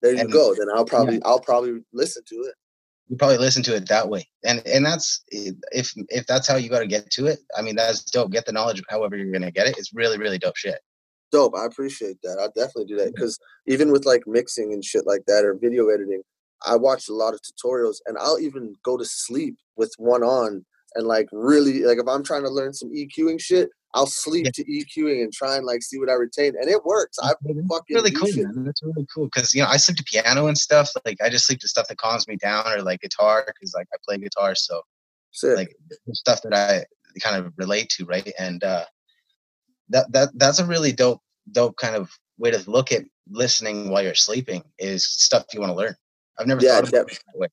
There 0.00 0.14
you 0.14 0.20
and, 0.20 0.32
go. 0.32 0.54
Then 0.54 0.66
I'll 0.74 0.84
probably 0.84 1.14
yeah. 1.14 1.26
I'll 1.26 1.40
probably 1.40 1.80
listen 1.92 2.24
to 2.26 2.34
it 2.36 2.54
you 3.12 3.18
probably 3.18 3.36
listen 3.36 3.62
to 3.64 3.76
it 3.76 3.86
that 3.90 4.08
way. 4.08 4.26
And 4.42 4.66
and 4.66 4.84
that's 4.84 5.22
if 5.28 5.92
if 6.08 6.26
that's 6.26 6.48
how 6.48 6.56
you 6.56 6.70
got 6.70 6.80
to 6.80 6.86
get 6.86 7.10
to 7.10 7.26
it 7.26 7.40
i 7.56 7.62
mean 7.62 7.76
that's 7.76 8.02
dope. 8.04 8.32
Get 8.32 8.46
the 8.46 8.52
knowledge 8.52 8.82
however 8.88 9.16
you're 9.16 9.30
gonna 9.30 9.50
get 9.50 9.66
it. 9.66 9.76
It's 9.76 9.92
really 9.92 10.18
really 10.18 10.38
dope 10.38 10.56
shit. 10.56 10.80
Dope. 11.30 11.54
I 11.54 11.66
appreciate 11.66 12.16
that. 12.22 12.38
I'll 12.40 12.52
definitely 12.56 12.86
do 12.86 12.96
that 12.96 13.14
because 13.14 13.38
even 13.66 13.92
with 13.92 14.06
like 14.06 14.22
mixing 14.26 14.72
and 14.72 14.82
shit 14.82 15.06
like 15.06 15.24
that 15.26 15.44
or 15.44 15.54
video 15.54 15.88
editing 15.88 16.22
i 16.66 16.76
watch 16.76 17.08
a 17.08 17.14
lot 17.14 17.34
of 17.34 17.40
tutorials 17.40 17.96
and 18.06 18.16
i'll 18.18 18.38
even 18.38 18.74
go 18.84 18.96
to 18.96 19.04
sleep 19.04 19.56
with 19.76 19.92
one 19.98 20.22
on 20.22 20.64
and 20.94 21.06
like 21.06 21.28
really 21.32 21.82
like 21.84 21.98
if 21.98 22.06
i'm 22.08 22.22
trying 22.22 22.42
to 22.42 22.50
learn 22.50 22.72
some 22.72 22.90
eqing 22.90 23.40
shit 23.40 23.68
I'll 23.94 24.06
sleep 24.06 24.46
yeah. 24.46 24.50
to 24.54 24.64
EQing 24.64 25.22
and 25.22 25.32
try 25.32 25.56
and 25.56 25.66
like 25.66 25.82
see 25.82 25.98
what 25.98 26.08
I 26.08 26.14
retain, 26.14 26.54
and 26.58 26.68
it 26.68 26.84
works. 26.84 27.18
I 27.22 27.34
fucking 27.42 27.66
really 27.90 28.10
cool, 28.10 28.28
man. 28.34 28.64
That's 28.64 28.82
really 28.82 29.06
cool 29.14 29.26
because 29.26 29.54
you 29.54 29.62
know 29.62 29.68
I 29.68 29.76
sleep 29.76 29.98
to 29.98 30.04
piano 30.04 30.46
and 30.46 30.56
stuff. 30.56 30.90
Like 31.04 31.18
I 31.22 31.28
just 31.28 31.46
sleep 31.46 31.60
to 31.60 31.68
stuff 31.68 31.88
that 31.88 31.98
calms 31.98 32.26
me 32.26 32.36
down, 32.36 32.66
or 32.72 32.82
like 32.82 33.00
guitar 33.00 33.44
because 33.46 33.74
like 33.74 33.88
I 33.92 33.96
play 34.06 34.18
guitar, 34.18 34.54
so 34.54 34.80
Sick. 35.32 35.56
like 35.56 35.76
stuff 36.12 36.40
that 36.42 36.54
I 36.54 36.84
kind 37.20 37.36
of 37.36 37.52
relate 37.56 37.90
to, 37.90 38.06
right? 38.06 38.32
And 38.38 38.64
uh, 38.64 38.86
that 39.90 40.10
that 40.12 40.30
that's 40.34 40.58
a 40.58 40.66
really 40.66 40.92
dope 40.92 41.20
dope 41.50 41.76
kind 41.76 41.94
of 41.94 42.10
way 42.38 42.50
to 42.50 42.70
look 42.70 42.92
at 42.92 43.04
listening 43.30 43.90
while 43.90 44.02
you're 44.02 44.14
sleeping 44.14 44.62
is 44.78 45.06
stuff 45.06 45.44
you 45.52 45.60
want 45.60 45.70
to 45.70 45.76
learn. 45.76 45.94
I've 46.38 46.46
never 46.46 46.62
yeah, 46.62 46.80
thought 46.80 46.88
about 46.88 47.12
yeah. 47.12 47.18
that 47.26 47.38
way. 47.38 47.48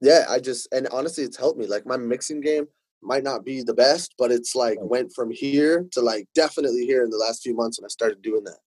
Yeah, 0.00 0.24
I 0.28 0.38
just 0.38 0.68
and 0.72 0.86
honestly, 0.92 1.24
it's 1.24 1.36
helped 1.36 1.58
me. 1.58 1.66
Like 1.66 1.86
my 1.86 1.96
mixing 1.96 2.40
game 2.40 2.68
might 3.02 3.24
not 3.24 3.44
be 3.44 3.62
the 3.62 3.74
best, 3.74 4.14
but 4.18 4.30
it's 4.30 4.54
like 4.54 4.78
went 4.80 5.12
from 5.12 5.30
here 5.30 5.86
to 5.92 6.00
like 6.00 6.26
definitely 6.34 6.86
here 6.86 7.02
in 7.02 7.10
the 7.10 7.16
last 7.16 7.42
few 7.42 7.54
months 7.54 7.78
when 7.78 7.84
I 7.84 7.88
started 7.88 8.22
doing 8.22 8.44
that. 8.44 8.58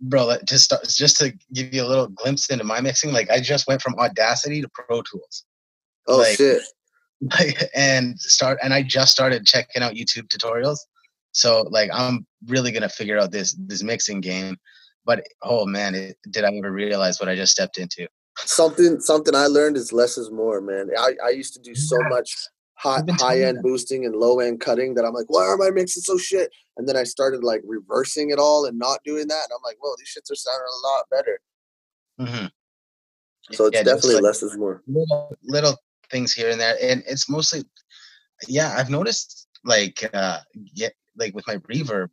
Bro, 0.00 0.36
just 0.44 0.64
start, 0.64 0.86
just 0.88 1.16
to 1.18 1.32
give 1.52 1.72
you 1.72 1.82
a 1.82 1.88
little 1.88 2.08
glimpse 2.08 2.50
into 2.50 2.64
my 2.64 2.80
mixing, 2.80 3.12
like 3.12 3.30
I 3.30 3.40
just 3.40 3.66
went 3.66 3.80
from 3.80 3.94
Audacity 3.98 4.60
to 4.60 4.68
Pro 4.68 5.02
Tools. 5.02 5.44
Oh 6.06 6.18
like, 6.18 6.36
shit! 6.36 6.62
Like, 7.38 7.70
and 7.74 8.20
start, 8.20 8.58
and 8.62 8.74
I 8.74 8.82
just 8.82 9.10
started 9.10 9.46
checking 9.46 9.82
out 9.82 9.94
YouTube 9.94 10.28
tutorials. 10.28 10.76
So 11.32 11.66
like, 11.70 11.88
I'm 11.90 12.26
really 12.46 12.70
gonna 12.72 12.90
figure 12.90 13.18
out 13.18 13.32
this 13.32 13.56
this 13.66 13.82
mixing 13.82 14.20
game. 14.20 14.58
But 15.06 15.26
oh 15.42 15.64
man, 15.64 15.94
it, 15.94 16.18
did 16.30 16.44
I 16.44 16.54
ever 16.54 16.70
realize 16.70 17.18
what 17.18 17.30
I 17.30 17.34
just 17.34 17.52
stepped 17.52 17.78
into? 17.78 18.06
Something 18.40 19.00
something 19.00 19.34
I 19.34 19.46
learned 19.46 19.78
is 19.78 19.94
less 19.94 20.18
is 20.18 20.30
more, 20.30 20.60
man. 20.60 20.90
I, 20.98 21.14
I 21.24 21.30
used 21.30 21.54
to 21.54 21.60
do 21.60 21.74
so 21.74 21.96
much 22.10 22.36
high 22.76 23.02
high 23.18 23.42
end 23.42 23.62
boosting 23.62 24.04
and 24.04 24.14
low 24.14 24.40
end 24.40 24.60
cutting 24.60 24.94
that 24.94 25.04
I'm 25.04 25.14
like, 25.14 25.26
why 25.28 25.52
am 25.52 25.62
I 25.62 25.70
mixing 25.70 26.02
so 26.02 26.16
shit? 26.18 26.50
And 26.76 26.88
then 26.88 26.96
I 26.96 27.04
started 27.04 27.42
like 27.42 27.62
reversing 27.66 28.30
it 28.30 28.38
all 28.38 28.66
and 28.66 28.78
not 28.78 29.00
doing 29.04 29.28
that. 29.28 29.44
And 29.44 29.52
I'm 29.54 29.62
like, 29.64 29.76
whoa, 29.80 29.94
these 29.98 30.08
shits 30.08 30.30
are 30.30 30.36
sounding 30.36 30.60
a 30.60 30.86
lot 30.86 31.04
better. 31.10 31.40
Mm-hmm. 32.20 33.54
So 33.54 33.66
it's 33.66 33.76
yeah, 33.76 33.82
definitely 33.82 34.14
like 34.14 34.24
less 34.24 34.42
is 34.42 34.56
more. 34.56 34.82
Little, 34.86 35.36
little 35.44 35.76
things 36.10 36.32
here 36.32 36.50
and 36.50 36.60
there, 36.60 36.76
and 36.82 37.02
it's 37.06 37.28
mostly, 37.28 37.62
yeah. 38.48 38.74
I've 38.76 38.90
noticed 38.90 39.46
like 39.64 40.08
uh, 40.12 40.40
get 40.74 40.94
like 41.16 41.34
with 41.34 41.46
my 41.46 41.56
reverb, 41.58 42.08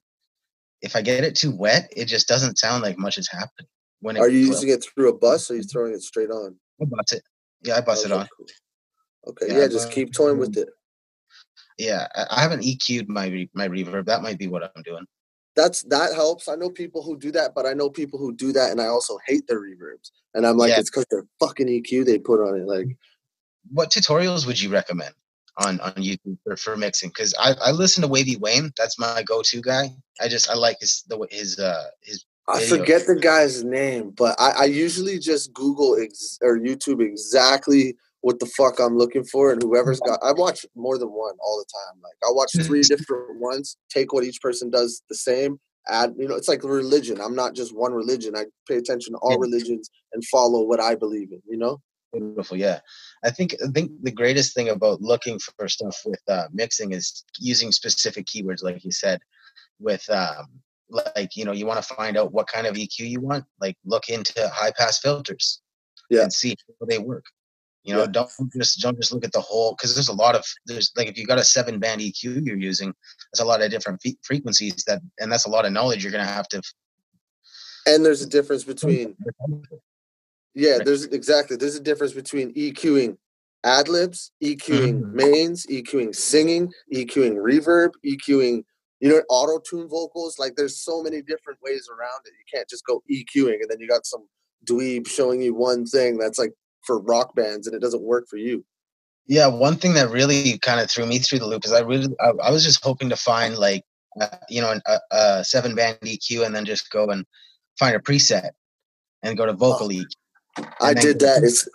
if 0.82 0.96
I 0.96 1.02
get 1.02 1.24
it 1.24 1.36
too 1.36 1.56
wet, 1.56 1.92
it 1.96 2.06
just 2.06 2.28
doesn't 2.28 2.60
sound 2.60 2.84
like 2.84 2.98
much 2.98 3.18
is 3.18 3.30
happening. 3.30 3.68
When 4.02 4.18
are 4.18 4.30
you 4.30 4.40
using 4.40 4.70
it 4.70 4.84
through 4.84 5.10
a 5.10 5.18
bus 5.18 5.50
or 5.50 5.54
are 5.54 5.58
you 5.58 5.64
throwing 5.64 5.94
it 5.94 6.02
straight 6.02 6.30
on? 6.30 6.56
I 6.82 6.86
bust 6.86 7.14
it. 7.14 7.24
Yeah, 7.64 7.78
I 7.78 7.82
bust 7.82 8.06
it 8.06 8.12
on. 8.12 8.28
Cool. 8.38 8.48
Okay, 9.28 9.48
yeah, 9.50 9.60
yeah 9.60 9.68
just 9.68 9.92
keep 9.92 10.14
toying 10.14 10.38
with 10.38 10.58
it. 10.58 10.70
Yeah, 11.78 12.08
I 12.30 12.42
haven't 12.42 12.62
EQ'd 12.62 13.10
my 13.10 13.48
my 13.54 13.68
reverb. 13.68 14.06
That 14.06 14.22
might 14.22 14.38
be 14.38 14.48
what 14.48 14.64
I'm 14.64 14.84
doing. 14.84 15.06
That's 15.56 15.84
that 15.84 16.14
helps. 16.14 16.48
I 16.48 16.56
know 16.56 16.70
people 16.70 17.04
who 17.04 17.18
do 17.18 17.32
that, 17.32 17.54
but 17.56 17.66
I 17.66 17.74
know 17.74 17.90
people 17.90 18.20
who 18.20 18.34
do 18.34 18.52
that, 18.54 18.72
and 18.72 18.82
I 18.82 18.88
also 18.88 19.18
hate 19.26 19.48
their 19.48 19.60
reverbs. 19.60 20.12
And 20.34 20.46
I'm 20.46 20.58
like, 20.58 20.70
yeah. 20.70 20.80
it's 20.80 20.90
because 20.90 21.06
they're 21.10 21.28
fucking 21.40 21.68
EQ 21.68 22.06
they 22.06 22.18
put 22.18 22.42
on 22.42 22.60
it. 22.60 22.68
Like, 22.68 22.88
what 23.72 23.92
tutorials 23.92 24.46
would 24.46 24.60
you 24.60 24.70
recommend 24.70 25.14
on 25.58 25.80
on 25.80 25.94
YouTube 25.94 26.38
for, 26.44 26.58
for 26.58 26.78
mixing? 26.78 27.10
Because 27.10 27.34
I 27.40 27.54
I 27.64 27.72
listen 27.72 28.02
to 28.02 28.08
Wavy 28.08 28.38
Wayne. 28.38 28.72
That's 28.78 29.00
my 29.00 29.24
go 29.24 29.42
to 29.44 29.62
guy. 29.62 29.90
I 30.22 30.28
just 30.28 30.50
I 30.50 30.56
like 30.56 30.78
his 30.80 31.04
the 31.08 31.26
his 31.32 31.60
uh 31.60 31.86
his. 32.02 32.26
I 32.48 32.62
forget 32.66 33.08
the 33.08 33.16
guy's 33.16 33.64
name, 33.64 34.12
but 34.18 34.36
I, 34.38 34.52
I 34.52 34.66
usually 34.66 35.18
just 35.18 35.54
Google 35.54 35.98
ex- 35.98 36.40
or 36.42 36.60
YouTube 36.60 37.02
exactly 37.02 37.96
what 38.24 38.40
the 38.40 38.46
fuck 38.46 38.80
I'm 38.80 38.98
looking 38.98 39.26
for, 39.26 39.52
and 39.52 39.62
whoever's 39.62 40.00
got. 40.00 40.18
I 40.24 40.32
watch 40.38 40.66
more 40.76 40.98
than 40.98 41.10
one 41.10 41.36
all 41.44 41.58
the 41.58 41.66
time. 41.72 42.02
Like 42.02 42.16
I 42.24 42.32
watch 42.32 42.52
three 42.66 42.82
different 42.90 43.40
ones, 43.40 43.78
take 43.90 44.14
what 44.14 44.24
each 44.24 44.42
person 44.42 44.70
does 44.70 45.04
the 45.10 45.16
same, 45.16 45.60
add. 45.90 46.14
You 46.18 46.30
know, 46.30 46.36
it's 46.36 46.48
like 46.48 46.64
religion. 46.64 47.20
I'm 47.20 47.36
not 47.36 47.54
just 47.54 47.76
one 47.76 47.94
religion. 47.94 48.34
I 48.36 48.46
pay 48.68 48.78
attention 48.78 49.14
to 49.14 49.20
all 49.20 49.38
religions 49.38 49.90
and 50.14 50.24
follow 50.26 50.64
what 50.64 50.80
I 50.80 50.96
believe 50.96 51.32
in. 51.32 51.42
You 51.48 51.58
know. 51.58 51.82
Beautiful, 52.14 52.56
yeah. 52.56 52.80
I 53.26 53.30
think 53.30 53.56
I 53.62 53.70
think 53.72 53.92
the 54.02 54.12
greatest 54.12 54.54
thing 54.54 54.70
about 54.70 55.02
looking 55.02 55.38
for 55.40 55.68
stuff 55.68 55.98
with 56.06 56.22
uh, 56.30 56.46
mixing 56.54 56.94
is 56.94 57.26
using 57.40 57.74
specific 57.74 58.26
keywords, 58.26 58.64
like 58.64 58.86
you 58.86 58.92
said, 58.92 59.20
with 59.80 60.10
um, 60.10 60.48
like 60.90 61.36
you 61.36 61.44
know 61.44 61.52
you 61.52 61.66
want 61.66 61.84
to 61.84 61.94
find 61.94 62.18
out 62.18 62.32
what 62.32 62.48
kind 62.48 62.68
of 62.68 62.76
EQ 62.76 63.00
you 63.00 63.20
want. 63.20 63.44
Like 63.60 63.76
look 63.84 64.08
into 64.08 64.48
high 64.48 64.72
pass 64.78 65.00
filters, 65.00 65.62
yeah, 66.10 66.22
and 66.22 66.32
see 66.32 66.56
how 66.80 66.86
they 66.86 67.00
work 67.00 67.26
you 67.84 67.94
know, 67.94 68.02
yeah. 68.02 68.08
don't 68.08 68.30
just 68.56 68.80
don't 68.80 68.98
just 68.98 69.12
look 69.12 69.26
at 69.26 69.34
the 69.34 69.42
whole 69.42 69.76
because 69.76 69.94
there's 69.94 70.08
a 70.08 70.14
lot 70.14 70.36
of 70.36 70.46
there's 70.66 70.92
like 70.96 71.08
if 71.08 71.18
you 71.18 71.26
got 71.26 71.38
a 71.38 71.44
seven 71.44 71.80
band 71.80 72.02
EQ 72.02 72.46
you're 72.46 72.58
using, 72.58 72.94
there's 73.32 73.46
a 73.46 73.46
lot 73.46 73.62
of 73.62 73.70
different 73.72 74.02
frequencies 74.24 74.84
that 74.88 75.02
and 75.20 75.32
that's 75.32 75.46
a 75.46 75.50
lot 75.50 75.66
of 75.66 75.74
knowledge 75.74 76.04
you're 76.04 76.12
gonna 76.12 76.26
have 76.26 76.48
to. 76.50 76.62
And 77.86 78.06
there's 78.06 78.22
a 78.22 78.30
difference 78.30 78.64
between. 78.64 79.16
Yeah, 80.56 80.78
there's 80.84 81.06
exactly 81.06 81.58
there's 81.58 81.76
a 81.76 81.82
difference 81.82 82.14
between 82.14 82.54
EQing 82.54 83.18
ad 83.66 83.90
libs, 83.90 84.32
EQing 84.42 85.02
mm-hmm. 85.02 85.16
mains, 85.16 85.66
EQing 85.66 86.16
singing, 86.16 86.72
EQing 86.94 87.36
reverb, 87.36 87.90
EQing 88.06 88.64
you 89.04 89.10
know, 89.10 89.22
auto 89.30 89.62
tune 89.70 89.90
vocals. 89.90 90.40
Like 90.40 90.56
there's 90.56 90.80
so 90.80 91.04
many 91.04 91.22
different 91.22 91.60
ways 91.62 91.90
around 91.90 92.22
it. 92.24 92.32
You 92.40 92.58
can't 92.58 92.70
just 92.70 92.86
go 92.86 93.04
EQing 93.12 93.56
and 93.56 93.70
then 93.70 93.82
you 93.82 93.88
got 93.90 94.06
some 94.06 94.26
dweeb 94.66 95.06
showing 95.08 95.42
you 95.42 95.54
one 95.54 95.86
thing 95.86 96.18
that's 96.18 96.40
like 96.40 96.54
for 96.86 97.00
rock 97.00 97.36
bands 97.36 97.68
and 97.68 97.76
it 97.76 97.80
doesn't 97.80 98.04
work 98.04 98.28
for 98.28 98.38
you. 98.38 98.64
Yeah, 99.28 99.48
one 99.48 99.78
thing 99.78 99.94
that 99.94 100.10
really 100.10 100.58
kind 100.60 100.80
of 100.80 100.92
threw 100.92 101.06
me 101.06 101.20
through 101.20 101.40
the 101.40 101.48
loop 101.48 101.66
is 101.66 101.72
I 101.72 101.80
really 101.80 102.14
I, 102.20 102.32
I 102.44 102.52
was 102.52 102.64
just 102.64 102.84
hoping 102.84 103.10
to 103.10 103.16
find 103.16 103.58
like 103.58 103.84
uh, 104.20 104.28
you 104.50 104.62
know 104.62 104.80
a, 104.86 105.00
a, 105.12 105.44
seven 105.44 105.76
band 105.76 105.98
EQ 106.02 106.46
and 106.46 106.54
then 106.54 106.66
just 106.66 106.92
go 106.92 107.10
and 107.10 107.26
find 107.80 107.96
a 107.96 108.00
preset 108.00 108.50
and 109.24 109.38
go 109.38 109.46
to 109.46 109.54
vocal 109.54 109.88
oh, 109.88 109.90
EQ. 109.90 110.66
I 110.82 110.94
did 110.94 111.20
that. 111.20 111.44
It's 111.44 111.68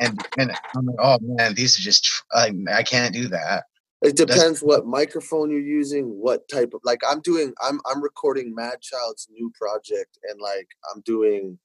and, 0.00 0.20
and 0.38 0.52
I'm 0.76 0.86
like, 0.86 0.96
oh 0.98 1.18
man, 1.22 1.54
these 1.54 1.78
are 1.78 1.82
just 1.82 2.10
I, 2.32 2.52
I 2.72 2.82
can't 2.82 3.14
do 3.14 3.28
that. 3.28 3.64
It 4.02 4.16
depends 4.16 4.44
That's, 4.44 4.62
what 4.62 4.86
microphone 4.86 5.50
you're 5.50 5.60
using, 5.60 6.04
what 6.04 6.48
type 6.48 6.74
of 6.74 6.80
like 6.84 7.00
I'm 7.08 7.20
doing. 7.20 7.54
I'm 7.62 7.80
I'm 7.90 8.02
recording 8.02 8.54
Madchild's 8.54 9.28
new 9.30 9.50
project, 9.58 10.18
and 10.28 10.40
like 10.40 10.68
I'm 10.92 11.00
doing 11.02 11.58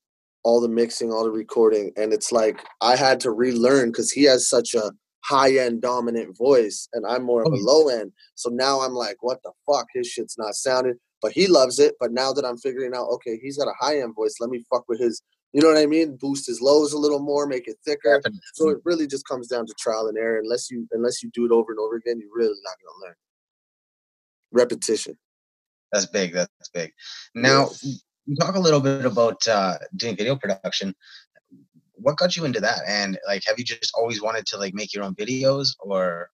all 0.43 0.62
the 0.62 0.69
mixing, 0.69 1.12
all 1.12 1.23
the 1.23 1.32
recording, 1.32 1.91
and 1.97 2.13
it's 2.13 2.32
like 2.32 2.60
I 2.82 2.95
had 2.95 3.19
to 3.21 3.32
relearn 3.32 3.89
because 3.89 4.12
he 4.12 4.23
has 4.23 4.49
such 4.49 4.73
a 4.73 4.91
high 5.23 5.58
end 5.58 5.82
dominant 5.82 6.38
voice, 6.38 6.88
and 6.93 7.06
I'm 7.06 7.23
more 7.23 7.41
of 7.41 7.49
oh, 7.51 7.56
a 7.56 7.60
oh, 7.60 7.63
low 7.63 7.89
end. 7.89 8.12
So 8.36 8.49
now 8.49 8.82
I'm 8.82 8.93
like, 8.93 9.17
what 9.21 9.39
the 9.43 9.51
fuck? 9.65 9.88
His 9.93 10.08
shit's 10.08 10.38
not 10.38 10.56
sounding, 10.56 10.95
but 11.21 11.32
he 11.32 11.47
loves 11.47 11.80
it. 11.80 11.95
But 11.99 12.12
now 12.12 12.34
that 12.34 12.45
I'm 12.45 12.58
figuring 12.58 12.93
out, 12.95 13.08
okay, 13.13 13.39
he's 13.41 13.58
got 13.58 13.67
a 13.67 13.75
high 13.80 13.99
end 13.99 14.15
voice, 14.15 14.36
let 14.39 14.49
me 14.49 14.63
fuck 14.69 14.86
with 14.88 14.99
his 14.99 15.21
you 15.54 15.62
know 15.62 15.67
what 15.67 15.77
I 15.77 15.86
mean? 15.86 16.15
Boost 16.15 16.47
his 16.47 16.62
lows 16.62 16.93
a 16.93 16.97
little 16.97 17.19
more, 17.19 17.45
make 17.45 17.67
it 17.67 17.77
thicker. 17.84 18.17
Definitely. 18.17 18.39
So 18.54 18.69
it 18.69 18.77
really 18.86 19.06
just 19.06 19.27
comes 19.27 19.47
down 19.47 19.65
to 19.65 19.73
trial 19.77 20.08
and 20.08 20.17
error. 20.17 20.39
Unless 20.39 20.71
you 20.71 20.88
unless 20.91 21.21
you 21.21 21.30
do 21.34 21.45
it 21.45 21.51
over 21.51 21.71
and 21.71 21.80
over 21.80 21.95
again, 21.97 22.19
you're 22.19 22.34
really 22.34 22.60
not 22.63 22.75
gonna 22.84 23.06
learn. 23.06 23.15
Repetition. 24.54 25.17
That's 25.91 26.06
big. 26.06 26.34
That's 26.34 26.69
big. 26.73 26.93
Now, 27.36 27.69
yeah. 28.39 28.46
talk 28.46 28.56
a 28.56 28.60
little 28.60 28.80
bit 28.80 29.06
about 29.06 29.48
uh, 29.48 29.78
doing 29.96 30.15
video 30.15 30.36
production. 30.36 30.94
What 31.94 32.17
got 32.17 32.36
you 32.36 32.46
into 32.46 32.60
that? 32.62 32.80
And 32.88 33.20
like, 33.28 33.44
have 33.46 33.60
you 33.60 33.65
just 33.65 33.91
always 33.96 34.22
wanted 34.22 34.46
to 34.48 34.58
like 34.58 34.74
make 34.74 34.94
your 34.94 35.04
own 35.04 35.15
videos, 35.15 35.76
or 35.80 36.30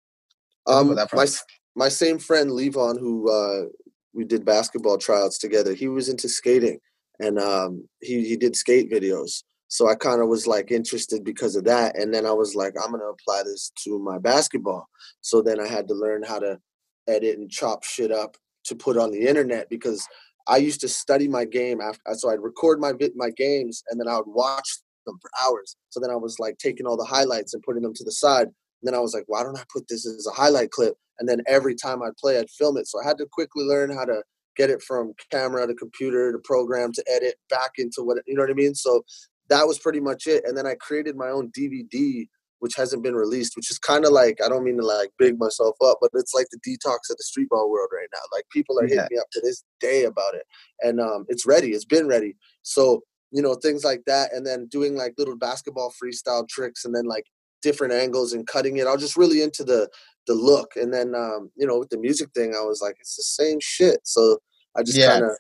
um, 0.66 0.98
my 1.14 1.28
my 1.76 1.90
same 1.90 2.20
friend 2.20 2.50
Levon, 2.50 3.00
who 3.00 3.32
uh, 3.32 3.66
we 4.14 4.26
did 4.26 4.46
basketball 4.46 4.98
tryouts 4.98 5.38
together. 5.38 5.74
He 5.74 5.88
was 5.88 6.10
into 6.10 6.30
skating, 6.30 6.80
and 7.20 7.40
um, 7.40 7.88
he 8.02 8.28
he 8.28 8.38
did 8.38 8.56
skate 8.56 8.92
videos. 8.92 9.44
So 9.70 9.90
I 9.90 9.96
kind 9.96 10.22
of 10.22 10.30
was 10.30 10.48
like 10.48 10.72
interested 10.72 11.24
because 11.24 11.56
of 11.56 11.66
that, 11.66 11.98
and 11.98 12.14
then 12.14 12.26
I 12.26 12.32
was 12.32 12.56
like, 12.56 12.74
I'm 12.82 12.92
gonna 12.92 13.06
apply 13.06 13.44
this 13.44 13.72
to 13.84 14.00
my 14.00 14.18
basketball. 14.18 14.88
So 15.22 15.42
then 15.42 15.60
I 15.60 15.68
had 15.68 15.88
to 15.90 15.94
learn 15.94 16.24
how 16.24 16.40
to 16.40 16.60
edit 17.08 17.38
and 17.38 17.50
chop 17.50 17.84
shit 17.84 18.12
up 18.12 18.38
to 18.66 18.76
put 18.76 18.98
on 18.98 19.12
the 19.12 19.28
internet 19.28 19.70
because 19.70 20.06
I 20.48 20.58
used 20.58 20.82
to 20.82 20.88
study 20.88 21.28
my 21.28 21.46
game 21.46 21.82
after. 21.82 22.02
Uh, 22.10 22.14
so 22.14 22.30
I'd 22.30 22.40
record 22.40 22.80
my 22.80 22.94
my 23.16 23.30
games, 23.32 23.84
and 23.90 24.00
then 24.00 24.08
I 24.08 24.18
would 24.18 24.28
watch 24.28 24.80
them 25.06 25.18
for 25.22 25.30
hours. 25.42 25.76
So 25.90 26.00
then 26.00 26.12
I 26.12 26.16
was 26.16 26.40
like 26.40 26.58
taking 26.58 26.86
all 26.86 26.98
the 26.98 27.06
highlights 27.06 27.54
and 27.54 27.64
putting 27.64 27.84
them 27.84 27.94
to 27.96 28.04
the 28.04 28.12
side. 28.12 28.48
And 28.48 28.84
then 28.84 28.94
I 28.94 29.00
was 29.00 29.14
like, 29.14 29.24
why 29.28 29.44
don't 29.44 29.58
I 29.58 29.64
put 29.74 29.88
this 29.88 30.06
as 30.06 30.28
a 30.28 30.32
highlight 30.32 30.72
clip? 30.72 30.96
And 31.20 31.28
then 31.28 31.42
every 31.48 31.76
time 31.76 32.04
I'd 32.04 32.18
play, 32.18 32.38
I'd 32.38 32.50
film 32.50 32.78
it. 32.78 32.88
So 32.88 33.02
I 33.02 33.08
had 33.08 33.18
to 33.18 33.26
quickly 33.32 33.64
learn 33.64 33.92
how 33.92 34.06
to 34.06 34.22
get 34.56 34.70
it 34.70 34.82
from 34.82 35.14
camera 35.32 35.66
to 35.66 35.74
computer 35.74 36.32
to 36.32 36.40
program 36.40 36.92
to 36.94 37.04
edit 37.08 37.36
back 37.50 37.72
into 37.78 38.04
what 38.04 38.18
you 38.28 38.36
know 38.36 38.42
what 38.42 38.52
I 38.52 38.54
mean. 38.54 38.76
So 38.76 39.04
that 39.50 39.68
was 39.68 39.80
pretty 39.80 40.00
much 40.00 40.28
it. 40.28 40.44
And 40.46 40.58
then 40.58 40.68
I 40.68 40.76
created 40.76 41.16
my 41.16 41.30
own 41.30 41.52
DVD, 41.58 42.28
which 42.60 42.76
hasn't 42.76 43.04
been 43.04 43.16
released, 43.16 43.56
which 43.56 43.70
is 43.72 43.78
kind 43.80 44.06
of 44.06 44.12
like 44.12 44.40
I 44.44 44.50
don't 44.50 44.64
mean 44.64 44.78
to 44.78 44.86
like 44.86 45.12
big 45.18 45.40
myself 45.40 45.76
up, 45.84 45.98
but 46.02 46.12
it's 46.14 46.34
like 46.34 46.48
the 46.52 46.60
detox 46.60 47.10
of 47.10 47.18
the 47.18 47.24
street 47.24 47.50
ball 47.50 47.70
world 47.70 47.90
right 47.94 48.10
now. 48.14 48.22
Like 48.32 48.46
people 48.52 48.80
are 48.80 48.84
yeah. 48.84 49.04
hitting 49.04 49.08
me 49.12 49.20
up 49.20 49.30
to 49.32 49.42
this 49.42 49.64
day 49.80 50.04
about 50.06 50.36
it, 50.36 50.44
and 50.82 51.00
um, 51.00 51.26
it's 51.30 51.46
ready. 51.46 51.70
It's 51.70 51.86
been 51.86 52.08
ready. 52.08 52.36
So 52.64 53.02
you 53.32 53.42
know 53.42 53.56
things 53.56 53.84
like 53.84 54.04
that, 54.08 54.34
and 54.34 54.46
then 54.46 54.68
doing 54.68 54.96
like 54.96 55.14
little 55.18 55.38
basketball 55.38 55.94
freestyle 56.04 56.48
tricks, 56.48 56.86
and 56.86 56.96
then 56.96 57.06
like 57.06 57.26
different 57.62 57.94
angles 57.94 58.34
and 58.34 58.48
cutting 58.48 58.78
it. 58.78 58.88
I 58.88 58.94
was 58.94 59.02
just 59.02 59.18
really 59.18 59.42
into 59.42 59.64
the 59.64 59.90
the 60.28 60.34
look. 60.34 60.72
And 60.76 60.94
then 60.94 61.16
um, 61.16 61.52
you 61.56 61.66
know, 61.66 61.80
with 61.80 61.90
the 61.90 61.98
music 61.98 62.30
thing, 62.36 62.54
I 62.56 62.64
was 62.64 62.82
like, 62.82 62.96
it's 63.00 63.16
the 63.16 63.24
same 63.24 63.60
shit. 63.62 64.00
So 64.04 64.40
I 64.76 64.84
just 64.84 64.98
yeah. 64.98 65.08
kind 65.08 65.26
of, 65.26 65.32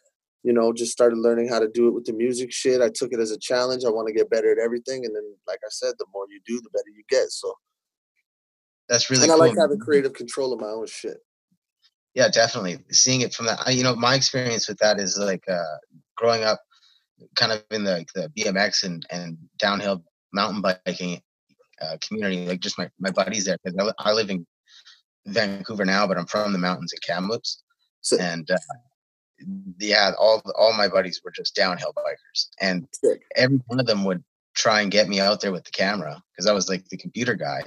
you 0.44 0.54
know, 0.54 0.72
just 0.72 0.92
started 0.92 1.18
learning 1.18 1.50
how 1.50 1.60
to 1.60 1.68
do 1.68 1.88
it 1.88 1.94
with 1.94 2.06
the 2.06 2.14
music 2.14 2.52
shit. 2.52 2.82
I 2.82 2.90
took 2.90 3.12
it 3.12 3.20
as 3.20 3.32
a 3.32 3.38
challenge. 3.38 3.84
I 3.86 3.90
want 3.90 4.08
to 4.08 4.14
get 4.14 4.30
better 4.30 4.52
at 4.52 4.60
everything. 4.60 5.06
And 5.06 5.16
then, 5.16 5.36
like 5.48 5.60
I 5.64 5.70
said, 5.70 5.94
the 5.98 6.06
more 6.14 6.26
you 6.30 6.40
do, 6.46 6.62
the 6.62 6.70
better 6.70 6.90
you 6.96 7.04
get. 7.10 7.32
So 7.32 7.54
that's 8.88 9.10
really 9.10 9.24
and 9.24 9.32
cool. 9.32 9.42
I 9.42 9.48
like 9.48 9.58
having 9.58 9.80
creative 9.80 10.14
control 10.14 10.54
of 10.54 10.62
my 10.62 10.68
own 10.68 10.88
shit. 10.88 11.18
Yeah, 12.14 12.30
definitely. 12.30 12.80
Seeing 12.92 13.22
it 13.22 13.34
from 13.34 13.46
that, 13.48 13.74
you 13.74 13.84
know, 13.84 13.96
my 13.96 14.16
experience 14.16 14.68
with 14.68 14.78
that 14.80 15.00
is 15.00 15.20
like 15.20 15.44
uh, 15.48 15.78
growing 16.16 16.44
up 16.44 16.60
kind 17.36 17.52
of 17.52 17.64
in 17.72 17.84
the, 17.84 18.06
the 18.16 18.30
BMX 18.38 18.84
and, 18.84 19.06
and 19.12 19.38
downhill 19.60 20.04
mountain 20.34 20.62
biking 20.62 21.22
uh, 21.82 21.98
community, 22.02 22.48
like 22.48 22.60
just 22.60 22.78
my, 22.78 22.90
my 23.00 23.12
buddies 23.12 23.46
there. 23.46 23.58
Because 23.64 23.94
I, 24.00 24.10
I 24.10 24.14
live 24.14 24.30
in 24.30 24.48
Vancouver 25.28 25.86
now, 25.86 26.08
but 26.08 26.18
I'm 26.18 26.26
from 26.26 26.54
the 26.54 26.60
mountains 26.60 26.94
in 26.94 27.00
Kamloops. 27.06 27.64
So, 28.02 28.18
and 28.18 28.50
uh, 28.50 28.58
yeah, 29.80 30.12
all 30.18 30.42
all 30.56 30.74
my 30.74 30.88
buddies 30.88 31.22
were 31.24 31.32
just 31.32 31.56
downhill 31.56 31.94
bikers, 31.94 32.48
and 32.62 32.88
every 33.36 33.60
one 33.68 33.80
of 33.80 33.86
them 33.86 34.04
would 34.06 34.24
try 34.56 34.82
and 34.82 34.92
get 34.92 35.08
me 35.08 35.20
out 35.20 35.42
there 35.42 35.52
with 35.52 35.64
the 35.64 35.72
camera 35.72 36.22
because 36.32 36.48
I 36.48 36.54
was 36.54 36.70
like 36.70 36.88
the 36.90 36.98
computer 36.98 37.36
guy. 37.36 37.64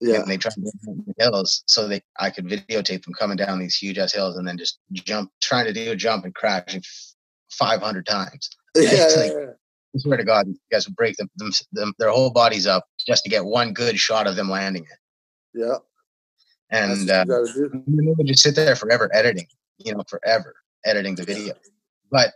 Yeah, 0.00 0.20
and 0.20 0.30
they 0.30 0.36
tried 0.36 0.54
to 0.54 0.60
get 0.60 0.72
the 0.82 1.14
hills 1.18 1.64
so 1.66 1.88
that 1.88 2.04
I 2.20 2.30
could 2.30 2.46
videotape 2.46 3.04
them 3.04 3.14
coming 3.18 3.36
down 3.36 3.58
these 3.58 3.74
huge 3.76 3.98
ass 3.98 4.12
hills 4.12 4.36
and 4.36 4.46
then 4.46 4.56
just 4.56 4.78
jump, 4.92 5.32
trying 5.42 5.64
to 5.64 5.72
do 5.72 5.90
a 5.90 5.96
jump 5.96 6.24
and 6.24 6.34
crashing 6.34 6.82
five 7.50 7.80
hundred 7.80 8.06
times. 8.06 8.48
Yeah, 8.76 9.08
like, 9.16 9.32
I 9.32 9.98
swear 9.98 10.18
to 10.18 10.24
God, 10.24 10.46
you 10.46 10.56
guys 10.70 10.86
would 10.86 10.94
break 10.94 11.16
them, 11.16 11.28
them, 11.36 11.50
them, 11.72 11.94
their 11.98 12.10
whole 12.10 12.30
bodies 12.30 12.66
up 12.66 12.84
just 13.04 13.24
to 13.24 13.30
get 13.30 13.44
one 13.44 13.72
good 13.72 13.98
shot 13.98 14.28
of 14.28 14.36
them 14.36 14.48
landing 14.48 14.84
it. 14.84 15.58
Yeah. 15.58 15.78
And 16.70 17.10
uh, 17.10 17.24
they 17.24 17.80
would 17.86 18.26
just 18.26 18.42
sit 18.42 18.54
there 18.54 18.76
forever 18.76 19.10
editing, 19.12 19.46
you 19.78 19.94
know, 19.94 20.04
forever 20.06 20.54
editing 20.84 21.14
the 21.14 21.24
video. 21.24 21.54
But 22.10 22.32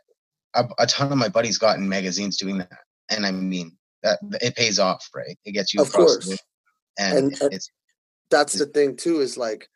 a, 0.55 0.65
a, 0.79 0.87
ton 0.87 1.11
of 1.11 1.19
my 1.19 1.29
buddies 1.29 1.59
got 1.59 1.79
in 1.79 1.89
magazines 1.89 2.37
doing 2.37 2.59
that, 2.59 2.79
and 3.11 3.25
I 3.25 3.31
mean 3.31 3.77
that 4.03 4.19
it 4.41 4.57
pays 4.57 4.79
off, 4.79 5.09
right? 5.15 5.39
It 5.45 5.53
gets 5.53 5.73
you 5.73 5.81
of 5.81 5.93
course, 5.93 6.29
and, 6.99 7.19
and, 7.19 7.41
and 7.41 7.53
it's 7.55 7.71
that's 8.31 8.55
it's, 8.55 8.65
the 8.65 8.71
thing 8.71 8.97
too. 8.97 9.21
Is 9.21 9.37
like 9.37 9.69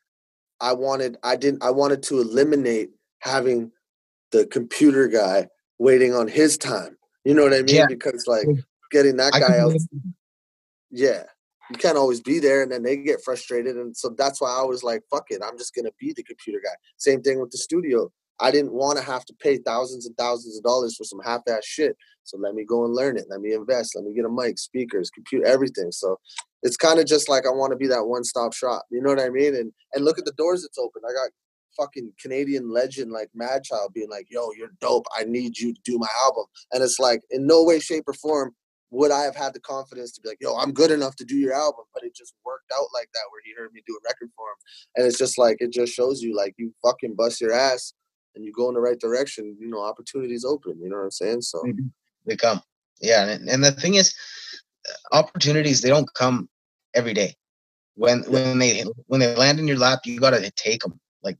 I 0.60 0.72
wanted, 0.72 1.16
I 1.22 1.36
didn't, 1.36 1.62
I 1.62 1.70
wanted 1.70 2.02
to 2.04 2.20
eliminate 2.20 2.90
having 3.20 3.72
the 4.32 4.46
computer 4.46 5.08
guy 5.08 5.48
waiting 5.78 6.14
on 6.14 6.28
his 6.28 6.58
time 6.58 6.96
you 7.26 7.34
know 7.34 7.42
what 7.42 7.52
I 7.52 7.62
mean? 7.62 7.74
Yeah. 7.74 7.86
Because 7.88 8.28
like 8.28 8.46
getting 8.92 9.16
that 9.16 9.32
guy 9.32 9.58
out, 9.58 9.74
yeah, 10.92 11.24
you 11.72 11.76
can't 11.76 11.98
always 11.98 12.20
be 12.20 12.38
there, 12.38 12.62
and 12.62 12.70
then 12.70 12.84
they 12.84 12.98
get 12.98 13.20
frustrated, 13.24 13.76
and 13.76 13.96
so 13.96 14.14
that's 14.16 14.40
why 14.40 14.56
I 14.56 14.62
was 14.62 14.84
like, 14.84 15.02
"Fuck 15.10 15.26
it, 15.30 15.42
I'm 15.44 15.58
just 15.58 15.74
gonna 15.74 15.90
be 15.98 16.12
the 16.12 16.22
computer 16.22 16.60
guy." 16.62 16.70
Same 16.98 17.22
thing 17.22 17.40
with 17.40 17.50
the 17.50 17.58
studio. 17.58 18.12
I 18.40 18.50
didn't 18.50 18.72
want 18.72 18.98
to 18.98 19.04
have 19.04 19.24
to 19.26 19.34
pay 19.40 19.58
thousands 19.58 20.06
and 20.06 20.16
thousands 20.16 20.58
of 20.58 20.64
dollars 20.64 20.96
for 20.96 21.04
some 21.04 21.20
half-ass 21.24 21.64
shit. 21.64 21.96
So 22.24 22.36
let 22.38 22.54
me 22.54 22.64
go 22.64 22.84
and 22.84 22.94
learn 22.94 23.16
it. 23.16 23.26
Let 23.30 23.40
me 23.40 23.52
invest. 23.52 23.94
Let 23.94 24.04
me 24.04 24.14
get 24.14 24.24
a 24.24 24.30
mic, 24.30 24.58
speakers, 24.58 25.10
computer, 25.10 25.46
everything. 25.46 25.92
So 25.92 26.18
it's 26.62 26.76
kind 26.76 26.98
of 26.98 27.06
just 27.06 27.28
like 27.28 27.46
I 27.46 27.50
want 27.50 27.72
to 27.72 27.76
be 27.76 27.86
that 27.86 28.06
one-stop 28.06 28.52
shop. 28.52 28.84
You 28.90 29.00
know 29.00 29.10
what 29.10 29.20
I 29.20 29.30
mean? 29.30 29.54
And 29.54 29.72
and 29.94 30.04
look 30.04 30.18
at 30.18 30.24
the 30.24 30.32
doors 30.32 30.64
it's 30.64 30.78
open. 30.78 31.02
I 31.08 31.12
got 31.12 31.30
fucking 31.76 32.12
Canadian 32.20 32.70
legend 32.72 33.12
like 33.12 33.30
Madchild 33.38 33.92
being 33.94 34.10
like, 34.10 34.26
yo, 34.30 34.50
you're 34.58 34.70
dope. 34.80 35.06
I 35.16 35.24
need 35.24 35.58
you 35.58 35.72
to 35.74 35.80
do 35.84 35.98
my 35.98 36.08
album. 36.24 36.44
And 36.72 36.82
it's 36.82 36.98
like, 36.98 37.20
in 37.30 37.46
no 37.46 37.62
way, 37.62 37.78
shape, 37.80 38.04
or 38.06 38.14
form 38.14 38.54
would 38.90 39.10
I 39.10 39.22
have 39.22 39.36
had 39.36 39.52
the 39.52 39.60
confidence 39.60 40.12
to 40.12 40.20
be 40.22 40.28
like, 40.28 40.38
yo, 40.40 40.56
I'm 40.56 40.72
good 40.72 40.90
enough 40.90 41.16
to 41.16 41.24
do 41.24 41.36
your 41.36 41.52
album. 41.52 41.84
But 41.92 42.04
it 42.04 42.14
just 42.16 42.34
worked 42.44 42.72
out 42.74 42.86
like 42.94 43.08
that 43.14 43.24
where 43.30 43.42
he 43.44 43.52
heard 43.56 43.72
me 43.72 43.82
do 43.86 43.92
a 43.94 44.08
record 44.08 44.30
for 44.36 44.46
him. 44.46 44.56
And 44.96 45.06
it's 45.06 45.18
just 45.18 45.38
like, 45.38 45.58
it 45.60 45.72
just 45.72 45.92
shows 45.92 46.22
you 46.22 46.34
like 46.36 46.54
you 46.56 46.72
fucking 46.82 47.14
bust 47.14 47.40
your 47.40 47.52
ass 47.52 47.92
and 48.36 48.44
you 48.44 48.52
go 48.52 48.68
in 48.68 48.74
the 48.74 48.80
right 48.80 49.00
direction, 49.00 49.56
you 49.58 49.68
know, 49.68 49.82
opportunities 49.82 50.44
open. 50.44 50.78
You 50.80 50.90
know 50.90 50.96
what 50.96 51.04
I'm 51.04 51.10
saying? 51.10 51.40
So 51.42 51.58
mm-hmm. 51.58 51.86
they 52.26 52.36
come. 52.36 52.60
Yeah. 53.00 53.26
And, 53.26 53.48
and 53.48 53.64
the 53.64 53.72
thing 53.72 53.94
is, 53.94 54.14
uh, 54.88 55.16
opportunities, 55.16 55.80
they 55.80 55.88
don't 55.88 56.12
come 56.14 56.48
every 56.94 57.14
day. 57.14 57.34
When, 57.94 58.22
yeah. 58.24 58.28
when 58.28 58.58
they 58.58 58.84
when 59.06 59.20
they 59.20 59.34
land 59.34 59.58
in 59.58 59.66
your 59.66 59.78
lap, 59.78 60.00
you 60.04 60.20
gotta 60.20 60.50
take 60.50 60.82
them 60.82 61.00
like 61.22 61.38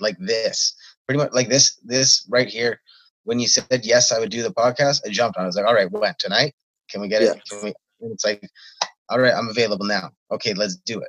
like 0.00 0.16
this, 0.18 0.74
pretty 1.06 1.18
much 1.18 1.32
like 1.32 1.50
this, 1.50 1.78
this 1.84 2.26
right 2.30 2.48
here. 2.48 2.80
When 3.24 3.38
you 3.38 3.46
said 3.46 3.84
yes, 3.84 4.10
I 4.10 4.18
would 4.18 4.30
do 4.30 4.42
the 4.42 4.52
podcast. 4.52 5.02
I 5.06 5.10
jumped 5.10 5.36
on. 5.36 5.44
I 5.44 5.46
was 5.46 5.56
like, 5.56 5.66
all 5.66 5.74
right, 5.74 5.90
when 5.90 6.14
tonight? 6.18 6.54
Can 6.90 7.02
we 7.02 7.08
get 7.08 7.22
yeah. 7.22 7.32
it? 7.32 7.42
Can 7.48 7.58
we? 7.62 7.74
And 8.00 8.12
it's 8.12 8.24
like, 8.24 8.42
all 9.10 9.20
right, 9.20 9.34
I'm 9.34 9.48
available 9.48 9.86
now. 9.86 10.10
Okay, 10.30 10.54
let's 10.54 10.76
do 10.76 11.00
it. 11.00 11.08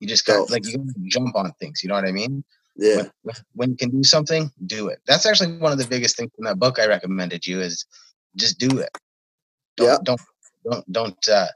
You 0.00 0.08
just 0.08 0.26
got 0.26 0.50
like 0.50 0.66
you 0.66 0.86
jump 1.08 1.34
on 1.34 1.50
things. 1.60 1.82
You 1.82 1.88
know 1.88 1.94
what 1.94 2.06
I 2.06 2.12
mean? 2.12 2.44
Yeah. 2.76 3.02
When, 3.22 3.36
when, 3.54 3.70
you 3.70 3.76
can 3.76 3.90
do 3.90 4.02
something, 4.02 4.50
do 4.66 4.88
it. 4.88 5.00
That's 5.06 5.26
actually 5.26 5.58
one 5.58 5.72
of 5.72 5.78
the 5.78 5.86
biggest 5.86 6.16
things 6.16 6.30
in 6.38 6.44
that 6.44 6.58
book 6.58 6.78
I 6.78 6.86
recommended 6.86 7.46
you 7.46 7.60
is 7.60 7.84
just 8.36 8.58
do 8.58 8.78
it. 8.78 8.90
Don't 9.76 9.86
yeah. 9.86 9.98
don't 10.02 10.20
don't 10.64 10.92
don't 10.92 11.28
uh, 11.28 11.48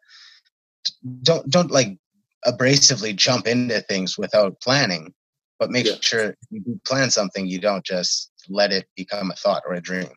don't 1.23 1.49
don't 1.49 1.71
like 1.71 1.99
abrasively 2.47 3.15
jump 3.15 3.47
into 3.47 3.81
things 3.83 4.19
without 4.19 4.61
planning 4.61 5.15
But 5.59 5.71
make 5.71 5.87
yeah. 5.87 5.95
sure 6.01 6.35
you 6.51 6.81
plan 6.87 7.11
something, 7.11 7.47
you 7.47 7.59
don't 7.59 7.85
just 7.85 8.31
let 8.49 8.73
it 8.73 8.87
become 8.97 9.31
a 9.31 9.35
thought 9.35 9.63
or 9.67 9.75
a 9.75 9.81
dream. 9.81 10.11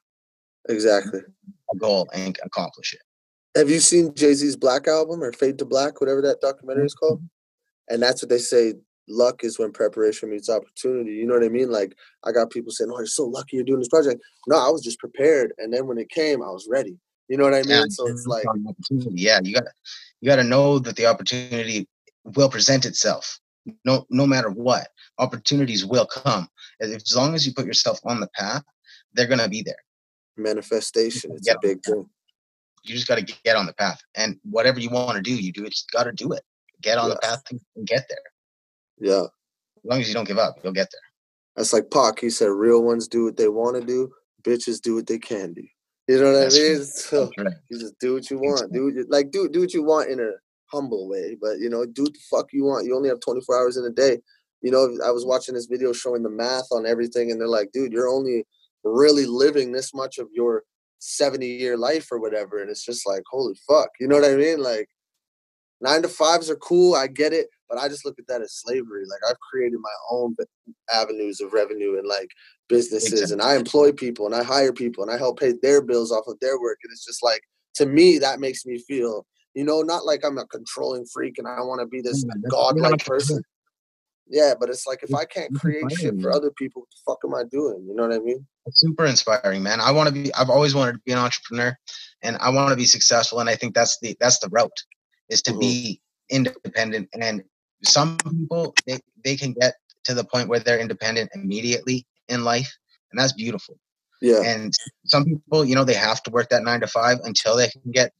Exactly. 0.67 1.21
A 1.73 1.77
goal 1.77 2.07
and 2.13 2.37
accomplish 2.43 2.93
it. 2.93 2.99
Have 3.57 3.69
you 3.69 3.79
seen 3.79 4.13
Jay 4.13 4.33
Z's 4.33 4.55
Black 4.55 4.87
album 4.87 5.23
or 5.23 5.31
Fade 5.31 5.57
to 5.59 5.65
Black, 5.65 6.01
whatever 6.01 6.21
that 6.21 6.41
documentary 6.41 6.85
is 6.85 6.93
called? 6.93 7.19
Mm-hmm. 7.19 7.93
And 7.93 8.03
that's 8.03 8.21
what 8.21 8.29
they 8.29 8.37
say. 8.37 8.73
Luck 9.09 9.43
is 9.43 9.57
when 9.57 9.71
preparation 9.71 10.29
meets 10.29 10.49
opportunity. 10.49 11.11
You 11.11 11.25
know 11.25 11.35
what 11.35 11.43
I 11.43 11.49
mean? 11.49 11.71
Like 11.71 11.95
I 12.25 12.31
got 12.31 12.51
people 12.51 12.71
saying, 12.71 12.91
"Oh, 12.93 12.97
you're 12.97 13.07
so 13.07 13.25
lucky 13.25 13.55
you're 13.57 13.65
doing 13.65 13.79
this 13.79 13.87
project." 13.87 14.21
No, 14.47 14.57
I 14.57 14.69
was 14.69 14.83
just 14.83 14.99
prepared, 14.99 15.53
and 15.57 15.73
then 15.73 15.87
when 15.87 15.97
it 15.97 16.09
came, 16.09 16.41
I 16.41 16.49
was 16.49 16.67
ready. 16.69 16.97
You 17.29 17.37
know 17.37 17.43
what 17.43 17.53
I 17.53 17.61
mean? 17.61 17.69
Yeah, 17.69 17.83
so 17.89 18.07
it's 18.07 18.25
like, 18.25 18.45
yeah, 18.89 19.39
you 19.43 19.53
got 19.53 19.63
you 20.21 20.29
got 20.29 20.37
to 20.37 20.43
know 20.43 20.79
that 20.79 20.95
the 20.95 21.05
opportunity 21.05 21.87
will 22.23 22.49
present 22.49 22.85
itself. 22.85 23.39
No, 23.83 24.05
no 24.09 24.25
matter 24.25 24.49
what, 24.49 24.87
opportunities 25.17 25.85
will 25.85 26.05
come. 26.05 26.47
As 26.79 27.15
long 27.15 27.35
as 27.35 27.45
you 27.45 27.53
put 27.53 27.65
yourself 27.65 27.99
on 28.05 28.21
the 28.21 28.29
path, 28.35 28.63
they're 29.13 29.27
gonna 29.27 29.49
be 29.49 29.61
there. 29.61 29.75
Manifestation, 30.37 31.31
it's 31.33 31.49
a 31.49 31.57
big 31.61 31.83
thing 31.83 32.05
you 32.87 32.95
just 32.95 33.07
got 33.07 33.15
to 33.15 33.35
get 33.43 33.55
on 33.55 33.65
the 33.65 33.73
path 33.73 34.01
and 34.15 34.39
whatever 34.43 34.79
you 34.79 34.89
want 34.89 35.15
to 35.15 35.21
do 35.21 35.35
you 35.35 35.51
do 35.51 35.65
it 35.65 35.71
just 35.71 35.91
got 35.91 36.03
to 36.03 36.11
do 36.11 36.31
it 36.31 36.41
get 36.81 36.97
on 36.97 37.09
yes. 37.09 37.15
the 37.15 37.27
path 37.27 37.43
and 37.75 37.87
get 37.87 38.05
there 38.09 38.17
yeah 38.99 39.23
as 39.23 39.85
long 39.85 40.01
as 40.01 40.07
you 40.07 40.13
don't 40.13 40.27
give 40.27 40.37
up 40.37 40.55
you'll 40.63 40.73
get 40.73 40.89
there 40.91 41.01
that's 41.57 41.73
like 41.73 41.89
Pac. 41.89 42.19
He 42.19 42.29
said, 42.29 42.51
"Real 42.51 42.83
ones 42.83 43.07
do 43.07 43.25
what 43.25 43.35
they 43.35 43.49
want 43.49 43.75
to 43.75 43.85
do. 43.85 44.13
Bitches 44.43 44.79
do 44.79 44.95
what 44.95 45.07
they 45.07 45.17
can 45.17 45.53
do." 45.53 45.63
You 46.07 46.19
know 46.21 46.31
what 46.31 46.39
that's 46.39 46.55
I 46.55 46.59
mean? 46.59 46.83
So 46.83 47.31
right. 47.37 47.53
you 47.69 47.79
just 47.79 47.99
do 47.99 48.13
what 48.13 48.29
you 48.29 48.37
want. 48.37 48.71
Do 48.71 48.85
what 48.85 49.09
like 49.09 49.31
do 49.31 49.49
do 49.49 49.61
what 49.61 49.73
you 49.73 49.83
want 49.83 50.09
in 50.09 50.19
a 50.19 50.31
humble 50.67 51.09
way, 51.09 51.35
but 51.41 51.57
you 51.59 51.69
know, 51.69 51.85
do 51.85 52.03
what 52.03 52.13
the 52.13 52.19
fuck 52.29 52.53
you 52.53 52.63
want. 52.63 52.85
You 52.85 52.95
only 52.95 53.09
have 53.09 53.19
24 53.19 53.57
hours 53.57 53.75
in 53.75 53.85
a 53.85 53.89
day. 53.89 54.19
You 54.61 54.71
know, 54.71 54.97
I 55.03 55.11
was 55.11 55.25
watching 55.25 55.55
this 55.55 55.65
video 55.65 55.93
showing 55.93 56.23
the 56.23 56.29
math 56.29 56.67
on 56.71 56.85
everything, 56.85 57.31
and 57.31 57.41
they're 57.41 57.47
like, 57.47 57.71
"Dude, 57.71 57.91
you're 57.91 58.07
only 58.07 58.45
really 58.83 59.25
living 59.25 59.71
this 59.71 59.93
much 59.93 60.19
of 60.19 60.27
your 60.31 60.63
70 60.99 61.45
year 61.45 61.75
life 61.75 62.11
or 62.11 62.19
whatever. 62.19 62.61
And 62.61 62.69
it's 62.69 62.85
just 62.85 63.05
like, 63.05 63.23
holy 63.29 63.55
fuck. 63.67 63.89
You 63.99 64.07
know 64.07 64.15
what 64.15 64.29
I 64.29 64.35
mean? 64.35 64.61
Like, 64.61 64.87
nine 65.81 66.01
to 66.01 66.07
fives 66.07 66.49
are 66.49 66.55
cool. 66.55 66.95
I 66.95 67.07
get 67.07 67.33
it. 67.33 67.47
But 67.69 67.79
I 67.79 67.89
just 67.89 68.05
look 68.05 68.17
at 68.17 68.27
that 68.27 68.41
as 68.41 68.53
slavery. 68.53 69.03
Like, 69.09 69.29
I've 69.29 69.39
created 69.39 69.79
my 69.81 69.89
own 70.09 70.35
avenues 70.93 71.41
of 71.41 71.51
revenue 71.51 71.97
and 71.97 72.07
like 72.07 72.29
businesses, 72.69 73.21
exactly. 73.21 73.33
and 73.33 73.41
I 73.41 73.55
employ 73.57 73.91
people 73.91 74.25
and 74.25 74.33
I 74.33 74.43
hire 74.43 74.71
people 74.71 75.03
and 75.03 75.11
I 75.11 75.17
help 75.17 75.39
pay 75.39 75.53
their 75.61 75.81
bills 75.81 76.11
off 76.11 76.27
of 76.27 76.39
their 76.39 76.59
work. 76.59 76.77
And 76.83 76.91
it's 76.91 77.05
just 77.05 77.21
like, 77.21 77.41
to 77.75 77.85
me, 77.85 78.19
that 78.19 78.39
makes 78.39 78.65
me 78.65 78.77
feel, 78.77 79.25
you 79.53 79.65
know, 79.65 79.81
not 79.81 80.05
like 80.05 80.23
I'm 80.23 80.37
a 80.37 80.45
controlling 80.47 81.05
freak 81.13 81.37
and 81.37 81.47
I 81.47 81.61
want 81.61 81.81
to 81.81 81.87
be 81.87 82.01
this 82.01 82.23
godlike 82.49 83.05
person. 83.05 83.41
Yeah, 84.29 84.53
but 84.59 84.69
it's 84.69 84.85
like 84.85 85.03
if 85.03 85.13
I 85.13 85.25
can't 85.25 85.53
create 85.55 85.85
shit 85.93 86.19
for 86.21 86.31
other 86.31 86.51
people, 86.51 86.81
what 86.81 86.89
the 86.89 86.97
fuck 87.05 87.19
am 87.23 87.35
I 87.35 87.43
doing? 87.49 87.85
You 87.87 87.95
know 87.95 88.07
what 88.07 88.15
I 88.15 88.19
mean? 88.19 88.45
It's 88.65 88.79
super 88.79 89.05
inspiring, 89.05 89.63
man. 89.63 89.79
I 89.79 89.91
want 89.91 90.07
to 90.07 90.13
be. 90.13 90.33
I've 90.33 90.49
always 90.49 90.75
wanted 90.75 90.93
to 90.93 90.99
be 91.05 91.13
an 91.13 91.17
entrepreneur, 91.17 91.77
and 92.23 92.35
I 92.41 92.49
want 92.49 92.69
to 92.71 92.75
be 92.75 92.83
successful. 92.83 93.39
And 93.39 93.49
I 93.49 93.55
think 93.55 93.73
that's 93.73 93.97
the 94.01 94.17
that's 94.19 94.39
the 94.39 94.49
route 94.49 94.69
is 95.29 95.41
to 95.43 95.51
mm-hmm. 95.51 95.59
be 95.59 96.01
independent. 96.29 97.09
And 97.19 97.43
some 97.83 98.17
people 98.17 98.75
they 98.85 98.99
they 99.23 99.35
can 99.35 99.53
get 99.53 99.75
to 100.05 100.13
the 100.13 100.23
point 100.23 100.49
where 100.49 100.59
they're 100.59 100.79
independent 100.79 101.31
immediately 101.33 102.05
in 102.27 102.43
life, 102.43 102.75
and 103.11 103.19
that's 103.19 103.33
beautiful. 103.33 103.77
Yeah. 104.21 104.41
And 104.41 104.73
some 105.05 105.25
people, 105.25 105.63
you 105.63 105.75
know, 105.75 105.83
they 105.83 105.93
have 105.93 106.23
to 106.23 106.31
work 106.31 106.49
that 106.49 106.63
nine 106.63 106.79
to 106.79 106.87
five 106.87 107.19
until 107.23 107.55
they 107.55 107.67
can 107.67 107.91
get 107.91 108.11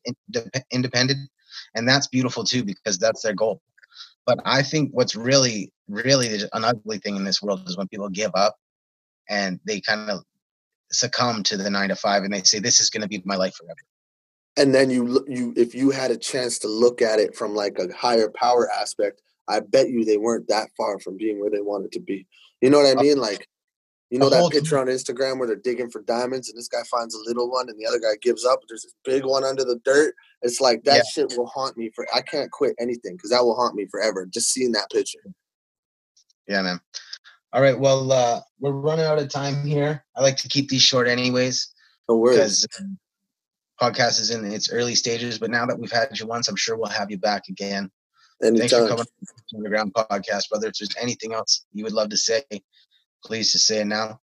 independent, 0.72 1.30
and 1.76 1.88
that's 1.88 2.08
beautiful 2.08 2.43
too 2.43 2.63
because 2.63 2.98
that's 2.98 3.24
their 3.24 3.34
goal. 3.34 3.62
But 4.26 4.39
I 4.46 4.62
think 4.62 4.91
what's 4.91 5.15
really, 5.15 5.72
really 5.88 6.28
an 6.54 6.65
ugly 6.65 6.98
thing 7.00 7.15
in 7.15 7.24
this 7.24 7.41
world 7.41 7.67
is 7.67 7.78
when 7.78 7.88
people 7.88 8.10
give 8.10 8.32
up 8.36 8.58
and 9.30 9.60
they 9.65 9.80
kind 9.82 10.10
of 10.10 10.24
succumb 10.91 11.43
to 11.43 11.58
the 11.58 11.70
nine 11.70 11.89
to 11.89 11.96
five 11.96 12.24
and 12.24 12.34
they 12.34 12.43
say, 12.43 12.60
"This 12.60 12.80
is 12.80 12.89
going 12.89 13.02
to 13.02 13.08
be 13.08 13.22
my 13.26 13.36
life 13.36 13.56
forever." 13.56 13.80
And 14.58 14.74
then 14.74 14.89
you, 14.89 15.24
you, 15.28 15.54
if 15.56 15.76
you 15.76 15.91
had 15.91 16.12
a 16.12 16.17
chance 16.17 16.60
to 16.60 16.67
look 16.67 17.02
at 17.02 17.20
it 17.20 17.36
from 17.36 17.54
like 17.54 17.78
a 17.80 17.93
higher 17.93 18.30
power 18.30 18.70
aspect, 18.72 19.22
I 19.48 19.62
bet 19.62 19.89
you 19.89 20.04
they 20.04 20.17
weren't 20.17 20.48
that 20.48 20.70
far 20.76 21.00
from 21.00 21.15
being 21.15 21.39
where 21.39 21.52
they 21.52 21.62
wanted 21.62 21.91
to 21.93 22.00
be. 22.00 22.26
You 22.62 22.70
know 22.70 22.80
what 22.80 22.98
I 22.98 23.02
mean? 23.02 23.17
Like 23.17 23.48
you 24.10 24.20
know 24.20 24.30
that 24.30 24.52
picture 24.52 24.80
on 24.80 24.88
Instagram 24.88 25.38
where 25.38 25.48
they're 25.48 25.58
digging 25.58 25.89
for 25.89 26.02
diamonds 26.02 26.50
and 26.50 26.58
this 26.58 26.70
guy 26.70 26.82
finds 26.89 27.13
a 27.13 27.20
little 27.26 27.52
one 27.52 27.70
and 27.70 27.78
the 27.78 27.86
other 27.86 28.00
guy 28.00 28.15
gives 28.22 28.46
up. 28.46 28.62
There's 28.67 28.84
this 28.84 28.93
big 29.04 29.26
one 29.26 29.43
under 29.43 29.65
the 29.65 29.80
dirt. 29.84 30.15
It's 30.41 30.62
like 30.62 30.84
that 30.86 30.98
yeah. 30.98 31.02
shit 31.12 31.34
will 31.38 31.48
haunt 31.48 31.78
me 31.78 31.91
for. 31.93 32.08
I 32.15 32.22
can't 32.22 32.50
quit 32.50 32.74
anything 32.80 33.17
because 33.17 33.32
that 33.32 33.43
will 33.43 33.56
haunt 33.56 33.76
me 33.76 33.86
forever. 33.91 34.26
Just 34.26 34.54
seeing 34.54 34.72
that 34.74 34.89
picture. 34.91 35.20
Yeah, 36.48 36.62
man. 36.62 36.80
All 37.52 37.62
right. 37.62 37.78
Well, 37.78 38.12
uh, 38.12 38.39
we're 38.60 38.72
running 38.72 39.06
out 39.06 39.20
of 39.20 39.30
time 39.30 39.65
here. 39.65 40.06
I 40.15 40.22
like 40.22 40.38
to 40.38 40.48
keep 40.48 40.70
these 40.70 40.82
short, 40.82 41.08
anyways. 41.08 41.74
No 42.08 42.15
worries. 42.15 42.65
Podcast 43.81 44.19
is 44.19 44.31
in 44.31 44.45
its 44.45 44.71
early 44.71 44.95
stages, 44.95 45.37
but 45.39 45.51
now 45.51 45.65
that 45.65 45.77
we've 45.77 45.91
had 45.91 46.17
you 46.17 46.25
once, 46.25 46.47
I'm 46.47 46.55
sure 46.55 46.77
we'll 46.77 46.87
have 46.87 47.11
you 47.11 47.17
back 47.17 47.47
again. 47.49 47.91
Anytime. 48.43 48.59
Thanks 48.59 48.73
for 48.73 48.87
coming 48.87 49.05
to 49.05 49.11
the 49.51 49.57
Underground 49.57 49.93
Podcast, 49.93 50.49
brother. 50.49 50.67
If 50.67 50.75
there's 50.79 50.95
anything 50.99 51.33
else 51.33 51.65
you 51.73 51.83
would 51.83 51.93
love 51.93 52.09
to 52.09 52.17
say, 52.17 52.43
please 53.23 53.51
just 53.51 53.65
say 53.65 53.81
it 53.81 53.85
now. 53.85 54.19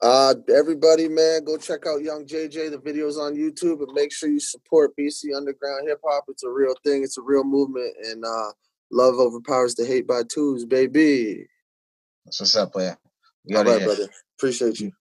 Uh, 0.00 0.34
everybody, 0.54 1.08
man, 1.08 1.44
go 1.44 1.56
check 1.56 1.86
out 1.86 2.02
Young 2.02 2.24
JJ. 2.24 2.70
The 2.70 2.78
videos 2.78 3.18
on 3.18 3.34
YouTube, 3.34 3.82
and 3.82 3.92
make 3.94 4.12
sure 4.12 4.28
you 4.28 4.40
support 4.40 4.92
BC 4.98 5.36
Underground 5.36 5.88
Hip 5.88 6.00
Hop. 6.06 6.24
It's 6.28 6.44
a 6.44 6.50
real 6.50 6.74
thing. 6.84 7.02
It's 7.02 7.18
a 7.18 7.22
real 7.22 7.44
movement, 7.44 7.94
and 8.04 8.24
uh, 8.24 8.52
love 8.92 9.14
overpowers 9.16 9.74
the 9.74 9.84
hate 9.84 10.06
by 10.06 10.22
twos, 10.22 10.64
baby. 10.64 11.46
That's 12.24 12.40
what's 12.40 12.56
up, 12.56 12.72
player. 12.72 12.96
All 13.54 13.64
right, 13.64 13.82
brother. 13.82 14.08
Appreciate 14.38 14.80
you. 14.80 14.92